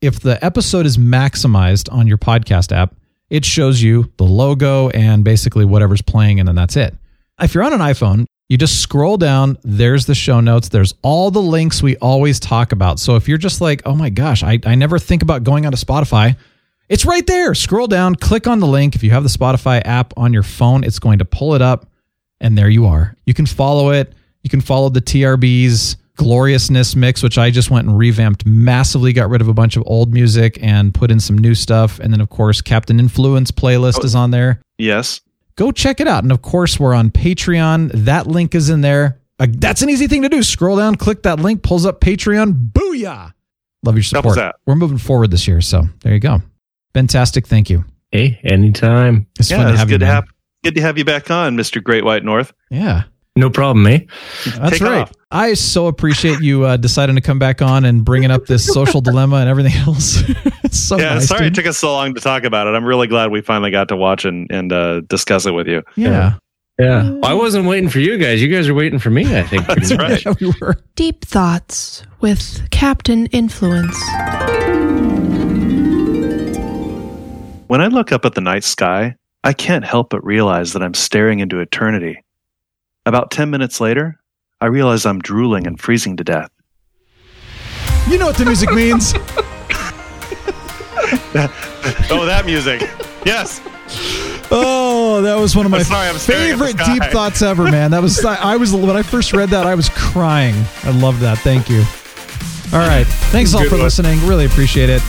if 0.01 0.20
the 0.20 0.43
episode 0.43 0.86
is 0.86 0.97
maximized 0.97 1.89
on 1.93 2.07
your 2.07 2.18
podcast 2.18 2.76
app, 2.76 2.93
it 3.30 3.45
shows 3.45 3.82
you 3.82 4.11
the 4.18 4.26
logo 4.26 4.89
and 4.89 5.24
basically 5.24 5.64
whatever's 5.64 6.01
playing, 6.01 6.41
and 6.41 6.47
then 6.49 6.55
that's 6.55 6.76
it. 6.76 6.93
If 7.39 7.53
you're 7.53 7.64
on 7.64 7.72
an 7.72 7.80
iPhone, 7.80 8.26
you 8.49 8.57
just 8.57 8.82
scroll 8.82 9.16
down, 9.16 9.57
there's 9.64 10.07
the 10.07 10.14
show 10.14 10.41
notes, 10.41 10.68
there's 10.68 10.93
all 11.03 11.32
the 11.32 11.41
links 11.41 11.82
we 11.82 11.95
always 11.95 12.38
talk 12.38 12.74
about. 12.74 12.99
So 12.99 13.16
if 13.16 13.30
you're 13.30 13.38
just 13.38 13.61
like, 13.61 13.82
oh 13.86 13.95
my 13.95 14.09
gosh, 14.09 14.43
I, 14.43 14.59
I 14.66 14.76
never 14.76 14.99
think 14.99 15.24
about 15.24 15.45
going 15.45 15.66
onto 15.66 15.78
Spotify, 15.78 16.36
it's 16.90 17.06
right 17.06 17.26
there. 17.26 17.54
Scroll 17.56 17.88
down, 17.88 18.16
click 18.16 18.48
on 18.48 18.60
the 18.60 18.68
link. 18.68 18.96
If 18.96 19.04
you 19.04 19.12
have 19.12 19.24
the 19.24 19.30
Spotify 19.30 19.82
app 19.86 20.14
on 20.18 20.34
your 20.34 20.44
phone, 20.44 20.84
it's 20.84 21.00
going 21.00 21.20
to 21.20 21.26
pull 21.26 21.56
it 21.56 21.62
up, 21.62 21.88
and 22.40 22.58
there 22.58 22.70
you 22.70 22.86
are. 22.86 23.16
You 23.26 23.34
can 23.34 23.46
follow 23.46 23.92
it. 23.92 24.14
You 24.44 24.50
can 24.50 24.62
follow 24.62 24.90
the 24.90 25.02
TRB's 25.02 25.98
gloriousness 26.16 26.96
mix, 26.96 27.24
which 27.24 27.38
I 27.38 27.50
just 27.50 27.72
went 27.72 27.88
and 27.88 27.98
revamped 27.98 28.46
massively, 28.46 29.14
got 29.14 29.30
rid 29.30 29.42
of 29.42 29.48
a 29.48 29.54
bunch 29.54 29.78
of 29.78 29.84
old 29.86 30.14
music 30.14 30.60
and 30.62 30.94
put 30.94 31.12
in 31.12 31.20
some 31.20 31.38
new 31.38 31.56
stuff. 31.56 32.00
And 32.00 32.14
then, 32.14 32.22
of 32.22 32.30
course, 32.30 32.62
Captain 32.62 33.00
Influence 33.00 33.52
playlist 33.52 34.04
is 34.04 34.16
on 34.16 34.32
there. 34.32 34.62
Yes. 34.78 35.22
Go 35.56 35.72
check 35.72 36.00
it 36.00 36.08
out. 36.08 36.24
And 36.24 36.32
of 36.32 36.42
course, 36.42 36.80
we're 36.80 36.94
on 36.94 37.10
Patreon. 37.12 37.92
That 37.94 38.28
link 38.28 38.56
is 38.56 38.70
in 38.70 38.82
there. 38.82 39.20
Uh, 39.40 39.48
that's 39.50 39.82
an 39.82 39.90
easy 39.90 40.08
thing 40.08 40.22
to 40.22 40.30
do. 40.30 40.44
Scroll 40.44 40.78
down, 40.78 40.96
click 40.96 41.24
that 41.24 41.40
link, 41.40 41.64
pulls 41.64 41.86
up 41.86 42.02
Patreon. 42.02 42.72
Booyah! 42.72 43.34
Love 43.84 43.96
your 43.96 44.04
support. 44.04 44.38
We're 44.66 44.76
moving 44.76 44.98
forward 44.98 45.32
this 45.32 45.48
year. 45.48 45.62
So 45.62 45.84
there 46.02 46.14
you 46.14 46.20
go. 46.20 46.42
Fantastic. 46.94 47.48
Thank 47.48 47.70
you. 47.70 47.86
Hey, 48.12 48.39
anytime. 48.44 49.28
It's 49.39 49.50
yeah, 49.50 49.58
fun 49.58 49.66
to 49.68 49.72
it's 49.74 49.80
have 49.80 49.89
you. 49.89 49.96
good 49.96 50.00
to 50.02 50.06
have 50.06 50.26
good 50.64 50.76
to 50.76 50.82
have 50.82 50.98
you 50.98 51.06
back 51.06 51.32
on, 51.32 51.58
Mr. 51.58 51.84
Great 51.84 52.04
White 52.06 52.24
North. 52.24 52.54
Yeah. 52.70 53.04
No 53.36 53.50
problem, 53.50 53.88
eh? 53.88 54.00
That's 54.58 54.74
Take 54.78 54.82
right. 54.82 55.02
off. 55.02 55.12
I 55.32 55.56
so 55.56 55.88
appreciate 55.88 56.39
you 56.41 56.66
uh, 56.66 56.78
deciding 56.78 57.16
to 57.16 57.22
come 57.22 57.39
back 57.39 57.64
on 57.64 57.84
and 57.84 58.06
bringing 58.06 58.30
up 58.30 58.46
this 58.46 58.64
social 58.72 59.02
dilemma 59.02 59.38
and 59.38 59.50
everything 59.50 59.74
else. 59.88 60.22
it's 60.64 60.78
so 60.78 61.00
yeah, 61.00 61.16
nice. 61.16 61.28
sorry 61.28 61.48
it 61.48 61.56
took 61.56 61.66
us 61.66 61.80
so 61.80 61.91
long 61.91 62.14
to 62.14 62.22
talk 62.22 62.44
about 62.44 62.68
it. 62.68 62.76
I'm 62.76 62.86
really 62.86 63.08
glad 63.08 63.32
we 63.32 63.41
finally 63.41 63.72
got 63.72 63.88
to 63.88 63.96
watch 63.96 64.24
and, 64.26 64.52
and 64.52 64.72
uh, 64.72 65.02
discuss 65.02 65.48
it 65.48 65.52
with 65.52 65.68
you. 65.68 65.82
yeah. 65.96 66.36
Yeah. 66.80 67.04
Well, 67.12 67.26
I 67.26 67.34
wasn't 67.34 67.68
waiting 67.68 67.88
for 67.89 68.00
you 68.00 68.18
guys. 68.18 68.41
You 68.41 68.48
guys 68.48 68.68
are 68.68 68.74
waiting 68.74 68.98
for 68.98 69.12
me, 69.12 69.38
I 69.38 69.44
think. 69.44 69.66
That's 69.68 69.94
right. 69.96 70.24
Yeah, 70.26 70.34
we 70.41 70.52
were. 70.60 70.76
Deep 70.96 71.24
Thoughts 71.24 72.04
with 72.20 72.68
Captain 72.72 73.28
Influence. 73.28 73.96
When 77.74 77.82
I 77.82 77.88
look 77.88 78.11
up 78.11 78.24
at 78.24 78.36
the 78.36 78.41
night 78.41 78.63
sky, 78.63 79.15
I 79.43 79.51
can't 79.51 79.84
help 79.84 80.11
but 80.11 80.24
realize 80.24 80.74
that 80.74 80.84
I'm 80.84 80.93
staring 80.93 81.39
into 81.39 81.57
eternity. 81.57 82.24
About 83.07 83.32
10 83.32 83.49
minutes 83.49 83.82
later, 83.82 84.19
I 84.61 84.67
realize 84.67 85.07
I'm 85.07 85.17
drooling 85.17 85.65
and 85.65 85.82
freezing 85.82 86.15
to 86.17 86.24
death. 86.24 86.51
You 88.07 88.19
know 88.19 88.28
what 88.28 88.38
the 88.38 88.45
music 88.45 88.71
means. 88.74 89.13
oh, 92.11 92.26
that 92.28 92.43
music. 92.45 92.82
Yes. 93.26 93.59
Oh, 94.51 95.24
that 95.24 95.39
was 95.39 95.55
one 95.55 95.65
of 95.65 95.71
my 95.71 95.80
I'm 95.80 95.84
sorry, 95.84 96.09
I'm 96.09 96.17
staring 96.19 96.51
at 96.51 96.59
the 96.59 96.65
favorite 96.65 96.86
deep 96.86 97.11
thoughts 97.11 97.41
ever, 97.41 97.63
man. 97.71 97.89
That 97.89 98.03
was 98.03 98.24
I 98.24 98.55
was 98.55 98.71
when 98.71 98.95
I 98.95 99.01
first 99.01 99.34
read 99.34 99.49
that, 99.49 99.65
I 99.65 99.74
was 99.74 99.89
crying. 99.89 100.53
I 100.84 100.91
love 100.91 101.21
that. 101.21 101.39
Thank 101.39 101.71
you. 101.71 101.80
All 102.71 102.88
right. 102.88 103.07
Thanks 103.32 103.55
all 103.55 103.63
for 103.63 103.71
one. 103.71 103.82
listening. 103.82 104.24
Really 104.28 104.45
appreciate 104.45 104.91
it. 104.91 105.01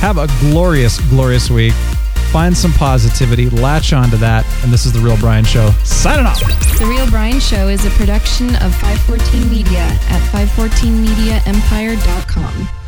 Have 0.00 0.18
a 0.18 0.26
glorious, 0.40 0.98
glorious 1.10 1.50
week. 1.50 1.74
Find 2.32 2.56
some 2.56 2.72
positivity, 2.72 3.50
latch 3.50 3.92
onto 3.92 4.16
that, 4.16 4.46
and 4.62 4.72
this 4.72 4.86
is 4.86 4.92
the 4.92 5.00
Real 5.00 5.16
Brian 5.18 5.44
Show. 5.44 5.70
Signing 5.84 6.26
off. 6.26 6.40
The 6.78 6.86
Real 6.86 7.10
Brian 7.10 7.40
Show 7.40 7.68
is 7.68 7.84
a 7.84 7.90
production 7.90 8.54
of 8.56 8.74
514 8.76 9.50
Media 9.50 9.86
at 10.08 10.22
514mediaempire.com. 10.32 12.79